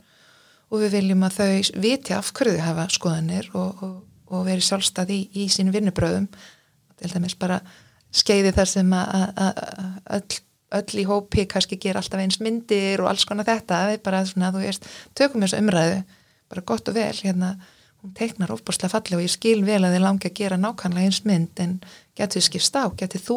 og 0.71 0.85
við 0.85 0.97
viljum 0.99 1.25
að 1.27 1.39
þau 1.39 1.81
viti 1.83 2.15
af 2.17 2.31
hverju 2.37 2.59
þau 2.59 2.67
hafa 2.67 2.87
skoðanir 2.93 3.49
og, 3.59 3.83
og, 3.83 3.97
og 4.33 4.47
veri 4.49 4.65
sjálfstæði 4.65 5.19
í, 5.19 5.45
í 5.45 5.49
sín 5.53 5.73
vinnubröðum 5.75 6.29
til 6.99 7.13
dæmis 7.13 7.37
bara 7.39 7.61
skeiði 8.13 8.53
þar 8.57 8.71
sem 8.71 8.97
að 8.97 9.13
öll, 10.17 10.41
öll 10.79 11.01
í 11.03 11.07
hópi 11.09 11.47
kannski 11.51 11.79
ger 11.81 11.99
alltaf 12.01 12.21
eins 12.21 12.41
myndir 12.43 13.03
og 13.03 13.13
alls 13.13 13.25
konar 13.29 13.49
þetta. 13.49 13.87
Við 13.93 14.03
bara 14.05 14.25
svona, 14.29 14.53
þú 14.55 14.65
veist, 14.65 14.89
tökum 15.19 15.45
þessu 15.45 15.63
umræðu 15.63 16.03
bara 16.53 16.67
gott 16.69 16.91
og 16.91 16.99
vel 16.99 17.15
hérna 17.17 17.55
hún 18.03 18.13
teiknar 18.19 18.53
ofbúrslega 18.53 18.93
falli 18.93 19.17
og 19.17 19.25
ég 19.25 19.33
skil 19.33 19.63
vel 19.65 19.81
að 19.81 19.97
þið 19.97 20.05
langi 20.05 20.29
að 20.29 20.39
gera 20.41 20.61
nákvæmlega 20.61 21.09
eins 21.09 21.23
mynd 21.29 21.61
en 21.63 21.77
getur 22.19 22.45
skipst 22.45 22.77
á, 22.77 22.91
getur 22.99 23.23
þú 23.23 23.37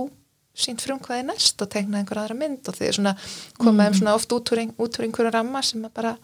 sínt 0.55 0.81
frum 0.84 0.99
hvað 1.03 1.21
er 1.21 1.27
næst 1.29 1.62
og 1.62 1.69
teikna 1.71 1.99
einhver 1.99 2.21
aðra 2.21 2.38
mynd? 2.39 2.63
Og 2.65 2.77
þið 2.77 2.95
svona 2.97 3.13
komaðum 3.60 3.91
mm. 3.91 3.99
svona 3.99 4.15
oft 4.17 4.36
út 4.36 4.51
úr, 4.51 4.63
ein, 4.63 4.71
út 4.79 4.97
úr 4.97 5.08
einhverju 5.08 5.34
ramma 5.36 5.62
sem 5.65 5.86
bara 5.93 6.15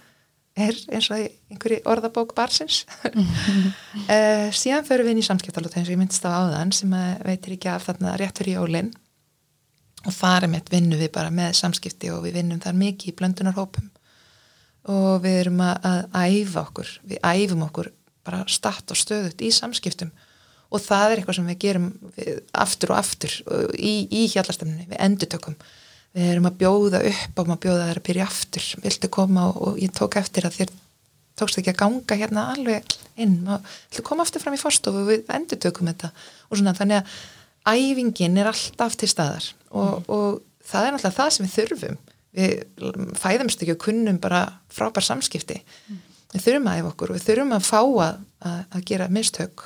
er 0.59 0.75
eins 0.91 1.07
og 1.11 1.21
einhverju 1.21 1.79
orðabók 1.87 2.33
barsins 2.35 2.81
mm. 3.07 3.29
uh, 4.07 4.49
síðan 4.61 4.87
förum 4.87 5.07
við 5.07 5.15
inn 5.15 5.21
í 5.23 5.27
samskiptalóta 5.29 5.79
eins 5.79 5.87
og 5.87 5.95
ég 5.95 6.01
myndist 6.01 6.27
á 6.27 6.31
áðan 6.31 6.73
sem 6.75 6.91
veitir 7.23 7.55
ekki 7.55 7.71
af 7.71 7.87
þarna 7.87 8.17
rétt 8.19 8.41
fyrir 8.41 8.59
jólinn 8.59 8.91
og 10.07 10.13
farum 10.15 10.55
eitt 10.57 10.71
vinnu 10.71 10.97
við 10.99 11.11
bara 11.15 11.31
með 11.33 11.55
samskipti 11.59 12.09
og 12.13 12.23
við 12.25 12.39
vinnum 12.39 12.61
þar 12.61 12.77
mikið 12.79 13.11
í 13.11 13.15
blöndunarhópum. 13.19 13.89
Og 14.91 15.21
við 15.21 15.37
erum 15.43 15.61
að, 15.61 15.85
að 15.85 16.31
æfa 16.39 16.63
okkur, 16.65 16.93
við 17.05 17.21
æfum 17.21 17.65
okkur 17.67 17.91
bara 18.25 18.41
statt 18.49 18.93
og 18.93 18.97
stöðut 18.97 19.43
í 19.45 19.51
samskiptum. 19.53 20.09
Og 20.71 20.81
það 20.81 21.05
er 21.05 21.21
eitthvað 21.21 21.37
sem 21.37 21.51
við 21.51 21.59
gerum 21.61 21.87
aftur 22.63 22.93
og 22.93 23.01
aftur 23.01 23.37
í, 23.75 23.93
í 24.07 24.25
hjallastemninni, 24.31 24.87
við 24.89 25.03
endutökum 25.05 25.57
við 26.15 26.29
erum 26.33 26.49
að 26.49 26.57
bjóða 26.59 27.01
upp 27.07 27.41
og 27.41 27.49
maður 27.49 27.63
bjóða 27.65 27.87
þær 27.89 28.01
að 28.01 28.07
byrja 28.09 28.27
aftur, 28.27 28.67
viltu 28.83 29.11
koma 29.17 29.47
og, 29.49 29.61
og 29.67 29.81
ég 29.81 29.93
tók 29.95 30.17
eftir 30.19 30.47
að 30.47 30.57
þér 30.59 30.75
tókst 31.39 31.61
ekki 31.61 31.71
að 31.71 31.79
ganga 31.79 32.17
hérna 32.19 32.45
alveg 32.51 32.95
inn. 33.21 33.37
Viltu 33.47 34.05
koma 34.05 34.25
aftur 34.25 34.43
fram 34.43 34.57
í 34.57 34.61
fórstofu 34.61 35.03
og 35.05 35.09
við 35.09 35.31
endutökum 35.33 35.89
þetta. 35.89 36.11
Og 36.49 36.59
svona 36.59 36.75
þannig 36.77 37.01
að 37.01 37.81
æfingin 37.81 38.37
er 38.41 38.51
alltaf 38.51 38.97
til 38.99 39.09
staðar. 39.09 39.47
Og, 39.71 40.01
mm. 40.01 40.07
og 40.11 40.67
það 40.67 40.87
er 40.87 40.97
alltaf 40.97 41.17
það 41.17 41.33
sem 41.35 41.47
við 41.47 41.57
þurfum. 41.57 41.99
Við 42.31 43.17
fæðumst 43.19 43.63
ekki 43.63 43.75
og 43.75 43.83
kunnum 43.83 44.19
bara 44.21 44.45
frábær 44.71 45.07
samskipti. 45.07 45.61
Mm 45.87 46.07
við 46.31 46.45
þurfum 46.45 46.69
að 46.71 46.79
æfa 46.79 46.91
okkur 46.91 47.13
við 47.15 47.25
þurfum 47.27 47.55
að 47.55 47.65
fá 47.67 47.79
að, 47.81 48.19
að, 48.49 48.59
að 48.71 48.85
gera 48.91 49.09
mistök. 49.11 49.65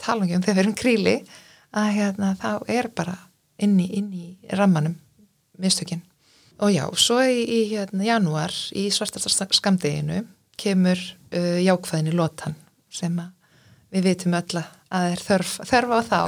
Tala 0.00 0.26
um 0.26 0.44
þegar 0.44 0.56
við 0.56 0.62
erum 0.64 0.76
kríli. 0.76 1.16
Að 1.76 1.90
hérna, 1.96 2.30
þá 2.40 2.50
er 2.72 2.88
bara 2.96 3.16
inn 3.60 3.74
í, 3.80 3.88
inn 3.98 4.08
í 4.14 4.26
rammanum 4.56 4.94
mistökin. 5.62 6.02
Og 6.64 6.72
já, 6.72 6.86
svo 6.96 7.20
í, 7.20 7.42
í 7.44 7.60
hérna, 7.70 8.04
janúar 8.06 8.54
í 8.76 8.86
svartasta 8.94 9.48
skamdeginu 9.52 10.22
kemur 10.56 10.96
uh, 10.96 11.58
jákvæðin 11.60 12.12
í 12.12 12.16
lotan 12.16 12.56
sem 12.92 13.18
við 13.92 14.08
vitum 14.08 14.36
öll 14.38 14.62
að 14.62 15.10
er 15.12 15.20
þörf, 15.20 15.58
þörf 15.68 15.92
á 15.92 16.00
þá 16.06 16.20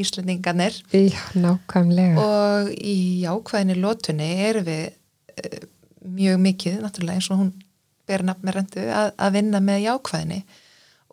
Íslandinganir 0.00 0.76
Já, 0.92 1.20
nákvæmlega. 1.34 2.20
Og 2.22 2.70
í 2.76 3.24
jákvæðin 3.24 3.74
í 3.74 3.80
lotunni 3.80 4.28
er 4.46 4.60
við 4.66 4.84
uh, 4.92 5.58
mjög 6.04 6.40
mikið, 6.44 6.78
náttúrulega 6.84 7.20
eins 7.20 7.30
og 7.32 7.42
hún 7.42 7.50
ber 8.08 8.24
nafn 8.26 8.46
með 8.46 8.58
rendu 8.58 8.86
að, 8.86 9.12
að 9.16 9.36
vinna 9.38 9.60
með 9.64 9.84
jákvæðinni. 9.86 10.40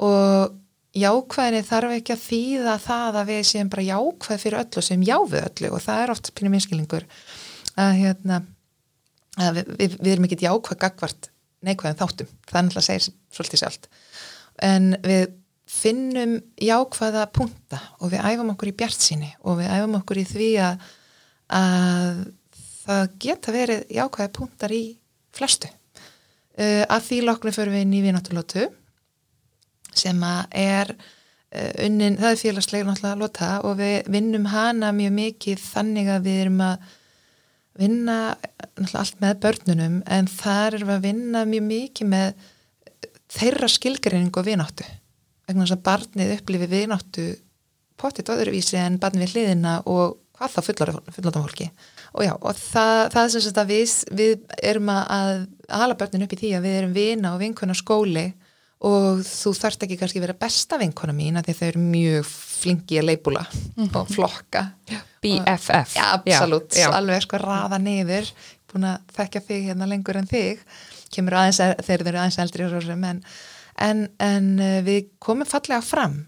Og 0.07 0.55
jákvæðinni 0.97 1.65
þarf 1.67 1.97
ekki 1.97 2.15
að 2.15 2.23
þýða 2.25 2.77
það 2.83 3.19
að 3.21 3.31
við 3.31 3.43
séum 3.51 3.73
bara 3.73 3.89
jákvæð 3.89 4.43
fyrir 4.43 4.61
öllu 4.63 4.85
sem 4.85 5.03
já 5.07 5.17
við 5.23 5.43
öllu. 5.43 5.73
Og 5.73 5.83
það 5.83 6.03
er 6.03 6.13
oft 6.13 6.31
pínum 6.37 6.57
einskilningur 6.57 7.07
að, 7.77 7.95
hérna, 8.01 8.43
að 9.37 9.59
við, 9.59 9.73
við, 9.79 9.97
við 10.01 10.13
erum 10.13 10.27
ekki 10.29 10.39
jákvæð 10.45 10.81
gagvart 10.83 11.29
neikvæðum 11.65 11.99
þáttum, 11.99 12.31
náttúrulega 12.47 12.81
að 12.81 12.87
segja 12.87 13.13
svolítið 13.33 13.61
sjálft. 13.63 13.89
En 14.63 14.93
við 15.05 15.27
finnum 15.67 16.37
jákvæða 16.63 17.25
punta 17.35 17.79
og 17.99 18.13
við 18.13 18.23
æfum 18.23 18.53
okkur 18.53 18.71
í 18.71 18.77
bjart 18.77 19.03
síni 19.03 19.33
og 19.43 19.59
við 19.59 19.73
æfum 19.73 19.97
okkur 19.99 20.21
í 20.21 20.25
því 20.27 20.49
að, 20.63 20.85
að 21.57 22.21
það 22.85 23.17
geta 23.25 23.55
verið 23.55 23.83
jákvæða 23.97 24.33
puntar 24.37 24.75
í 24.75 24.83
flestu. 25.35 25.69
Uh, 26.57 26.83
að 26.89 27.03
því 27.09 27.21
loknu 27.27 27.53
fyrir 27.53 27.75
við 27.75 27.83
inn 27.85 27.97
í 27.99 28.03
vinátturlótu 28.05 28.63
sem 29.97 30.21
að 30.25 30.55
er 30.57 30.93
uh, 30.95 31.73
unnin, 31.85 32.17
það 32.17 32.31
er 32.31 32.39
félagslega 32.41 32.87
náttúrulega 32.87 33.19
lóta 33.21 33.49
og 33.67 33.75
við 33.81 34.09
vinnum 34.13 34.47
hana 34.49 34.89
mjög 34.95 35.13
mikið 35.19 35.61
þannig 35.61 36.09
að 36.15 36.25
við 36.25 36.39
erum 36.45 36.63
að 36.65 36.87
vinna 37.77 38.19
náttúrulega 38.35 39.01
allt 39.01 39.19
með 39.23 39.41
börnunum 39.45 39.97
en 40.05 40.29
þar 40.31 40.77
erum 40.77 40.91
við 40.91 40.95
að 40.97 41.07
vinna 41.07 41.43
mjög 41.49 41.67
mikið 41.67 42.11
með 42.13 42.47
þeirra 43.37 43.69
skilgreining 43.71 44.39
og 44.39 44.47
vináttu. 44.47 44.87
Vegna 45.47 45.65
þess 45.65 45.77
að 45.77 45.83
barnið 45.87 46.33
upplifir 46.37 46.71
vináttu 46.71 47.27
potið 47.97 48.33
öðruvísi 48.35 48.79
en 48.79 48.99
barnið 49.01 49.25
við 49.25 49.35
hliðina 49.35 49.77
og 49.89 50.17
hvað 50.37 50.53
þá 50.53 50.61
fullorðan 50.67 51.45
fólki. 51.45 51.69
Og 52.13 52.25
já, 52.25 52.33
og 52.35 52.57
það, 52.57 52.99
það 53.13 53.23
er 53.23 53.31
sem 53.33 53.43
sagt 53.45 53.61
að 53.61 53.71
við, 53.71 53.93
við 54.19 54.57
erum 54.71 54.91
að, 54.93 55.31
hala 55.73 55.97
börnin 55.97 56.25
upp 56.27 56.35
í 56.35 56.39
því 56.41 56.51
að 56.57 56.67
við 56.67 56.77
erum 56.81 56.93
vina 56.95 57.33
og 57.33 57.41
vinkona 57.41 57.75
skóli 57.77 58.27
og 58.85 59.23
þú 59.25 59.53
þarft 59.57 59.87
ekki 59.87 59.97
kannski 59.97 60.21
vera 60.21 60.35
besta 60.37 60.77
vinkona 60.77 61.15
mín 61.17 61.39
að 61.39 61.49
því 61.49 61.55
þau 61.57 61.67
eru 61.67 61.79
mjög 61.81 62.27
flingi 62.29 62.99
að 62.99 63.07
leipula 63.09 63.41
mm 63.41 63.87
-hmm. 63.87 63.95
og 63.97 64.11
flokka. 64.13 64.71
BFF 65.21 65.95
Já, 65.95 66.13
absolutt, 66.13 66.75
já, 66.75 66.85
já. 66.85 66.93
alveg 66.93 67.21
sko 67.21 67.37
raða 67.37 67.77
niður 67.81 68.29
búin 68.71 68.87
að 68.87 69.03
þekka 69.17 69.43
þig 69.47 69.67
hérna 69.71 69.89
lengur 69.89 70.19
en 70.19 70.29
þig. 70.29 70.63
Kemur 71.13 71.37
aðeins, 71.39 71.61
þeir 71.87 72.03
eru 72.03 72.17
aðeins 72.17 72.39
eldri 72.43 72.65
en, 72.67 73.21
en, 73.77 74.07
en 74.19 74.49
eh, 74.59 74.81
við 74.83 75.13
komum 75.23 75.47
fallega 75.47 75.81
fram. 75.81 76.25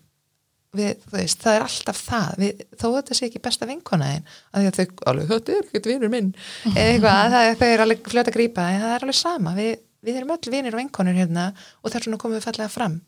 Við, 0.77 1.01
veist, 1.09 1.41
það 1.41 1.55
er 1.55 1.65
alltaf 1.65 2.01
það. 2.05 2.33
Við, 2.37 2.63
þó 2.77 2.87
þetta 2.93 3.17
sé 3.17 3.27
ekki 3.27 3.41
besta 3.41 3.65
vinkonaðin 3.65 4.25
að 4.53 4.61
því 4.61 4.69
að 4.69 4.79
þau, 4.79 5.05
alveg, 5.11 5.29
þetta 5.33 5.55
er 5.55 5.63
ekkert 5.65 5.91
vinnur 5.91 6.13
minn. 6.13 6.33
Eða 6.75 6.89
eitthvað, 6.93 7.35
það 7.35 7.53
þau 7.61 7.69
er 7.69 7.85
alveg 7.85 8.11
fljóta 8.13 8.33
að 8.33 8.37
grípa 8.37 8.67
en 8.69 8.83
það 8.83 8.95
er 8.95 9.07
alveg 9.07 9.19
sama, 9.19 9.55
við, 9.57 9.71
við 10.05 10.19
erum 10.19 10.33
öll 10.35 10.51
vinnir 10.51 10.75
og 10.75 10.81
vinkonur 10.81 11.17
hérna 11.17 11.49
og 11.81 11.91
þess 11.91 12.07
vegna 12.07 12.19
komum 12.21 12.37
við 12.37 12.45
fallega 12.47 12.71
fram. 12.71 12.99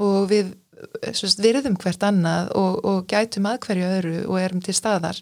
Og 0.00 0.28
við 0.30 0.54
svist, 1.16 1.42
virðum 1.42 1.76
hvert 1.80 2.04
annað 2.06 2.52
og, 2.58 2.78
og 2.88 3.00
gætum 3.10 3.48
að 3.50 3.60
hverju 3.66 3.88
öðru 3.98 4.18
og 4.26 4.38
erum 4.40 4.62
til 4.64 4.74
staðar. 4.76 5.20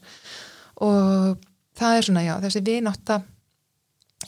Og 0.81 1.41
það 1.79 1.97
er 1.97 2.07
svona, 2.07 2.27
já, 2.27 2.35
þessi 2.45 2.63
vináta 2.67 3.21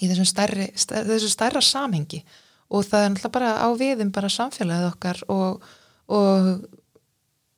í 0.00 0.08
þessum 0.08 0.28
stærri, 0.28 0.68
þessu 0.74 1.30
stærra 1.30 1.62
samhengi. 1.64 2.22
Og 2.72 2.86
það 2.88 3.04
er 3.04 3.10
alltaf 3.12 3.34
bara 3.34 3.52
á 3.60 3.68
viðum 3.78 4.12
bara 4.14 4.32
samfélagið 4.32 4.88
okkar 4.88 5.22
og, 5.32 5.64
og 6.08 6.50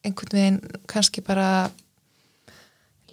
einhvern 0.04 0.38
veginn 0.38 0.60
kannski 0.90 1.24
bara 1.24 1.70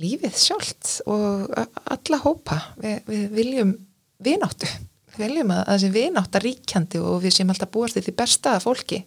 lífið 0.01 0.37
sjálft 0.41 0.95
og 1.09 1.51
alla 1.55 2.21
hópa. 2.25 2.57
Við, 2.81 3.03
við 3.07 3.27
viljum 3.37 3.75
vináttu 4.21 4.69
viljum 5.19 5.53
að 5.55 5.77
sé 5.83 5.91
vinátt 5.93 6.35
að 6.37 6.45
ríkjandi 6.47 7.01
og 7.03 7.21
við 7.23 7.35
séum 7.35 7.51
alltaf 7.53 7.71
búast 7.73 7.99
því 7.99 8.13
besta 8.17 8.57
fólki. 8.63 9.03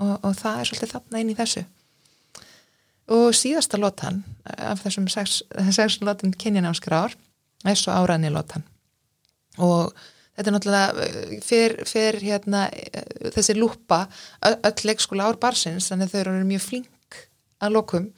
Og, 0.00 0.14
og 0.24 0.36
það 0.36 0.60
er 0.60 0.68
svolítið 0.68 0.92
þarna 0.94 1.20
inn 1.20 1.32
í 1.32 1.36
þessu. 1.38 1.64
Og 3.10 3.34
síðasta 3.34 3.80
lotan 3.80 4.22
af 4.46 4.84
þessum 4.84 5.08
sex, 5.10 5.40
sex 5.78 5.98
lotan 6.04 6.32
kynjanámskrár 6.32 7.16
er 7.68 7.78
svo 7.78 7.94
áræðni 7.94 8.30
lotan. 8.32 8.64
Og 9.60 9.90
þetta 10.36 10.46
er 10.46 10.56
náttúrulega 10.56 11.08
fyrir, 11.44 11.74
fyrir 11.88 12.20
hérna, 12.24 12.68
þessi 13.34 13.56
lúpa 13.58 14.04
öll 14.46 14.86
leikskóla 14.88 15.28
ár 15.28 15.40
barsins 15.42 15.90
þannig 15.90 16.12
þau 16.12 16.20
eru 16.22 16.36
mjög 16.48 16.64
flink 16.68 17.20
að 17.60 17.76
lokum. 17.76 18.08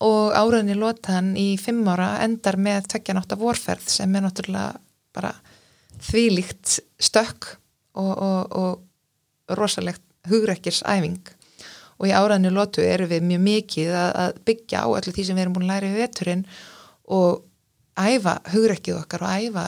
Og 0.00 0.30
áraðinni 0.32 0.78
lotan 0.78 1.34
í 1.36 1.54
fimm 1.60 1.82
ára 1.90 2.14
endar 2.24 2.56
með 2.60 2.92
tveggjanátt 2.92 3.34
af 3.34 3.40
vorferð 3.40 3.88
sem 3.92 4.14
er 4.16 4.24
náttúrulega 4.24 4.78
bara 5.16 5.34
þvílíkt 6.04 6.78
stökk 7.00 7.52
og, 7.98 8.12
og, 8.14 8.56
og 8.56 9.56
rosalegt 9.58 10.02
hugrækkirsæfing 10.30 11.20
og 12.00 12.08
í 12.08 12.14
áraðinni 12.16 12.52
lotu 12.54 12.84
eru 12.84 13.08
við 13.10 13.24
mjög 13.28 13.44
mikið 13.44 13.92
að, 13.92 14.10
að 14.22 14.42
byggja 14.48 14.84
á 14.84 14.88
öllu 14.88 15.14
því 15.14 15.24
sem 15.26 15.38
við 15.38 15.44
erum 15.44 15.56
búin 15.56 15.66
að 15.68 15.72
læra 15.74 15.90
við 15.90 16.04
veturinn 16.04 16.44
og 17.10 17.42
æfa 18.00 18.36
hugrækkið 18.52 19.00
okkar 19.02 19.26
og 19.26 19.34
æfa 19.44 19.64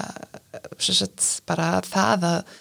sagt, 0.78 1.26
bara 1.48 1.74
það 1.84 2.28
að, 2.28 2.54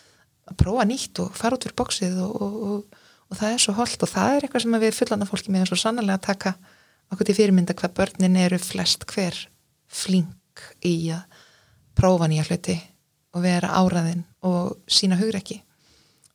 að 0.51 0.59
prófa 0.59 0.88
nýtt 0.89 1.22
og 1.24 1.38
fara 1.38 1.55
út 1.55 1.67
fyrir 1.67 1.80
bóksið 1.80 2.19
og, 2.26 2.41
og 2.41 2.99
og 3.32 3.39
það 3.39 3.55
er 3.55 3.63
svo 3.63 3.76
holdt 3.78 4.03
og 4.03 4.11
það 4.11 4.36
er 4.36 4.45
eitthvað 4.45 4.65
sem 4.65 4.78
við 4.84 4.97
fullanda 4.97 5.28
fólki 5.30 5.53
með 5.53 5.69
svo 5.69 5.80
sannlega 5.80 6.19
að 6.19 6.26
taka 6.28 6.53
okkur 7.11 7.28
til 7.28 7.38
fyrirmynda 7.38 7.76
hvað 7.80 7.95
börnin 7.99 8.39
eru 8.39 8.59
flest 8.59 9.05
hver 9.07 9.38
flink 9.91 10.65
í 10.88 10.95
að 11.15 11.39
prófa 11.95 12.28
nýja 12.32 12.47
hluti 12.49 12.76
og 13.32 13.46
vera 13.46 13.74
áraðinn 13.80 14.24
og 14.48 14.78
sína 14.92 15.20
hugrekki 15.20 15.62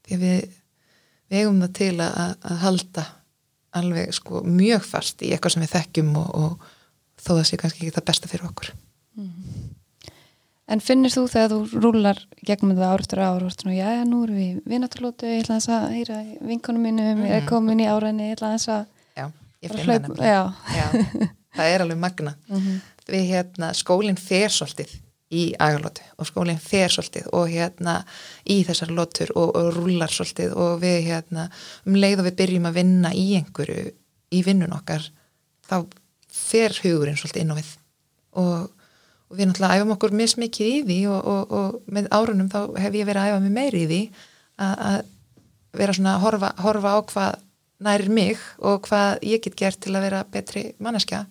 því 0.07 0.19
við 0.23 0.57
vegum 1.33 1.61
það 1.65 1.73
til 1.81 1.95
að, 2.01 2.35
að 2.47 2.59
halda 2.63 3.07
alveg 3.77 4.13
sko 4.17 4.43
mjög 4.47 4.85
fast 4.87 5.23
í 5.27 5.33
eitthvað 5.35 5.57
sem 5.57 5.65
við 5.67 5.75
þekkjum 5.75 6.13
og, 6.21 6.29
og 6.35 6.69
þó 7.21 7.33
það 7.35 7.47
sé 7.49 7.61
kannski 7.61 7.83
ekki 7.85 7.97
það 7.97 8.09
besta 8.11 8.31
fyrir 8.31 8.51
okkur 8.51 8.73
mm. 9.19 9.65
En 10.67 10.81
finnir 10.83 11.13
þú 11.15 11.29
þegar 11.31 11.53
þú 11.53 11.81
rúlar 11.85 12.21
gegnum 12.43 12.75
það 12.75 12.93
ártur 12.97 13.21
á 13.23 13.29
ártur 13.39 13.69
og 13.71 13.77
já, 13.77 13.87
nú 14.03 14.25
erum 14.25 14.39
við 14.41 14.57
vinnaturlótu, 14.67 15.29
ég 15.31 15.45
ætla 15.45 15.61
að 15.77 15.93
heyra 15.95 16.17
vinkonum 16.43 16.83
mínum, 16.83 17.21
ég 17.23 17.37
er 17.37 17.45
mm. 17.45 17.51
komin 17.53 17.83
í 17.85 17.87
áræðinni, 17.87 18.33
ég 18.33 18.35
ætla 18.35 18.51
að 18.57 18.89
Já, 19.15 19.29
ég 19.63 19.71
finn 19.71 19.85
það 19.85 20.01
nefnilega. 20.09 20.27
Já. 20.27 20.81
Já, 20.81 21.29
það 21.61 21.71
er 21.71 21.85
alveg 21.85 22.01
magna. 22.03 22.33
Mm 22.49 22.59
-hmm. 22.65 22.81
Við 23.07 23.29
hérna, 23.31 23.69
skólinn 23.79 24.19
fer 24.19 24.51
svolítið 24.51 24.97
í 25.35 25.49
agalótu 25.59 26.05
og 26.21 26.29
skólinn 26.29 26.61
fer 26.63 26.93
svolítið 26.93 27.31
og 27.35 27.49
hérna 27.51 27.97
í 28.45 28.61
þessar 28.67 28.93
lótur 28.95 29.33
og, 29.35 29.57
og 29.59 29.73
rúlar 29.75 30.13
svolítið 30.13 30.55
og 30.55 30.79
við 30.85 31.01
hérna 31.09 31.49
um 31.87 31.99
leið 31.99 32.23
og 32.23 32.29
við 32.29 32.39
byrjum 32.43 32.69
að 32.71 32.79
vinna 32.79 33.11
í 33.15 33.27
einhverju 33.41 33.89
í 34.37 34.43
vinnun 34.47 34.75
okkar, 34.75 35.03
þá 35.67 35.83
fer 36.31 36.75
hugurinn 36.85 37.19
svolítið 37.19 37.43
inn 37.43 37.55
á 37.55 37.59
við. 37.59 37.75
Og 38.37 38.73
og 39.27 39.39
við 39.39 39.51
náttúrulega 39.51 39.81
æfum 39.81 39.95
okkur 39.97 40.15
mismikið 40.15 40.69
í 40.71 40.83
því 40.87 40.99
og, 41.11 41.51
og, 41.59 41.79
með 41.91 42.09
árunum 42.15 42.51
þá 42.53 42.61
hef 42.79 42.95
ég 42.95 43.09
verið 43.09 43.23
að 43.23 43.33
æfa 43.33 43.43
mig 43.43 43.55
meiri 43.57 43.83
í 43.83 43.89
því 43.91 44.01
að 44.63 45.01
vera 45.77 45.97
svona 45.97 46.15
að 46.15 46.23
horfa, 46.25 46.53
horfa 46.63 46.95
á 46.95 46.99
hvað 47.11 47.43
nærir 47.87 48.13
mig 48.17 48.45
og 48.65 48.87
hvað 48.87 49.27
ég 49.27 49.43
get 49.45 49.59
gert 49.59 49.83
til 49.83 49.97
að 49.97 50.07
vera 50.07 50.23
betri 50.33 50.63
manneskja 50.81 51.25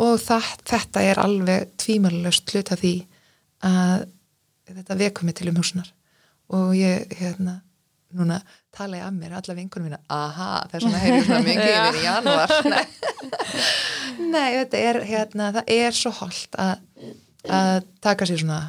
og 0.00 0.16
það, 0.22 0.52
þetta 0.72 1.04
er 1.06 1.22
alveg 1.22 1.74
tvímælust 1.80 2.54
hlut 2.54 2.72
að 2.74 2.84
því 2.84 2.94
að 3.68 4.06
þetta 4.70 5.00
vekum 5.02 5.28
mig 5.28 5.36
til 5.38 5.50
um 5.50 5.60
húsnar 5.60 5.90
og 6.56 6.72
ég 6.78 7.10
hérna 7.20 7.60
núna 8.16 8.40
tala 8.74 8.98
ég 8.98 9.06
að 9.06 9.18
mér, 9.18 9.36
alla 9.38 9.54
vinkunum 9.54 9.90
mína 9.90 10.00
aha, 10.10 10.64
þess 10.70 10.86
vegna 10.86 11.02
hefur 11.04 11.18
ég 11.18 11.26
svona 11.28 11.46
mikið 11.46 11.72
yfir 11.76 12.00
í 12.00 12.06
januar 12.08 12.54
nei, 14.34 14.50
þetta 14.60 14.80
er 14.80 14.98
hérna, 15.06 15.50
það 15.58 15.72
er 15.76 15.96
svo 15.96 16.12
holdt 16.20 16.58
að, 16.60 16.82
að 17.50 17.88
taka 18.04 18.28
sér 18.28 18.42
svona 18.42 18.60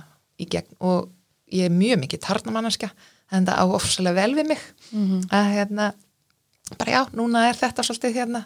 í 0.42 0.48
gegn. 0.52 0.78
Og 0.88 1.10
ég 1.52 1.68
er 1.68 1.76
mjög 1.76 2.02
mikið 2.06 2.24
tarnamannaska 2.26 2.92
en 3.32 3.48
það 3.48 3.62
á 3.62 3.66
ofsalega 3.78 4.20
vel 4.22 4.36
við 4.40 4.50
mig. 4.54 4.64
Mm 4.92 5.06
-hmm. 5.08 5.22
að 5.32 5.52
hérna 5.56 5.92
bara 6.78 6.92
já, 6.92 7.02
núna 7.14 7.48
er 7.50 7.56
þetta 7.56 7.84
svolítið 7.84 8.16
hérna 8.16 8.46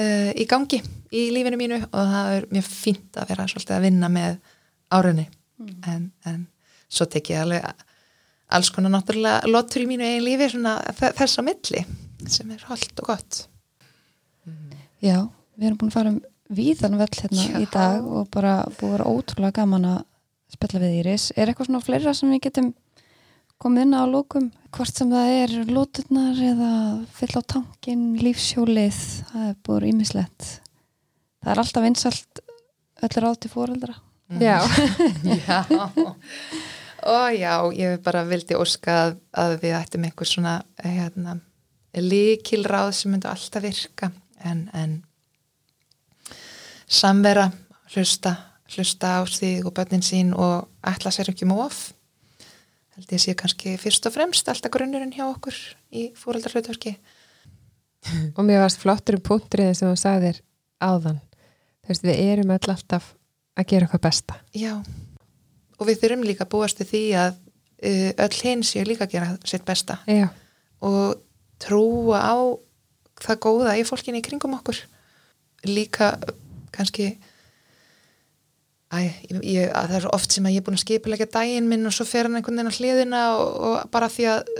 uh, 0.00 0.30
í 0.34 0.46
gangi 0.50 0.80
í 1.14 1.28
lífinu 1.34 1.60
mínu 1.60 1.80
og 1.86 2.12
það 2.12 2.34
er 2.36 2.46
mjög 2.52 2.68
fínt 2.70 3.18
að 3.20 3.32
vera 3.32 3.48
svolítið 3.50 3.78
að 3.78 3.88
vinna 3.88 4.12
með 4.12 4.36
áraunni 4.94 5.26
mm. 5.28 5.74
en, 5.90 6.06
en 6.30 6.44
svo 6.88 7.08
tek 7.10 7.32
ég 7.34 7.42
alveg 7.44 7.86
alls 8.54 8.70
konar 8.74 8.92
náttúrulega 8.94 9.50
lotur 9.50 9.84
í 9.84 9.88
mínu 9.90 10.06
eigin 10.06 10.26
lífi 10.28 10.52
svona 10.54 10.76
þess 10.94 11.40
að 11.40 11.48
milli 11.48 11.84
sem 12.30 12.54
er 12.54 12.62
holdt 12.68 13.02
og 13.02 13.12
gott 13.12 13.44
Já, 15.04 15.18
við 15.58 15.68
erum 15.68 15.78
búin 15.80 15.90
að 15.90 15.98
fara 15.98 16.12
um 16.14 16.22
víðan 16.54 16.98
vell 17.00 17.12
hérna 17.18 17.44
Já. 17.44 17.60
í 17.60 17.66
dag 17.72 18.04
og 18.04 18.28
bara 18.32 18.56
búin 18.78 18.94
að 18.94 18.96
vera 18.96 19.10
ótrúlega 19.10 19.58
gaman 19.60 19.88
að 19.90 20.00
spilla 20.54 20.80
við 20.80 20.98
Íris. 21.00 21.26
Er 21.36 21.50
eitthvað 21.50 21.68
svona 21.68 21.84
fleira 21.84 22.14
sem 22.16 22.32
við 22.32 22.44
getum 22.46 22.70
komið 23.64 23.86
inn 23.86 23.96
á 23.96 24.04
lókum 24.04 24.50
hvort 24.74 24.94
sem 25.00 25.12
það 25.12 25.34
er 25.40 25.54
lóturnar 25.70 26.40
eða 26.52 26.72
fyll 27.16 27.34
á 27.40 27.42
tankin, 27.56 28.08
lífsjólið 28.20 29.02
það 29.32 29.50
er 29.50 29.60
búin 29.64 29.90
ímislegt 29.94 30.50
það 31.40 31.54
er 31.54 31.62
alltaf 31.64 31.88
einsalt 31.88 32.44
öllur 33.04 33.30
átti 33.32 33.52
fóreldra 33.52 33.96
Já. 34.40 34.60
Já. 35.46 35.64
Og 37.04 37.34
já, 37.36 37.60
ég 37.76 38.00
bara 38.00 38.22
vildi 38.24 38.56
óska 38.56 38.94
að, 39.02 39.18
að 39.36 39.58
við 39.60 39.74
ættum 39.76 40.06
einhver 40.08 40.28
svona 40.28 40.54
hérna, 40.80 41.34
líkilráð 41.92 42.94
sem 42.96 43.12
myndi 43.12 43.28
alltaf 43.28 43.60
virka. 43.60 44.08
En, 44.40 44.62
en 44.72 44.94
samvera 46.88 47.50
hlusta, 47.92 48.32
hlusta 48.72 49.18
á 49.20 49.22
þig 49.28 49.68
og 49.68 49.76
börnin 49.76 50.04
sín 50.04 50.32
og 50.32 50.64
ætla 50.80 51.12
sér 51.12 51.34
ekki 51.34 51.48
móf 51.48 51.90
held 52.94 53.12
ég 53.14 53.22
sé 53.22 53.34
kannski 53.38 53.74
fyrst 53.80 54.06
og 54.08 54.14
fremst 54.14 54.48
alltaf 54.50 54.72
grunnurinn 54.74 55.14
hjá 55.14 55.26
okkur 55.26 55.56
í 55.94 56.08
fóröldarhlautverki 56.18 56.94
og 58.36 58.42
mér 58.46 58.62
varst 58.62 58.82
flottur 58.82 59.18
um 59.18 59.24
punkturinn 59.24 59.74
sem 59.76 59.90
þú 59.90 59.98
sagðir 59.98 60.40
áðan. 60.82 61.20
Þú 61.84 61.92
veist 61.92 62.06
við 62.06 62.20
erum 62.24 62.52
öll 62.54 62.70
alltaf 62.72 63.10
að 63.54 63.68
gera 63.70 63.88
okkar 63.88 64.02
besta. 64.06 64.38
Já. 64.56 64.76
Og 65.78 65.88
við 65.88 66.00
þurfum 66.02 66.24
líka 66.26 66.46
búast 66.48 66.78
til 66.80 66.88
því 66.88 67.02
að 67.20 67.36
uh, 67.36 68.10
öll 68.26 68.40
hins 68.42 68.72
séu 68.72 68.84
líka 68.86 69.06
að 69.08 69.16
gera 69.16 69.34
sitt 69.48 69.64
besta. 69.66 70.00
Já. 70.08 70.28
og 70.84 71.20
trúa 71.62 72.18
á 72.20 72.36
það 73.24 73.40
góða 73.40 73.76
í 73.78 73.84
fólkinni 73.88 74.20
í 74.20 74.24
kringum 74.26 74.56
okkur. 74.58 74.76
Líka 75.64 76.14
kannski 76.74 77.14
æ, 78.94 79.00
ég, 79.42 79.72
það 79.72 79.96
er 79.98 80.06
oft 80.14 80.34
sem 80.34 80.46
að 80.46 80.54
ég 80.54 80.62
er 80.62 80.66
búin 80.66 80.78
að 80.78 80.84
skipilega 80.84 81.26
daginn 81.34 81.68
minn 81.70 81.88
og 81.88 81.94
svo 81.96 82.06
fer 82.08 82.28
hann 82.28 82.38
einhvern 82.38 82.60
veginn 82.60 82.72
á 82.72 82.78
hliðina 82.78 83.24
og, 83.38 83.50
og 83.68 83.90
bara 83.94 84.10
því 84.12 84.28
að 84.32 84.54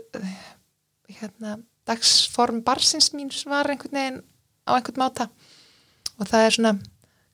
hérna, 1.21 1.57
dagsform 1.89 2.63
barsins 2.67 3.13
mín 3.15 3.31
var 3.51 3.71
einhvern 3.71 3.99
veginn 3.99 4.21
á 4.67 4.71
einhvern 4.77 5.03
máta. 5.05 5.29
Og 6.19 6.29
það 6.31 6.47
er 6.47 6.57
svona 6.57 6.75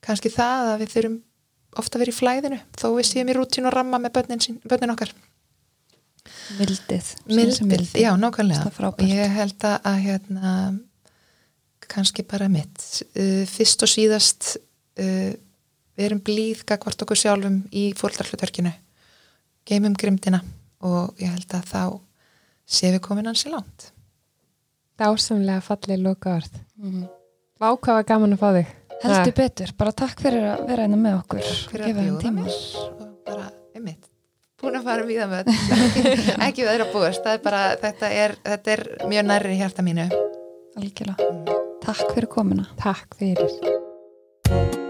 kannski 0.05 0.31
það 0.33 0.71
að 0.71 0.79
við 0.83 0.95
þurfum 0.95 1.19
ofta 1.81 1.97
að 1.97 2.03
vera 2.03 2.13
í 2.13 2.17
flæðinu 2.17 2.61
þó 2.77 2.87
við 2.97 3.07
séum 3.07 3.31
í 3.31 3.35
rútínu 3.37 3.69
og 3.69 3.75
ramma 3.75 3.99
með 4.01 4.15
börnin, 4.17 4.41
sín, 4.43 4.57
börnin 4.67 4.93
okkar. 4.93 5.13
Mildið. 6.59 7.11
Mildið, 7.31 7.93
já, 7.97 8.11
nákvæmlega. 8.19 8.71
Og 8.91 9.05
ég 9.07 9.31
held 9.37 9.63
að 9.65 10.01
hérna, 10.03 10.55
kannski 11.91 12.25
bara 12.27 12.49
mitt. 12.51 12.83
Uh, 13.15 13.43
fyrst 13.49 13.85
og 13.85 13.91
síðast 13.91 14.51
uh, 15.01 15.31
við 15.97 16.07
erum 16.07 16.21
blíð 16.25 16.65
gagvart 16.69 17.05
okkur 17.05 17.19
sjálfum 17.19 17.61
í 17.71 17.91
fóröldarhlutverkinu 17.99 18.73
geymum 19.67 19.95
grimdina 19.97 20.41
og 20.81 21.17
ég 21.21 21.33
held 21.33 21.57
að 21.57 21.67
þá 21.71 21.83
séum 22.65 22.95
við 22.97 23.03
komin 23.07 23.29
ansi 23.31 23.51
langt 23.53 23.91
Dásamlega 25.01 25.63
fallið 25.65 26.03
loka 26.05 26.35
orð. 26.37 26.59
Mhm. 26.77 27.07
Vákvaða 27.61 28.05
gaman 28.05 28.35
að 28.35 28.41
fá 28.41 28.49
þig. 28.53 28.67
Heldur 29.01 29.33
betur, 29.33 29.71
bara 29.77 29.91
takk 29.91 30.19
fyrir 30.21 30.43
að 30.45 30.67
vera 30.67 30.83
einna 30.85 30.97
með 30.97 31.15
okkur 31.23 31.41
fyrir 31.71 31.85
að 31.87 31.95
bjóða 31.97 32.21
tíma. 32.21 32.43
mér 32.43 32.53
og 33.01 33.07
bara, 33.25 33.47
einmitt 33.73 34.05
búin 34.61 34.77
að 34.77 34.83
fara 34.83 35.07
við 35.07 35.23
það 35.23 35.31
með 35.31 36.45
ekki 36.45 36.61
við 36.65 36.69
þeirra 36.69 36.87
búist, 36.93 37.23
það 37.23 37.33
er 37.33 37.41
bara 37.47 37.63
þetta 37.81 38.11
er, 38.13 38.35
þetta 38.45 38.75
er 38.75 38.83
mjög 39.09 39.25
nærri 39.25 39.57
hjarta 39.57 39.81
mínu 39.81 40.07
Algjörlega. 40.77 41.49
Takk 41.81 42.13
fyrir 42.13 42.29
komuna. 42.31 42.69
Takk 42.79 43.17
fyrir. 43.19 44.80